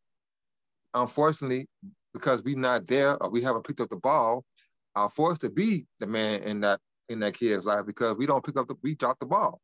[0.93, 1.67] unfortunately,
[2.13, 4.43] because we not there or we haven't picked up the ball,
[4.95, 6.79] are forced to be the man in that
[7.09, 9.61] in that kid's life because we don't pick up the we drop the ball.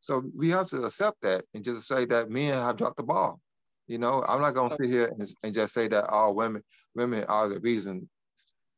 [0.00, 3.40] So we have to accept that and just say that men have dropped the ball.
[3.88, 6.62] You know, I'm not gonna sit here and, and just say that all women
[6.94, 8.08] women are the reason,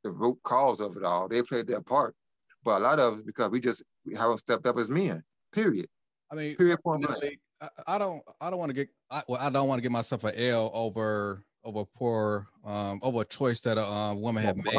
[0.05, 1.29] the root cause of it all.
[1.29, 2.15] They played their part,
[2.65, 5.23] but a lot of it because we just we haven't stepped up as men.
[5.53, 5.87] Period.
[6.31, 6.79] I mean, period.
[6.83, 7.07] Point
[7.61, 9.93] I, I don't I don't want to get I, well I don't want to give
[9.93, 14.57] myself an L over over poor um over a choice that a um, woman had
[14.57, 14.75] made.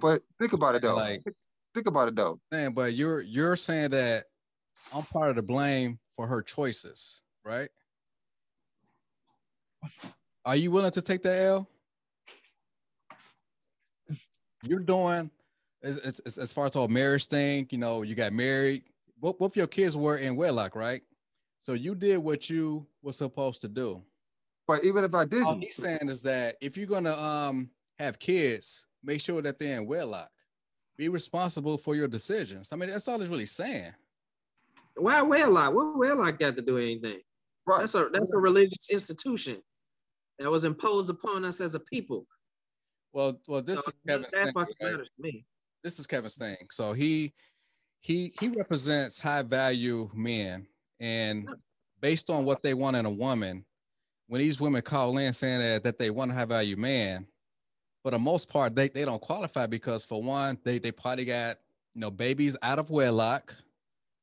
[0.00, 0.96] but think about it though.
[0.96, 1.22] Like,
[1.74, 2.38] think about it though.
[2.52, 4.24] Man, but you're you're saying that
[4.94, 7.68] I'm part of the blame for her choices, right?
[10.44, 11.68] Are you willing to take the L?
[14.64, 15.30] You're doing
[15.82, 18.82] as, as, as far as all marriage thing, you know, you got married.
[19.20, 21.02] Both, both your kids were in wedlock, right?
[21.60, 24.02] So you did what you were supposed to do.
[24.66, 28.18] But even if I didn't, all he's saying is that if you're gonna um have
[28.18, 30.30] kids, make sure that they're in wedlock.
[30.96, 32.70] Be responsible for your decisions.
[32.72, 33.92] I mean, that's all he's really saying.
[34.98, 35.74] Why wedlock?
[35.74, 37.20] What wedlock got to do anything?
[37.66, 37.80] Right.
[37.80, 39.62] That's a that's a religious institution
[40.38, 42.26] that was imposed upon us as a people.
[43.12, 45.08] Well, well, this so is Kevin's thing, right?
[45.18, 45.44] me.
[45.82, 46.56] This is Kevin's thing.
[46.70, 47.32] So he
[48.00, 50.66] he he represents high value men,
[51.00, 51.48] and
[52.00, 53.64] based on what they want in a woman,
[54.28, 57.26] when these women call in saying that, that they want a high value man,
[58.02, 61.58] for the most part, they, they don't qualify because for one, they they probably got
[61.94, 63.54] you know babies out of wedlock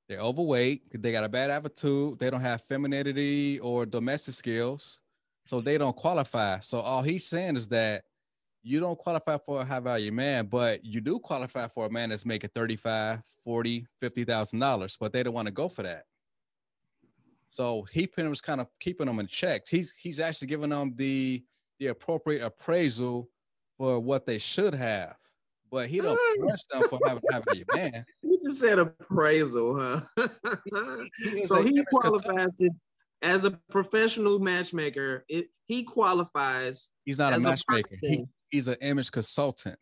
[0.07, 1.02] they're overweight.
[1.02, 2.19] They got a bad attitude.
[2.19, 5.02] They don't have femininity or domestic skills.
[5.45, 6.60] So they don't qualify.
[6.60, 8.03] So all he's saying is that
[8.64, 12.10] you don't qualify for a high value man, but you do qualify for a man
[12.10, 16.03] that's making 35, 40, $50,000, but they don't want to go for that.
[17.48, 19.69] So he much kind of keeping them in checks.
[19.69, 21.44] He's he's actually giving them the
[21.80, 23.30] the appropriate appraisal
[23.77, 25.15] for what they should have
[25.76, 28.06] but he don't punish them for having having a man.
[28.46, 30.02] You said appraisal, huh?
[31.46, 32.46] so he qualifies
[33.24, 35.26] as a professional matchmaker.
[35.28, 36.92] It, he qualifies.
[37.06, 37.96] He's not a matchmaker.
[38.04, 39.80] A he, he's an image consultant.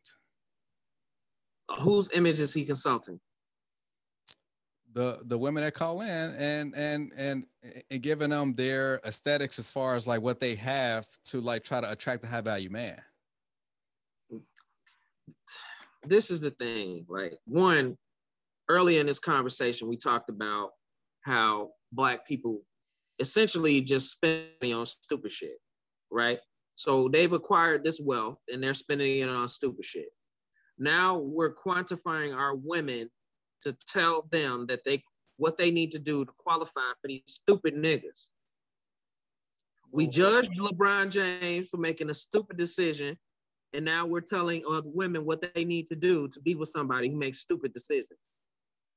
[1.81, 3.19] Whose image is he consulting?
[4.93, 7.43] The the women that call in and and and
[7.91, 11.81] and giving them their aesthetics as far as like what they have to like try
[11.81, 13.01] to attract a high value man
[16.05, 17.05] this is the thing.
[17.07, 17.97] Like one,
[18.69, 20.71] early in this conversation, we talked about
[21.21, 22.61] how black people
[23.19, 25.57] essentially just spending on stupid shit,
[26.11, 26.39] right?
[26.75, 30.09] So they've acquired this wealth and they're spending it on stupid shit.
[30.79, 33.09] Now we're quantifying our women
[33.61, 35.03] to tell them that they
[35.37, 38.29] what they need to do to qualify for these stupid niggas.
[39.91, 40.09] We oh.
[40.09, 43.17] judged LeBron James for making a stupid decision
[43.73, 47.09] and now we're telling other women what they need to do to be with somebody
[47.09, 48.19] who makes stupid decisions.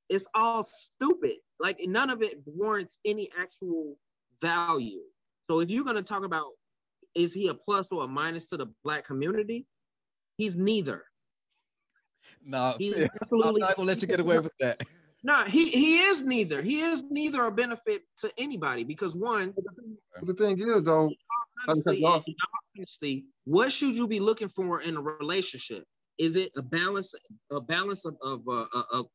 [0.08, 1.36] It's all stupid.
[1.58, 3.96] Like none of it warrants any actual
[4.40, 5.00] value.
[5.50, 6.46] So if you're going to talk about
[7.16, 9.66] is he a plus or a minus to the black community,
[10.36, 11.04] he's neither.
[12.44, 13.62] No, he's absolutely.
[13.62, 14.82] I'm not gonna let you get away with that.
[15.24, 16.62] No, he he is neither.
[16.62, 19.54] He is neither a benefit to anybody because one.
[20.22, 21.10] The thing is, though,
[21.66, 22.04] honestly,
[22.76, 25.82] honestly, what should you be looking for in a relationship?
[26.18, 27.12] Is it a balance,
[27.50, 29.06] a balance of of uh, uh, of,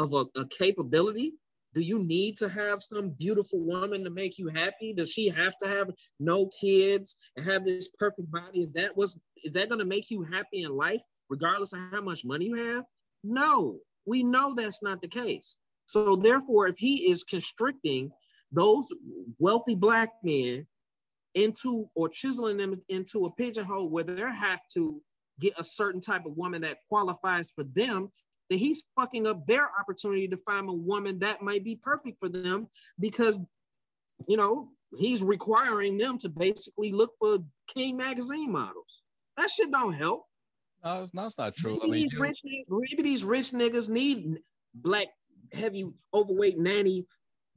[0.00, 1.34] of a, a capability?
[1.72, 4.92] Do you need to have some beautiful woman to make you happy?
[4.92, 8.62] Does she have to have no kids and have this perfect body?
[8.62, 12.00] Is that was is that going to make you happy in life, regardless of how
[12.00, 12.84] much money you have?
[13.22, 15.58] No, we know that's not the case.
[15.86, 18.10] So therefore, if he is constricting
[18.52, 18.92] those
[19.38, 20.66] wealthy black men
[21.34, 25.00] into or chiseling them into a pigeonhole where they have to
[25.38, 28.10] get a certain type of woman that qualifies for them,
[28.50, 32.28] then he's fucking up their opportunity to find a woman that might be perfect for
[32.28, 32.66] them
[32.98, 33.40] because,
[34.26, 34.68] you know,
[34.98, 39.02] he's requiring them to basically look for King magazine models.
[39.36, 40.26] That shit don't help.
[40.84, 41.74] No, no, it's not true.
[41.74, 44.40] Maybe, I mean, these you, rich, maybe these rich niggas need
[44.74, 45.08] black,
[45.52, 47.06] heavy, overweight nanny,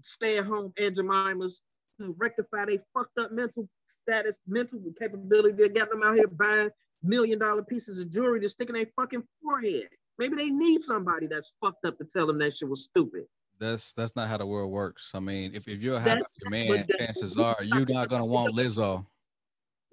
[0.03, 1.61] stay-at-home Aunt Jemimas
[1.99, 6.69] to rectify their fucked up mental status, mental capability to get them out here buying
[7.01, 9.87] million dollar pieces of jewelry to stick in their fucking forehead.
[10.19, 13.23] Maybe they need somebody that's fucked up to tell them that shit was stupid.
[13.59, 15.11] that's that's not how the world works.
[15.13, 19.05] I mean, if, if you're a happy man, chances are you're not gonna want Lizzo.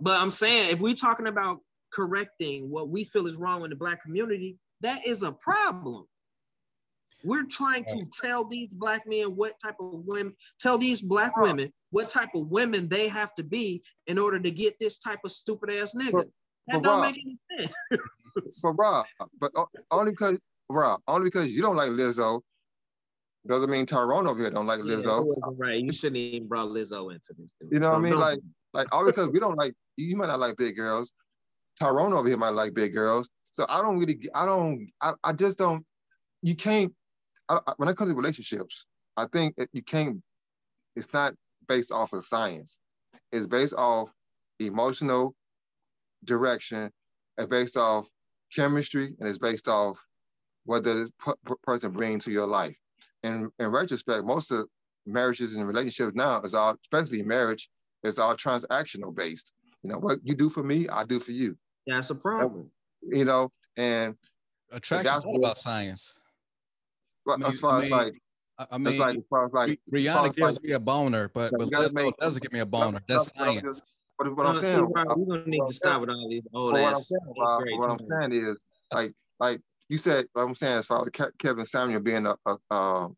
[0.00, 1.60] But I'm saying if we're talking about
[1.92, 6.06] correcting what we feel is wrong in the black community, that is a problem.
[7.22, 11.70] We're trying to tell these black men what type of women, tell these black women
[11.90, 15.30] what type of women they have to be in order to get this type of
[15.30, 16.24] stupid ass nigga.
[16.66, 17.74] That but don't Rob, make any sense.
[18.62, 19.06] But Rob,
[19.40, 19.52] but
[19.90, 20.38] only because
[20.68, 22.40] Rob, only because you don't like Lizzo,
[23.46, 25.26] doesn't mean Tyrone over here don't like Lizzo.
[25.56, 25.82] right.
[25.82, 27.52] You shouldn't even brought Lizzo into this.
[27.60, 27.72] dude.
[27.72, 28.18] You know what I mean?
[28.18, 28.38] Like,
[28.74, 31.10] like all because we don't like you might not like big girls.
[31.78, 33.28] Tyrone over here might like big girls.
[33.52, 35.84] So I don't really, I don't, I, I just don't.
[36.42, 36.92] You can't.
[37.48, 38.86] I, I- when it comes to relationships,
[39.16, 40.22] I think you can't.
[40.96, 41.34] It's not
[41.68, 42.78] based off of science.
[43.32, 44.10] It's based off
[44.60, 45.34] emotional
[46.24, 46.90] direction,
[47.38, 48.06] and based off
[48.54, 49.98] chemistry, and it's based off
[50.64, 51.10] what does this
[51.64, 52.76] person bring to your life.
[53.22, 54.66] And in retrospect, most of
[55.06, 57.68] marriages and relationships now is all, especially marriage,
[58.04, 59.52] is all transactional based.
[59.82, 61.56] You know, what you do for me, I do for you.
[61.86, 62.70] That's a problem.
[63.02, 64.14] You know, and
[64.72, 66.18] Attraction is guy- all about science.
[67.26, 68.22] but mean- as far I as mean, like,
[68.58, 70.64] I, I mean, like, as far as like, Ri- as far Rihanna as gives like-
[70.64, 73.00] me a boner, but Yeah, but Lizzo make- doesn't give me a boner.
[73.06, 73.82] That's what I'm science.
[74.24, 76.72] Just- What, what I'm saying, Rob, we're gonna need to stop with all these old
[76.72, 77.08] But what I'm ass.
[77.08, 77.98] saying, Rob, what I'm
[78.30, 78.58] saying is,
[78.92, 82.56] like, like you said, what I'm saying as far as Kevin Samuel being a, a
[82.70, 83.08] uh,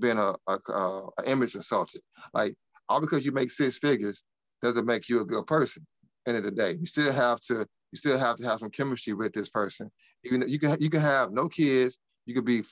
[0.00, 2.02] being a, a, a, image consultant,
[2.34, 2.54] like
[2.88, 4.22] all because you make six figures
[4.62, 5.86] doesn't make you a good person.
[6.26, 9.14] End of the day, you still have to you still have to have some chemistry
[9.14, 9.90] with this person.
[10.24, 12.62] Even you can you can have no kids, you could be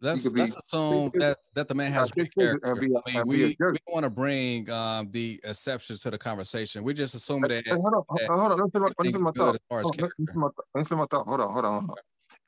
[0.00, 2.66] Let's could be- let's assume that that the man has great character.
[2.72, 6.82] a- I mean, we, we don't want to bring um, the exceptions to the conversation.
[6.84, 8.88] We just assume that Hey, hold on, that hold on, let me finish my- let
[8.88, 9.54] me everything finish my is good thought.
[9.54, 11.26] as far as Hold on, Let me my th- let me finish my thought.
[11.26, 11.96] Hold on, hold on, on.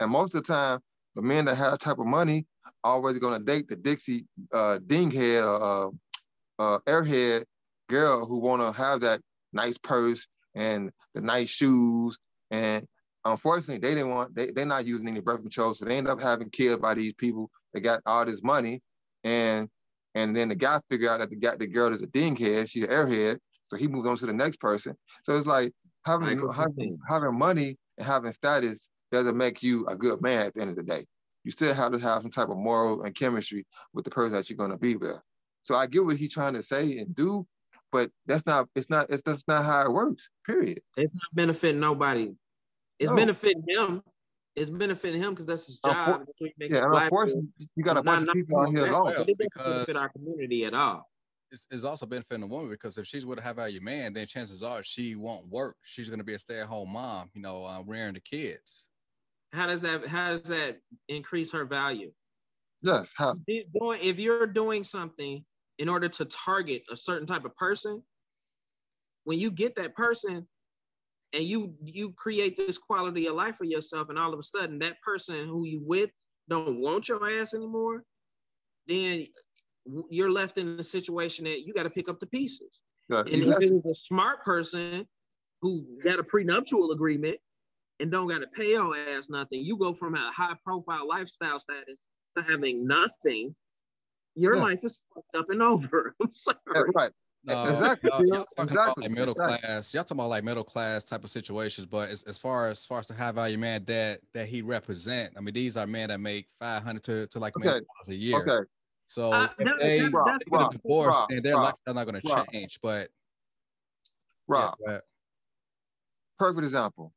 [0.00, 0.80] And most of the time,
[1.14, 2.46] the men that have that type of money
[2.84, 5.62] always gonna date the Dixie uh, dinghead or
[6.60, 7.44] uh, uh, airhead
[7.88, 9.20] girl who wanna have that
[9.52, 12.18] nice purse and the nice shoes.
[12.50, 12.86] And
[13.32, 16.20] unfortunately, they didn't want they they're not using any birth control, so they end up
[16.20, 18.82] having kids by these people that got all this money.
[19.24, 19.68] And
[20.14, 22.84] and then the guy figured out that the guy the girl is a dinghead, she's
[22.84, 24.96] an airhead, so he moves on to the next person.
[25.22, 25.72] So it's like
[26.04, 30.60] having having, having money and having status doesn't make you a good man at the
[30.60, 31.04] end of the day.
[31.44, 34.50] You still have to have some type of moral and chemistry with the person that
[34.50, 35.16] you're going to be with.
[35.62, 37.46] So I get what he's trying to say and do,
[37.92, 40.28] but that's not it's not it's that's not how it works.
[40.44, 40.80] Period.
[40.96, 42.32] It's not benefiting nobody.
[42.98, 43.16] It's No.
[43.16, 44.02] benefiting him.
[44.54, 46.26] It's benefiting him because that's his Unfor- job.
[46.26, 48.58] That's what he makes Yeah, his and unfortunately, you got a Not- bunch of people
[48.60, 49.04] out here alone.
[49.04, 49.24] well.
[49.24, 51.10] but it doesn't benefit our community at all.
[51.52, 54.26] it's, it's also benefiting the woman because if she's with a high value man, then
[54.26, 55.76] chances are she won't work.
[55.82, 58.88] She's going to be a stay at home mom, you know, uh, rearing the kids.
[59.52, 62.12] How does that how does that increase her value?
[62.82, 65.44] Yes, how She's doing if you're doing something
[65.78, 68.02] in order to target a certain type of person,
[69.24, 70.48] when you get that person
[71.36, 74.78] and you you create this quality of life for yourself, and all of a sudden
[74.78, 76.10] that person who you with
[76.48, 78.02] don't want your ass anymore,
[78.86, 79.26] then
[80.10, 82.82] you're left in a situation that you got to pick up the pieces.
[83.10, 85.06] yeah, And if it was a smart person
[85.60, 87.36] who got a prenuptial agreement
[88.00, 91.58] and don't got to pay your ass nothing, you go from a high profile lifestyle
[91.60, 91.98] status
[92.36, 93.54] to having nothing.
[94.34, 94.62] Your Yeah.
[94.62, 96.14] life is fucked up and over.
[96.22, 96.56] I'm sorry.
[96.74, 97.12] yeah, right.
[97.46, 99.58] No, Exactly, y'all, you know, y'all talking about like middle exactly.
[99.68, 99.94] class.
[99.94, 102.86] Y'all talking about like middle class type of situations, but as, as far as, as
[102.86, 106.08] far as the high value man that that he represent, I mean, these are men
[106.08, 108.40] that make five hundred to, to like a million Okay, dollars a year.
[108.40, 108.68] Okay,
[109.06, 111.64] So Uh, if that- they that- Rob, that's- get a divorce, Rob, then their Rob,
[111.64, 112.78] lifestyle not going to change.
[112.82, 113.10] But
[114.48, 114.74] Rob.
[114.80, 115.04] yeah, but-
[116.40, 117.12] perfect example.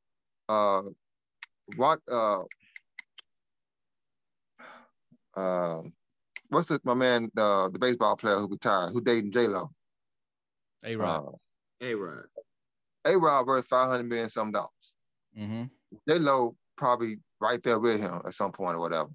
[0.48, 0.84] Uh,
[1.76, 2.00] what?
[2.08, 2.44] Uh,
[5.36, 5.94] um,
[6.50, 9.72] what's the, my man, uh, the baseball player who retired, who dating J Lo?
[10.86, 11.28] A Rod.
[11.28, 11.32] Uh,
[11.80, 12.26] Hey, Rod.
[13.06, 14.94] A Rod worth five hundred million some dollars.
[15.38, 15.64] mm-hmm.
[16.10, 19.10] J Lo probably right there with him at some point or whatever.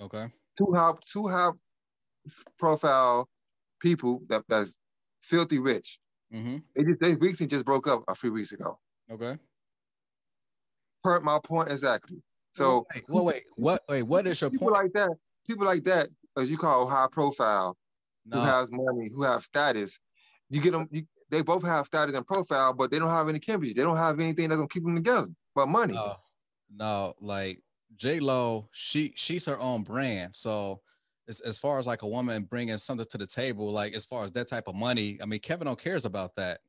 [0.00, 0.26] Okay.
[0.56, 1.50] Two high, two high
[2.58, 3.28] profile
[3.80, 4.78] people that that's
[5.20, 5.98] filthy rich.
[6.32, 6.58] Mm-hmm.
[6.76, 8.78] They just they recently just broke up a few weeks ago.
[9.10, 9.36] Okay.
[11.02, 12.22] Per my point exactly.
[12.52, 13.82] So wait, wait, wait, what?
[13.88, 14.84] Wait, what is your people point?
[14.84, 15.10] like that,
[15.46, 16.08] people like that,
[16.38, 17.76] as you call high profile,
[18.24, 19.98] No, who has money, who have status,
[20.50, 20.88] you get them.
[20.90, 23.72] You, they both have status and profile, but they don't have any chemistry.
[23.74, 25.94] They don't have anything that's gonna keep them together but money.
[25.94, 26.16] no,
[26.74, 27.14] no.
[27.20, 27.60] Like
[27.96, 30.34] J Lo, she she's her own brand.
[30.36, 30.80] So
[31.28, 34.24] as as far as like a woman bringing something to the table, like as far
[34.24, 36.60] as that type of money, I mean, Kevin don't cares about that.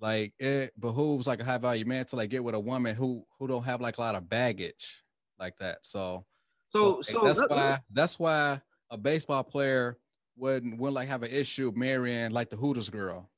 [0.00, 3.24] Like it behooves like a high value man to like get with a woman who
[3.38, 5.02] who don't have like a lot of baggage
[5.38, 5.78] like that.
[5.82, 6.26] So
[6.64, 8.60] So, like, so, that's let- why that's why
[8.90, 9.98] a baseball player
[10.36, 13.30] wouldn't wouldn't like have an issue marrying like the Hooters girl,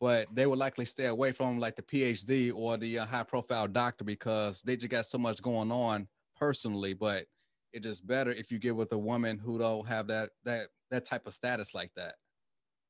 [0.00, 3.68] but they would likely stay away from like the PhD or the uh, high profile
[3.68, 6.94] doctor because they just got so much going on personally.
[6.94, 7.26] But
[7.72, 11.04] it's just better if you get with a woman who don't have that that that
[11.04, 12.14] type of status like that.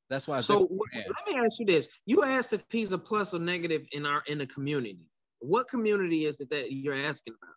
[0.09, 0.41] That's why.
[0.41, 4.05] so let me ask you this: You asked if he's a plus or negative in
[4.05, 5.07] our in the community.
[5.39, 7.55] What community is it that you're asking about?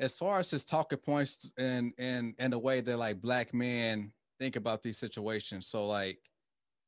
[0.00, 4.10] as far as his talking points and and and the way that like black men
[4.40, 6.18] think about these situations so like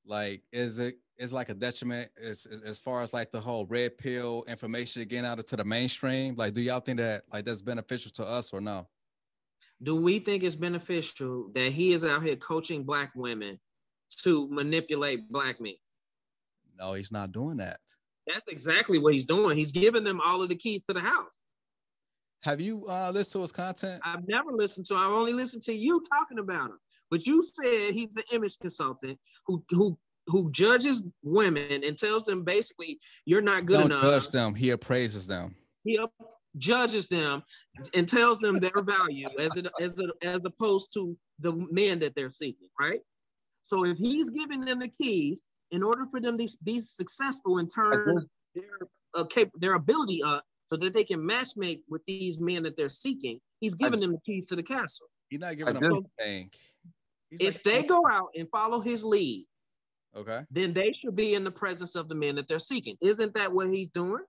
[0.07, 3.97] like is it is like a detriment as, as far as like the whole red
[3.99, 8.11] pill information getting out into the mainstream like do y'all think that like that's beneficial
[8.11, 8.89] to us or no
[9.83, 13.61] Do we think it's beneficial that he is out here coaching black women
[14.23, 15.75] to manipulate black men?
[16.79, 17.81] no he's not doing that
[18.27, 19.57] That's exactly what he's doing.
[19.57, 21.37] He's giving them all of the keys to the house.
[22.41, 24.95] have you uh listened to his content I've never listened to.
[24.95, 26.79] I've only listened to you talking about him.
[27.13, 29.99] But you said he's an image consultant who who
[30.29, 34.03] who judges women and tells them basically you're not good don't enough.
[34.03, 36.15] judge them he appraises them He up-
[36.57, 37.43] judges them
[37.95, 42.15] and tells them their value as it, as it, as opposed to the men that
[42.15, 43.01] they're seeking, right?
[43.63, 45.41] So if he's giving them the keys
[45.71, 48.65] in order for them to be successful and turn their
[49.15, 52.89] uh, cap- their ability up so that they can matchmake with these men that they're
[52.89, 55.09] seeking, he's giving them the keys to the castle.
[55.29, 56.51] he's not giving I them just- anything
[57.33, 58.01] He's If like, they oh.
[58.01, 59.47] go out and follow his lead,
[60.15, 62.97] okay then they should be in the presence of the men that they're seeking.
[63.01, 64.23] Isn't that what he's doing?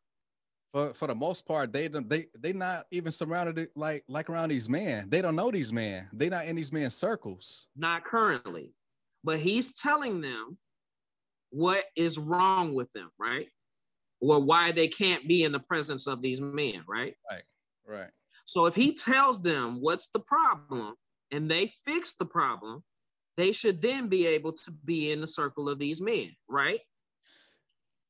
[0.73, 4.49] for for the most part, they don't they they not even surrounded like like around
[4.49, 5.07] these men.
[5.07, 6.09] They don't know these men.
[6.11, 7.67] They not in these men's circles.
[7.77, 8.73] Not currently,
[9.23, 10.57] but he's telling them
[11.51, 13.47] what is wrong with them, right?
[14.19, 17.15] Or why they can't be in the presence of these men, right?
[17.29, 17.43] right?
[17.87, 18.09] Right.
[18.45, 20.95] So if he tells them what's the problem
[21.31, 22.83] and they fix the problem,
[23.37, 26.79] they should then be able to be in the circle of these men, right?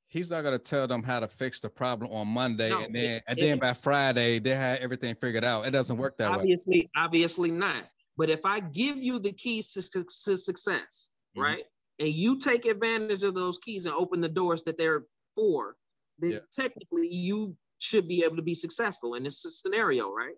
[0.08, 3.16] He's not gonna tell them how to fix the problem on Monday, No, and then
[3.16, 5.66] it- and it- then by Friday they had everything figured out.
[5.66, 6.38] It doesn't work that way.
[6.38, 7.90] obviously, obviously not.
[8.16, 11.42] But if I give you the keys to, to success, Mhm.
[11.42, 11.66] right,
[11.98, 15.78] and you take advantage of those keys and open the doors that they're for,
[16.20, 16.40] then Yeah.
[16.52, 20.36] technically you should be able to be successful in this scenario, right?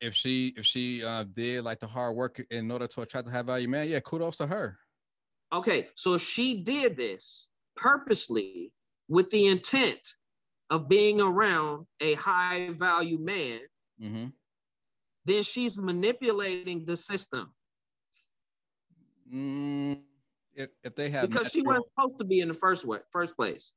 [0.00, 3.30] If she if she uh, did like the hard work in order to attract a
[3.30, 4.78] high value man, yeah, kudos to her.
[5.52, 8.72] Okay, so if she did this purposely
[9.08, 10.00] with the intent
[10.70, 13.60] of being around a high value man,
[13.98, 14.26] hmm
[15.26, 17.52] then she's manipulating the system
[19.32, 20.00] Mm,
[20.54, 23.36] if if they have because she wasn't supposed to be in the first way, first
[23.36, 23.74] place.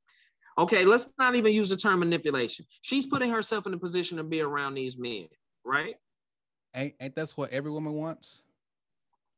[0.58, 2.64] Okay, let's not even use the term manipulation.
[2.80, 5.26] She's putting herself in a position to be around these men,
[5.64, 5.96] right?
[6.74, 8.42] Ain't ain't that's what every woman wants.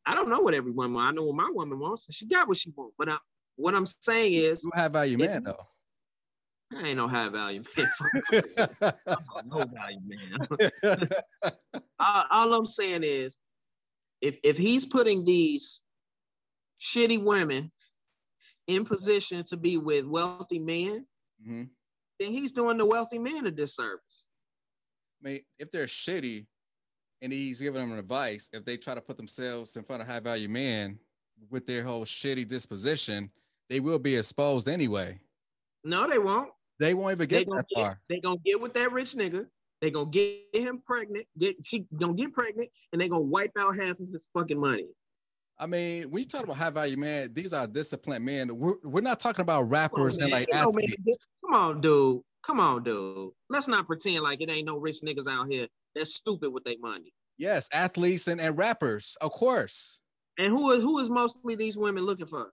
[0.05, 1.01] I don't know what every woman.
[1.03, 2.95] I know what my woman wants, she got what she wants.
[2.99, 3.19] But I,
[3.57, 5.67] what I'm saying is, You high value man though.
[6.77, 7.89] I ain't no high value man.
[9.47, 11.09] No value man.
[12.01, 13.37] all, all I'm saying is,
[14.21, 15.83] if if he's putting these
[16.81, 17.71] shitty women
[18.67, 21.07] in position to be with wealthy men,
[21.47, 21.69] Mhm.
[22.19, 24.27] then he's doing the wealthy men a disservice.
[25.23, 26.47] I mean, if they're shitty
[27.23, 30.21] and he's giving them advice, if they try to put themselves in front of high
[30.21, 30.99] value men
[31.51, 33.31] with their whole shitty disposition,
[33.69, 35.19] they will be exposed anyway.
[35.85, 36.51] No, they won't.
[36.79, 38.01] They won't even They get gonna that get, far.
[38.09, 39.47] they gonna get with that rich nigga.
[39.81, 41.27] They gonna get him pregnant.
[41.39, 44.87] Get she gonna get pregnant, and they gonna wipe out half of his fucking money.
[45.59, 48.59] I mean, when you talk about high value men, these are disciplined men.
[48.59, 51.27] We're, we're not talking about Come on, rappers and like know, man, athletes.
[51.45, 52.21] Come on, dude.
[52.47, 53.31] Come on, dude.
[53.51, 55.67] Let's not pretend like it ain't no rich niggas out here
[55.97, 57.13] that's stupid with their money.
[57.39, 60.01] Yes, athletes and, and rappers, of course.
[60.39, 62.53] And who is who is mostly these women looking for?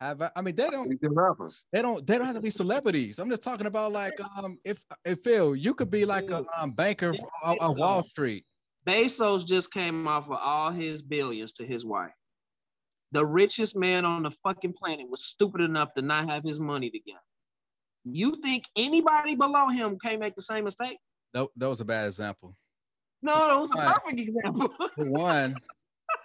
[0.00, 1.62] Have I mean they don't These are rappers.
[1.72, 3.20] they don't they don't have to be celebrities.
[3.20, 6.72] I'm just talking about like um if if Phil, you could be like a um,
[6.72, 7.14] banker
[7.44, 8.44] on, on Wall Street.
[8.84, 12.10] Bezos just came off of all his billions to his wife.
[13.12, 16.90] The richest man on the fucking planet was stupid enough to not have his money
[16.90, 17.20] together.
[18.04, 20.98] You think anybody below him can't make the same mistake?
[21.34, 22.56] That, that was a bad example.
[23.22, 23.94] No, that was a Right.
[23.94, 24.68] perfect example.
[24.96, 25.56] For one,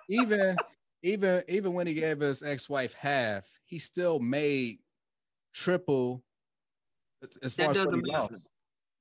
[0.10, 0.58] even
[1.04, 4.80] even even when he gave his ex-wife half, he still made
[5.54, 6.24] triple
[7.22, 8.34] as- as far That as what doesn't matter.
[8.34, 8.52] lost.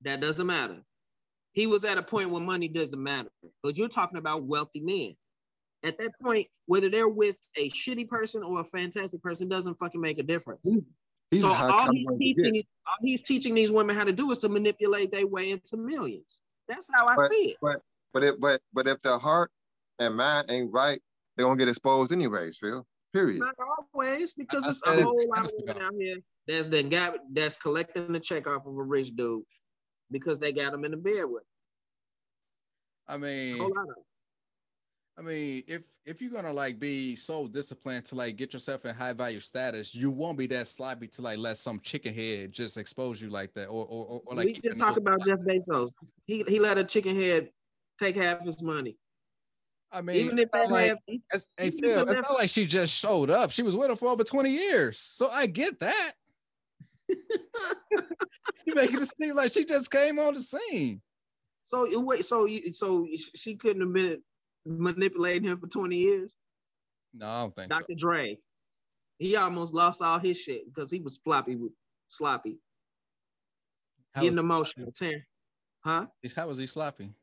[0.03, 0.83] that doesn't matter.
[1.53, 3.31] He was at a point where money doesn't matter.
[3.63, 5.17] Because you're talking about wealthy men.
[5.83, 10.01] At that point, whether they're with a shitty person or a fantastic person doesn't fucking
[10.01, 10.61] make a difference.
[10.67, 10.85] Mm.
[11.31, 14.49] He's so all he's teaching, all he's teaching these women how to do is to
[14.49, 16.41] manipulate their way into millions.
[16.69, 17.83] That's how I see it.
[18.13, 19.51] But if but but if their heart
[19.99, 21.03] and mind ain't right,
[21.37, 22.87] they gonna get exposed anyways, Phil.
[23.13, 23.41] Period.
[23.41, 23.55] Not
[23.95, 26.17] always, because I there's said a it whole lot of women out here
[26.47, 29.43] that's then got that's collecting the check off of a rich dude
[30.11, 31.43] because they got him in the bed with.
[33.09, 34.05] I mean, whole lot of 'em.
[35.19, 38.95] I mean, if if you're gonna like be so disciplined to like get yourself in
[38.95, 42.77] high value status, you won't be that sloppy to like let some chicken head just
[42.77, 45.91] expose you like that, or or, or, or like we just talk about Jeff Bezos.
[46.27, 47.49] He he let a chicken head
[47.99, 48.99] take half his money.
[49.91, 52.93] I mean, Even if that like half, it's, hey, Phil, it's not like she just
[52.93, 53.51] showed up.
[53.51, 56.13] She was with him for over 20 years, so I get that.
[57.09, 61.01] you make it seem like she just came on the scene.
[61.65, 64.21] so wait, so you, so she couldn't have been
[64.67, 66.33] manipulating him for 20 years.
[67.15, 67.79] No, I don't think so.
[67.79, 67.95] Dr.
[67.97, 68.39] Dre,
[69.19, 71.73] he almost lost all his shit because he was floppy with
[72.09, 72.59] sloppy,
[74.15, 75.23] How getting was, emotional, tearing.
[75.85, 76.07] Huh?
[76.35, 77.15] how was he sloppy?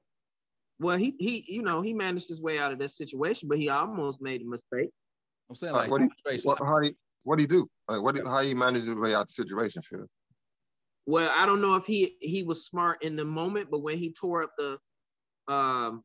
[0.79, 3.69] Well, he he, you know, he managed his way out of that situation, but he
[3.69, 4.89] almost made a mistake.
[5.49, 6.71] I'm saying Uh, like what do you- straight What sloppy.
[6.71, 7.67] how he what do you do?
[7.87, 10.05] Like what do, how you manage the way out the situation, Phil?
[11.05, 14.11] Well, I don't know if he he was smart in the moment, but when he
[14.13, 14.79] tore up the
[15.47, 16.03] um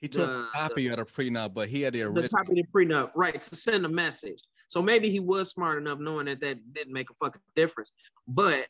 [0.00, 2.22] He took the- a copy of the prenup, but he had the original.
[2.22, 4.42] the copy of the prenup, right, to send a message.
[4.68, 7.92] So maybe he was smart enough knowing that that didn't make a fucking difference.
[8.26, 8.68] But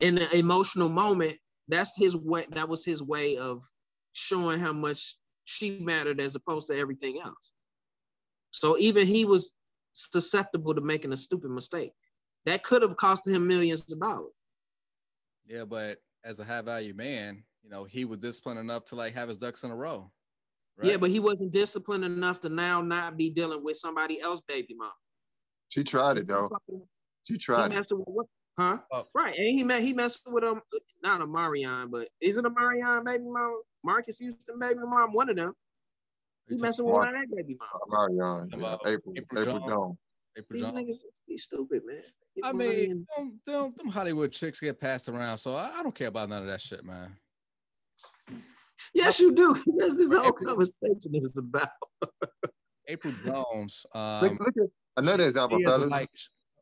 [0.00, 1.38] in the emotional moment,
[1.68, 2.46] that's his way.
[2.50, 3.62] That was his way of
[4.12, 7.50] showing how much she mattered as opposed to everything else.
[8.50, 9.56] So even he was
[9.94, 11.92] susceptible to making a stupid mistake.
[12.44, 14.32] That could have cost him millions of dollars.
[15.46, 19.14] Yeah, but as a high value man, you know, he was disciplined enough to like
[19.14, 20.10] have his ducks in a row.
[20.82, 24.74] Yeah, but he wasn't disciplined enough to now not be dealing with somebody else, baby
[24.78, 24.92] mom.
[25.68, 26.48] She tried it though.
[27.24, 27.86] She He tried it.
[27.90, 28.26] with?
[28.58, 28.78] Huh?
[28.92, 29.04] Oh.
[29.14, 30.62] Right, and he met he messed with um
[31.02, 33.60] not Omarion, but is it Omarion baby mom?
[33.84, 35.52] Marques Houston baby mom, one of them.
[36.48, 38.08] He He messing with one of that baby mom.
[38.16, 39.64] Marion, yeah, April, April April, Jones.
[39.68, 39.96] Jones.
[40.38, 40.80] April These Jones.
[40.80, 40.96] niggas,
[41.26, 42.02] he's stupid, man.
[42.36, 45.94] Get I mean, them, them, them Hollywood chicks get passed around, so I, I don't
[45.94, 47.16] care about none of that shit, man.
[48.94, 49.54] Yes, you do.
[49.78, 51.68] That's this whole conversation is about.
[52.88, 53.84] Apryl Jones.
[53.94, 55.90] Look, Um, look at another example, she is fellas.
[55.90, 56.10] like,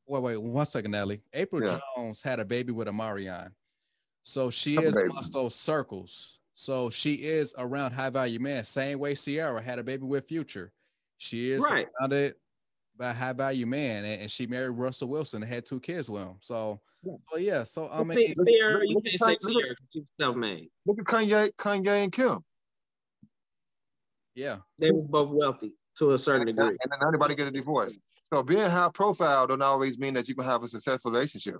[0.09, 1.23] wait, wait, one second, Ellie.
[1.33, 1.79] April Yeah.
[1.97, 3.51] Jones had a baby with Omarion,
[4.23, 5.11] so she Couple is babies.
[5.13, 6.39] amongst those circles.
[6.55, 8.65] So she is around high value men.
[8.65, 10.73] Same way Ciara had a baby with Future.
[11.19, 11.87] She is Right.
[11.99, 12.35] surrounded
[12.99, 16.23] by high value Man, and, and she married Russell Wilson and had two kids with
[16.23, 16.37] him.
[16.41, 17.13] So, Yeah.
[17.31, 17.65] so yeah.
[17.65, 20.13] So I Well, mean, see, Ciara, you can't at say Kanye- look- Ciara because she's
[20.21, 20.69] self-made.
[20.87, 22.39] Look at Kanye, Kanye and Kim.
[24.35, 24.59] yeah.
[24.79, 26.77] They was both wealthy to a certain And, degree.
[26.83, 27.99] and then everybody get a divorce.
[28.33, 31.57] So being high profile don't always mean that you can have a successful relationship.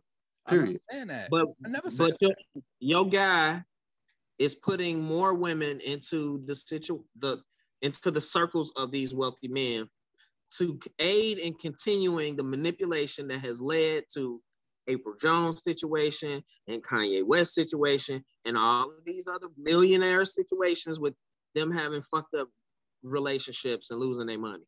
[0.49, 0.81] Period.
[0.91, 1.29] saying that.
[1.31, 2.33] But I never said but your,
[2.79, 3.65] your guy
[4.39, 7.39] is putting more women into the situ the
[7.83, 9.89] into the circles of these wealthy men
[10.59, 14.41] to aid in continuing the manipulation that has led to
[14.89, 21.15] Apryl Jones situation and Kanye West situation and all of these other millionaire situations with
[21.55, 22.49] them having fucked up
[23.03, 24.65] relationships and losing their money.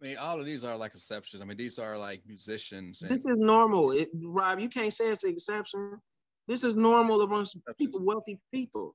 [0.00, 1.42] I mean, all of these are like exceptions.
[1.42, 3.02] I mean, these are like musicians.
[3.02, 3.90] And, This is normal.
[3.90, 5.98] It, Rob, you can't say it's an exception.
[6.46, 8.94] This is normal amongst people, wealthy people.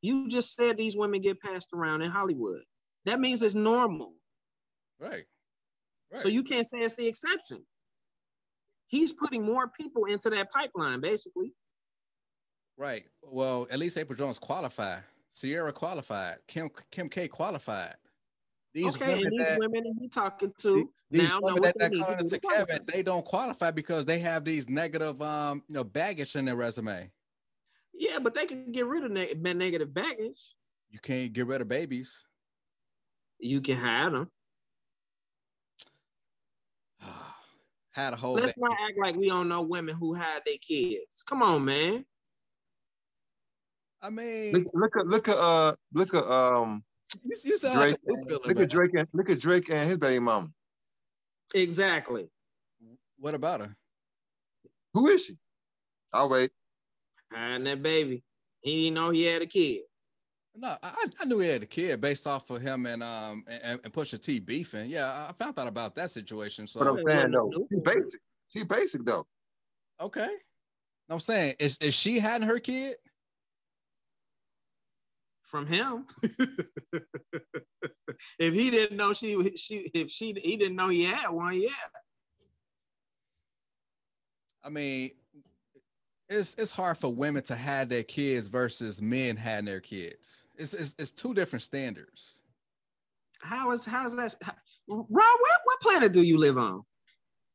[0.00, 2.62] You just said these women get passed around in Hollywood.
[3.06, 4.14] That means it's normal.
[5.02, 5.24] Right.
[6.10, 6.20] Right.
[6.20, 7.64] So you can't say it's the exception.
[8.86, 11.52] He's putting more people into that pipeline, basically.
[12.76, 13.04] Right.
[13.22, 15.02] Well, at least Apryl Jones qualified.
[15.34, 16.36] Ciara qualified.
[16.46, 17.94] Kim Kim K qualified.
[18.74, 21.74] These okay, women and these that, women that he talking to these now women that,
[21.78, 25.74] they that need to into Kevin—they don't qualify because they have these negative um you
[25.74, 27.10] know baggage in their resume.
[27.94, 30.54] Yeah, but they can get rid of neg- negative baggage.
[30.90, 32.24] You can't get rid of babies.
[33.38, 34.30] You can hide them.
[37.92, 38.62] Had a whole Let's baby.
[38.68, 41.22] not act like we don't know women who had their kids.
[41.26, 42.04] Come on, man.
[44.00, 46.82] I mean, Look, look at look at uh look at um
[47.22, 47.96] you, you sound Drake.
[48.08, 50.54] like a look at Drake and look at Drake and his baby mom.
[51.54, 52.28] Exactly.
[53.18, 53.76] What about her?
[54.94, 55.38] Who is she?
[56.12, 56.50] I'll wait.
[57.34, 58.24] And that baby,
[58.62, 59.82] he didn't know he had a kid.
[60.54, 63.80] No, I, I knew he had a kid based off of him and um and,
[63.84, 64.90] and Pusha T beefing.
[64.90, 66.66] Yeah, I found out about that situation.
[66.66, 68.20] So But I'm saying though, she basic.
[68.50, 69.26] She basic though.
[70.00, 70.30] okay.
[71.08, 72.96] I'm saying is is she having her kid?
[75.52, 76.06] from him.
[78.38, 81.68] if he didn't know she she if she he didn't know he had one, yeah.
[84.64, 85.10] I mean,
[86.28, 90.46] it's it's hard for women to have their kids versus men having their kids.
[90.56, 92.38] It's it's, it's two different standards.
[93.40, 94.34] How is how's that?
[94.42, 94.52] How,
[94.88, 96.82] Rob, where, what planet do you live on?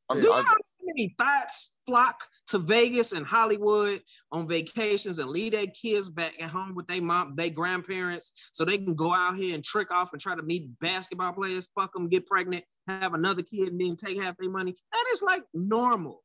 [0.09, 0.53] I'm, Do you I, know how
[0.83, 6.49] many thoughts flock to Vegas and Hollywood on vacations and leave their kids back at
[6.49, 10.13] home with their mom, their grandparents, so they can go out here and trick off
[10.13, 13.97] and try to meet basketball players, fuck them, get pregnant, have another kid, and then
[13.97, 14.75] take half their money?
[14.93, 16.23] That is like normal.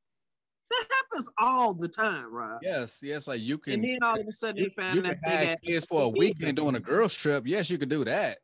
[0.73, 2.59] That happens all the time, right?
[2.63, 5.11] Yes, yes, like you can And then all of a sudden you, found you that
[5.11, 7.45] can big have ass kids for a weekend doing a girls trip.
[7.47, 8.39] Yes, you could do that.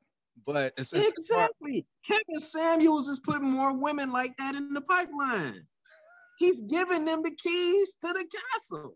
[0.47, 1.87] But it's, it's Exactly.
[2.07, 5.63] Kevin Samuels is putting more women like that in the pipeline.
[6.39, 8.95] He's giving them the keys to the castle.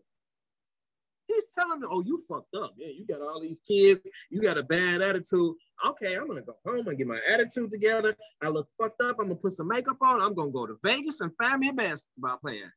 [1.27, 2.73] He's telling them, oh, you fucked up.
[2.77, 4.01] Yeah, you got all these kids.
[4.29, 5.55] You got a bad attitude.
[5.85, 8.15] Okay, I'm going to go home and get my attitude together.
[8.41, 9.17] I look fucked up.
[9.19, 10.21] I'm going to put some makeup on.
[10.21, 12.73] I'm going to go to Vegas and find me a basketball player.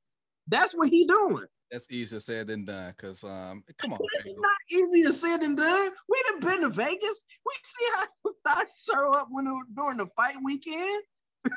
[0.48, 1.44] That's what he doing.
[1.70, 2.94] that's easier said than done.
[2.96, 4.42] Cause um, come on, It's man.
[4.42, 4.56] not
[4.92, 5.90] easier said than done.
[6.08, 7.24] We done been to Vegas.
[7.44, 8.04] We see how
[8.46, 9.44] I show up when
[9.74, 11.02] during the fight weekend.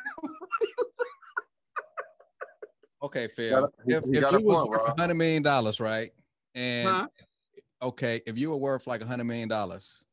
[3.04, 3.62] okay, Phil.
[3.62, 6.12] got a- If, you if got a you was point, worth hundred million dollars, right?
[6.56, 7.08] And Huh?
[7.82, 10.04] okay, if you were worth like a hundred million dollars,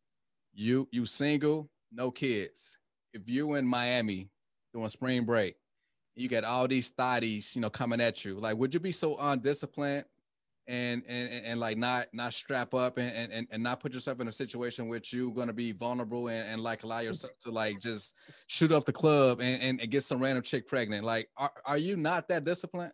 [0.53, 2.79] you you single, no kids.
[3.15, 4.29] If you in Miami
[4.75, 5.57] doing spring break,
[6.17, 8.35] you got all these thotties, you know, coming at you.
[8.41, 10.05] Like, would you be so undisciplined
[10.67, 13.95] and and and, and like not not strap up and, and- and and not put
[13.95, 17.51] yourself in a situation which you're gonna be vulnerable and, and like allow yourself to
[17.53, 18.15] like just
[18.49, 21.05] shoot up the club and, and, and get some random chick pregnant?
[21.05, 22.93] Like, are, are you not that disciplined?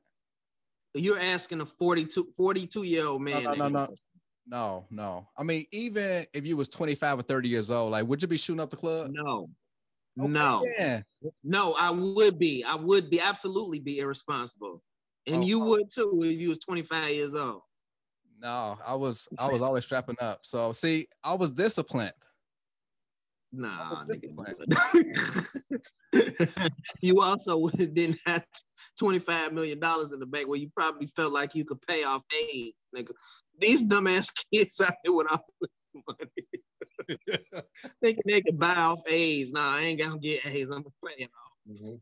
[0.94, 3.44] You're asking a 42, 42 year old man.
[3.44, 3.88] no, no, no.
[4.46, 5.28] No, no.
[5.38, 8.36] I mean, even if you was 25 or 30 years old, like, would you be
[8.36, 9.10] shooting up the club?
[9.12, 9.48] No.
[10.20, 10.66] Okay, No.
[10.78, 11.00] Yeah.
[11.44, 12.64] No, I would be.
[12.64, 14.82] I would be absolutely be irresponsible.
[15.26, 17.62] And Oh, you would too if you was 25 years old.
[18.40, 20.40] No, I was I was always strapping up.
[20.42, 22.12] So see, I was disciplined.
[23.52, 25.86] Nah, was nigga.
[27.02, 28.44] you also didn't have
[29.00, 32.74] $25 million in the bank where you probably felt like you could pay off AIDS,
[32.96, 33.12] nigga.
[33.62, 37.18] These dumbass kids out here with all this money.
[38.02, 39.52] Thinking they could buy off AIDS.
[39.52, 40.70] Nah, I ain't gonna get AIDS.
[40.70, 41.70] I'm paying off.
[41.70, 41.94] Mm-hmm.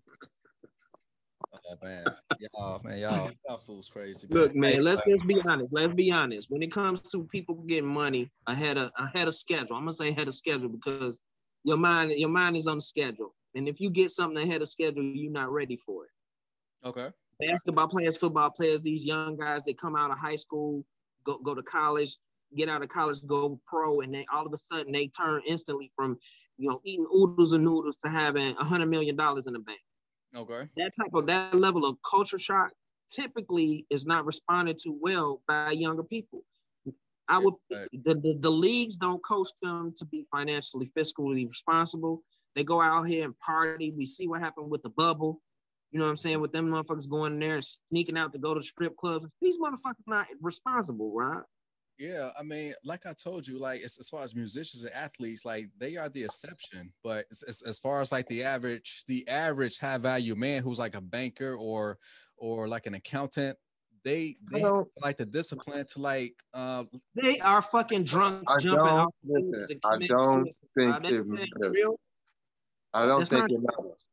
[1.52, 2.04] Oh, man,
[2.38, 4.26] y'all, man, y'all, y'all fools crazy.
[4.30, 5.72] Look, man, Hey, let's uh, let's be honest.
[5.72, 6.50] Let's be honest.
[6.50, 10.08] When it comes to people getting money ahead of ahead of schedule, I'm gonna say
[10.08, 11.20] ahead of schedule because
[11.64, 13.34] your mind your mind is on schedule.
[13.54, 16.88] And if you get something ahead of schedule, you're not ready for it.
[16.88, 17.08] Okay.
[17.40, 20.84] Basketball players, football players, these young guys that come out of high school,
[21.30, 22.16] go go to college,
[22.56, 25.90] get out of college, go pro, and they all of a sudden they turn instantly
[25.96, 26.18] from
[26.58, 29.80] you know eating oodles and noodles to having a hundred million dollars in the bank
[30.36, 30.68] Okay.
[30.76, 32.70] that type of that level of culture shock
[33.08, 36.42] typically is not responded to well by younger people.
[37.28, 37.88] I would Right.
[37.92, 42.22] the, the, the leagues don't coach them to be financially fiscally responsible.
[42.54, 43.92] They go out here and party.
[43.96, 45.40] We see what happened with the bubble.
[45.92, 46.40] You know what I'm saying?
[46.40, 49.26] With them motherfuckers going in there and sneaking out to go to strip clubs.
[49.42, 51.42] These motherfuckers not responsible, right?
[51.98, 55.44] Yeah, I mean, like I told you, like as, as far as musicians and athletes,
[55.44, 56.92] like they are the exception.
[57.04, 60.78] But as, as, as far as like the average, the average high value man who's
[60.78, 61.98] like a banker or
[62.38, 63.58] or like an accountant,
[64.02, 66.84] they they have, don't- like the discipline to like uh
[67.22, 71.82] They are fucking drunk I jumping don't- off listen, I don't think That- it matters.
[72.94, 74.06] I don't That's think not it matters.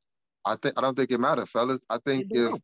[0.47, 1.81] I think I don't think it matters, fellas.
[1.89, 2.59] I think if,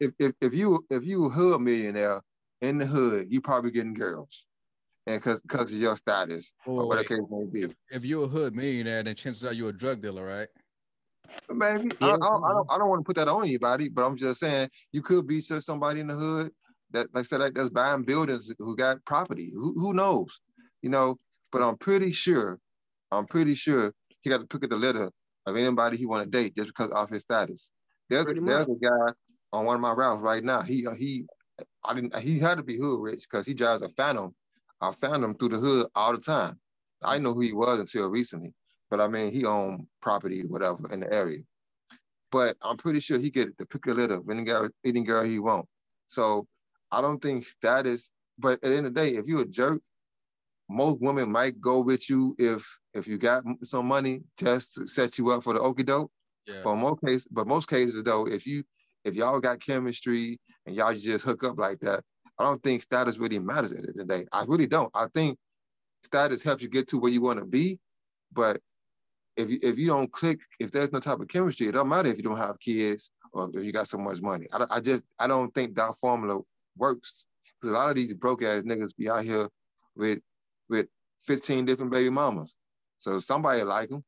[0.00, 2.22] if if if you if you a hood millionaire
[2.62, 4.46] in the hood, you probably getting girls,
[5.06, 7.74] and because because of your status or wait, whatever the case may be.
[7.90, 10.48] if you're a hood millionaire, then chances are you're a drug dealer, right?
[11.46, 13.90] But Maybe I, I, don't, I don't I don't want to put that on anybody,
[13.90, 16.50] but I'm just saying you could be just somebody in the hood
[16.92, 19.50] that like I said like that's buying buildings who got property.
[19.54, 20.40] Who who knows,
[20.80, 21.18] you know?
[21.52, 22.58] But I'm pretty sure,
[23.12, 23.92] I'm pretty sure
[24.22, 25.10] he got to pick up the litter
[25.48, 27.70] of anybody he want to date just because of his status.
[28.10, 29.12] There's a, there's a guy
[29.52, 30.62] on one of my routes right now.
[30.62, 31.26] He uh, he
[31.84, 34.34] I didn't he had to be hood rich because he drives a Phantom.
[34.80, 36.58] I found him through the hood all the time.
[37.02, 38.54] I didn't know who he was until recently,
[38.90, 41.40] but I mean he owned property whatever in the area.
[42.30, 45.38] But I'm pretty sure he get to pick a litter any girl, any girl he
[45.38, 45.66] want.
[46.06, 46.46] So
[46.92, 48.10] I don't think status.
[48.38, 49.82] But at the end of the day, if you're a jerk,
[50.68, 55.18] most women might go with you if if you got some money just to set
[55.18, 56.10] you up for the okie doke.
[56.46, 56.60] Yeah.
[56.64, 58.64] But most cases, but most cases though, if you
[59.04, 62.02] if y'all got chemistry and y'all just hook up like that,
[62.38, 64.26] I don't think status really matters at the end of the day.
[64.32, 64.90] I really don't.
[64.94, 65.38] I think
[66.02, 67.78] status helps you get to where you want to be,
[68.32, 68.60] but
[69.36, 72.10] if you if you don't click, if there's no type of chemistry, it don't matter
[72.10, 74.46] if you don't have kids or if you got so much money.
[74.52, 76.40] I, I just I don't think that formula
[76.76, 77.24] works
[77.60, 79.48] because a lot of these broke ass niggas be out here
[79.96, 80.20] with
[80.68, 80.86] with
[81.26, 82.56] 15 different baby mamas.
[82.98, 84.04] So somebody like them.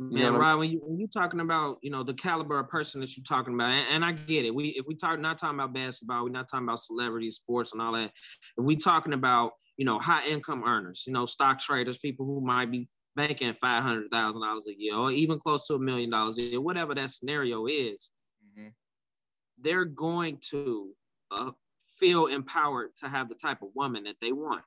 [0.00, 3.00] Man, know, Rod, when you when you talking about you know the caliber of person
[3.00, 4.54] that you're talking about, and, and, I get it.
[4.54, 7.82] We if we talk not talking about basketball, we're not talking about celebrity sports, and
[7.82, 8.12] all that.
[8.56, 12.40] If we talking about you know high income earners, you know stock traders, people who
[12.40, 16.10] might be banking five hundred thousand dollars a year, or even close to a million
[16.10, 18.12] dollars a year, whatever that scenario is,
[18.56, 18.68] mm-hmm.
[19.60, 20.92] they're going to
[21.32, 21.50] uh,
[21.98, 24.62] feel empowered to have the type of woman that they want.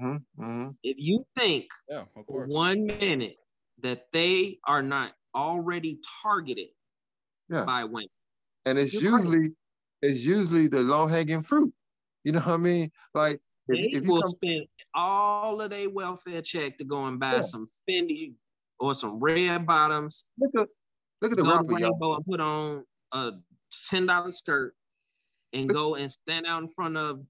[0.00, 0.42] Mm-hmm.
[0.42, 0.70] mm-hmm.
[0.82, 3.36] If you think yeah, for one minute
[3.80, 6.68] that they are not already targeted
[7.48, 7.64] yeah.
[7.64, 8.08] by women,
[8.64, 9.54] and it's You're usually crazy.
[10.02, 11.72] it's usually the low hanging fruit.
[12.24, 12.90] You know what I mean?
[13.14, 14.30] Like they if, if will come...
[14.30, 17.42] spend all of their welfare check to go and buy yeah.
[17.42, 18.34] some Fendi
[18.80, 20.24] or some red bottoms.
[20.38, 20.68] Look at
[21.20, 22.16] look at the rapper, y'all.
[22.16, 23.32] and put on a
[23.90, 24.74] ten dollar skirt
[25.52, 25.76] and look.
[25.76, 27.20] go and stand out in front of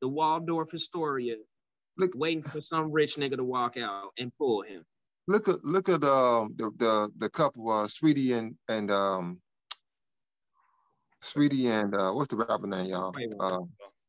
[0.00, 1.36] the Waldorf Astoria
[1.96, 4.84] look, waiting for some rich nigga to walk out and pull him.
[5.26, 9.40] Look at look at um, the the the couple, uh, Saweetie and and um,
[11.22, 13.12] Saweetie and uh, what's the rapper name, y'all?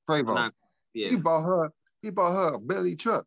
[0.09, 0.37] Quavo.
[0.37, 0.49] Uh,
[0.93, 1.09] yeah.
[1.09, 1.71] He bought her.
[2.01, 3.25] He bought her a Bentley truck.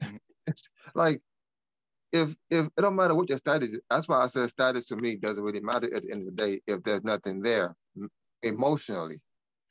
[0.94, 1.20] like
[2.12, 4.96] if if it don't matter what your status is, that's why I said status to
[4.96, 7.74] me doesn't really matter at the end of the day if there's nothing there
[8.42, 9.20] emotionally.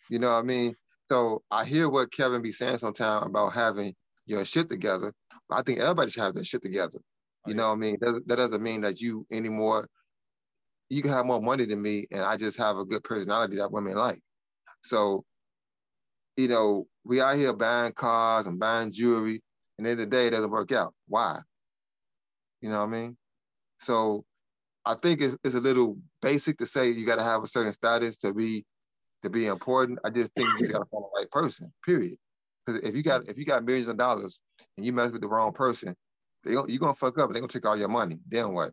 [0.09, 0.75] You know what I mean?
[1.11, 3.93] So I hear what Kevin be saying sometimes about having
[4.25, 5.13] your shit together.
[5.51, 6.97] I think everybody should have their shit together.
[6.99, 7.97] Oh, you know what I mean?
[8.01, 9.87] That, that doesn't mean that you anymore,
[10.89, 13.71] you can have more money than me and I just have a good personality that
[13.71, 14.19] women like.
[14.83, 15.23] So,
[16.37, 19.41] you know, we out here buying cars and buying jewelry,
[19.77, 20.93] and in the, end of the day it doesn't work out.
[21.07, 21.39] Why?
[22.61, 23.17] You know what I mean?
[23.79, 24.25] So
[24.85, 27.73] I think it's, it's a little basic to say you got to have a certain
[27.73, 28.65] status to be
[29.25, 29.99] to be important.
[30.05, 31.71] I just think you just gotta find the right person.
[31.85, 32.17] Period.
[32.65, 34.39] Because if you got if you got millions of dollars
[34.77, 35.95] and you mess with the wrong person,
[36.43, 37.27] they you're gonna fuck up.
[37.27, 38.19] and They're gonna take all your money.
[38.27, 38.71] Then what?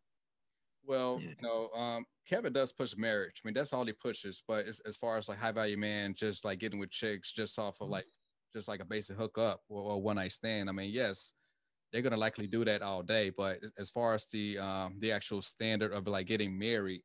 [0.84, 3.40] Well, you know, um, Kevin does push marriage.
[3.42, 4.42] I mean, that's all he pushes.
[4.46, 7.58] But as, as far as like high value man, just like getting with chicks, just
[7.58, 8.06] off of like
[8.52, 10.68] just like a basic hookup or, or one night stand.
[10.68, 11.34] I mean, yes,
[11.92, 13.30] they're gonna likely do that all day.
[13.30, 17.02] But as far as the um, the actual standard of like getting married,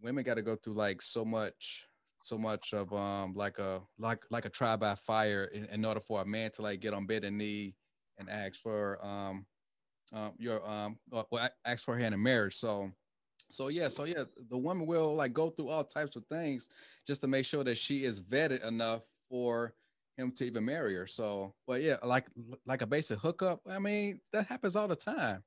[0.00, 1.87] women got to go through like so much
[2.20, 6.00] so much of um like a like like a trial by fire in, in order
[6.00, 7.74] for a man to like get on bed and knee
[8.18, 9.46] and ask for um
[10.12, 12.54] um your um uh, well ask for hand in marriage.
[12.54, 12.90] So
[13.50, 16.68] so yeah, so yeah, the woman will like go through all types of things
[17.06, 19.74] just to make sure that she is vetted enough for
[20.16, 21.06] him to even marry her.
[21.06, 22.26] So, but yeah, like
[22.66, 23.60] like a basic hookup.
[23.68, 25.42] I mean, that happens all the time.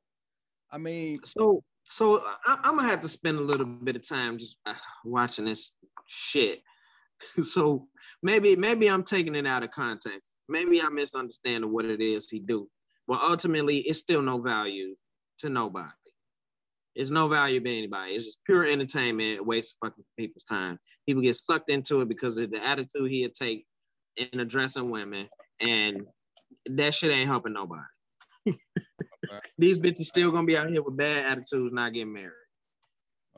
[0.71, 4.37] I mean, so so I, am gonna have to spend a little bit of time
[4.37, 4.73] just uh,
[5.03, 5.73] watching this
[6.11, 6.61] shit.
[7.19, 7.87] so
[8.21, 10.27] maybe maybe I'm taking it out of context.
[10.49, 12.67] Maybe I misunderstand what it is he do.
[13.07, 14.95] But ultimately, it's still no value
[15.39, 15.89] to nobody.
[16.93, 18.13] It's no value to anybody.
[18.13, 20.77] It's just pure entertainment, waste of fucking people's time.
[21.07, 23.65] People get sucked into it because of the attitude he'll take
[24.17, 25.29] in addressing women,
[25.61, 26.01] and
[26.65, 27.81] that shit ain't helping nobody.
[29.57, 32.33] These bitches still gonna be out here with bad attitudes, not getting married.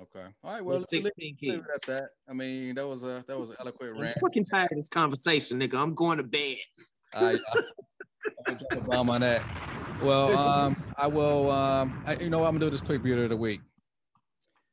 [0.01, 0.25] Okay.
[0.43, 0.65] All right.
[0.65, 2.09] Well, let's leave, leave it at that.
[2.27, 4.17] I mean, that was a that was an eloquent rant.
[4.17, 5.75] I'm fucking tired of this conversation, nigga.
[5.75, 6.57] I'm going to bed.
[7.13, 7.37] I,
[8.47, 9.43] I, drop a bomb on that.
[10.01, 11.51] Well, um, I will.
[11.51, 12.47] Um, I, you know, what?
[12.47, 13.61] I'm gonna do this quick beauty of the week.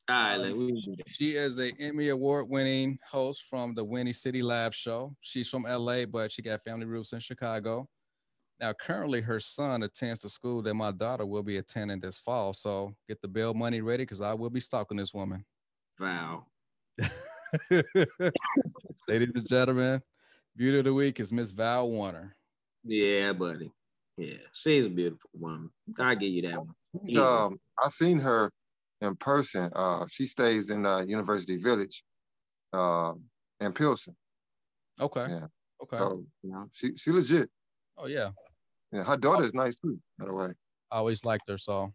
[0.09, 4.43] All right, let me She is a Emmy award winning host from the Windy City
[4.43, 5.15] Live show.
[5.21, 7.89] She's from LA, but she got family roots in Chicago.
[8.61, 12.53] Now, currently, her son attends the school that my daughter will be attending this fall.
[12.53, 15.47] So get the bill money ready because I will be stalking this woman.
[15.99, 16.45] Wow.
[19.09, 20.03] Ladies and gentlemen,
[20.55, 22.37] beauty of the week is Miss Val Warner.
[22.85, 23.73] Yeah, buddy.
[24.19, 25.70] Yeah, she's a beautiful woman.
[25.99, 27.19] I give you that one.
[27.19, 28.51] Um, I've seen her
[29.01, 29.70] in person.
[29.74, 32.05] Uh, she stays in uh, University Village,
[32.74, 33.15] uh,
[33.61, 34.15] in Pilsen.
[35.01, 35.27] Okay.
[35.31, 35.47] Yeah.
[35.82, 35.97] Okay.
[35.97, 37.49] So you know, she she legit.
[37.97, 38.31] Oh yeah.
[38.93, 40.49] Yeah, her daughter is nice too, by the way.
[40.91, 41.59] I always liked her.
[41.59, 41.95] So, all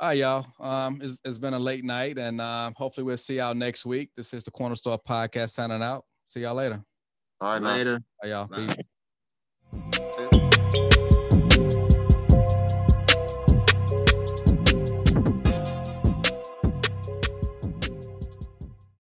[0.00, 0.46] right, y'all.
[0.60, 4.10] Um, it's, it's been a late night, and um, hopefully we'll see y'all next week.
[4.16, 6.04] This is the Corner Store podcast signing out.
[6.26, 6.82] See y'all later.
[7.40, 7.62] All right.
[7.62, 8.00] Later.
[8.22, 8.46] Bye, y'all.
[8.46, 8.66] Bye.
[8.66, 8.86] Peace.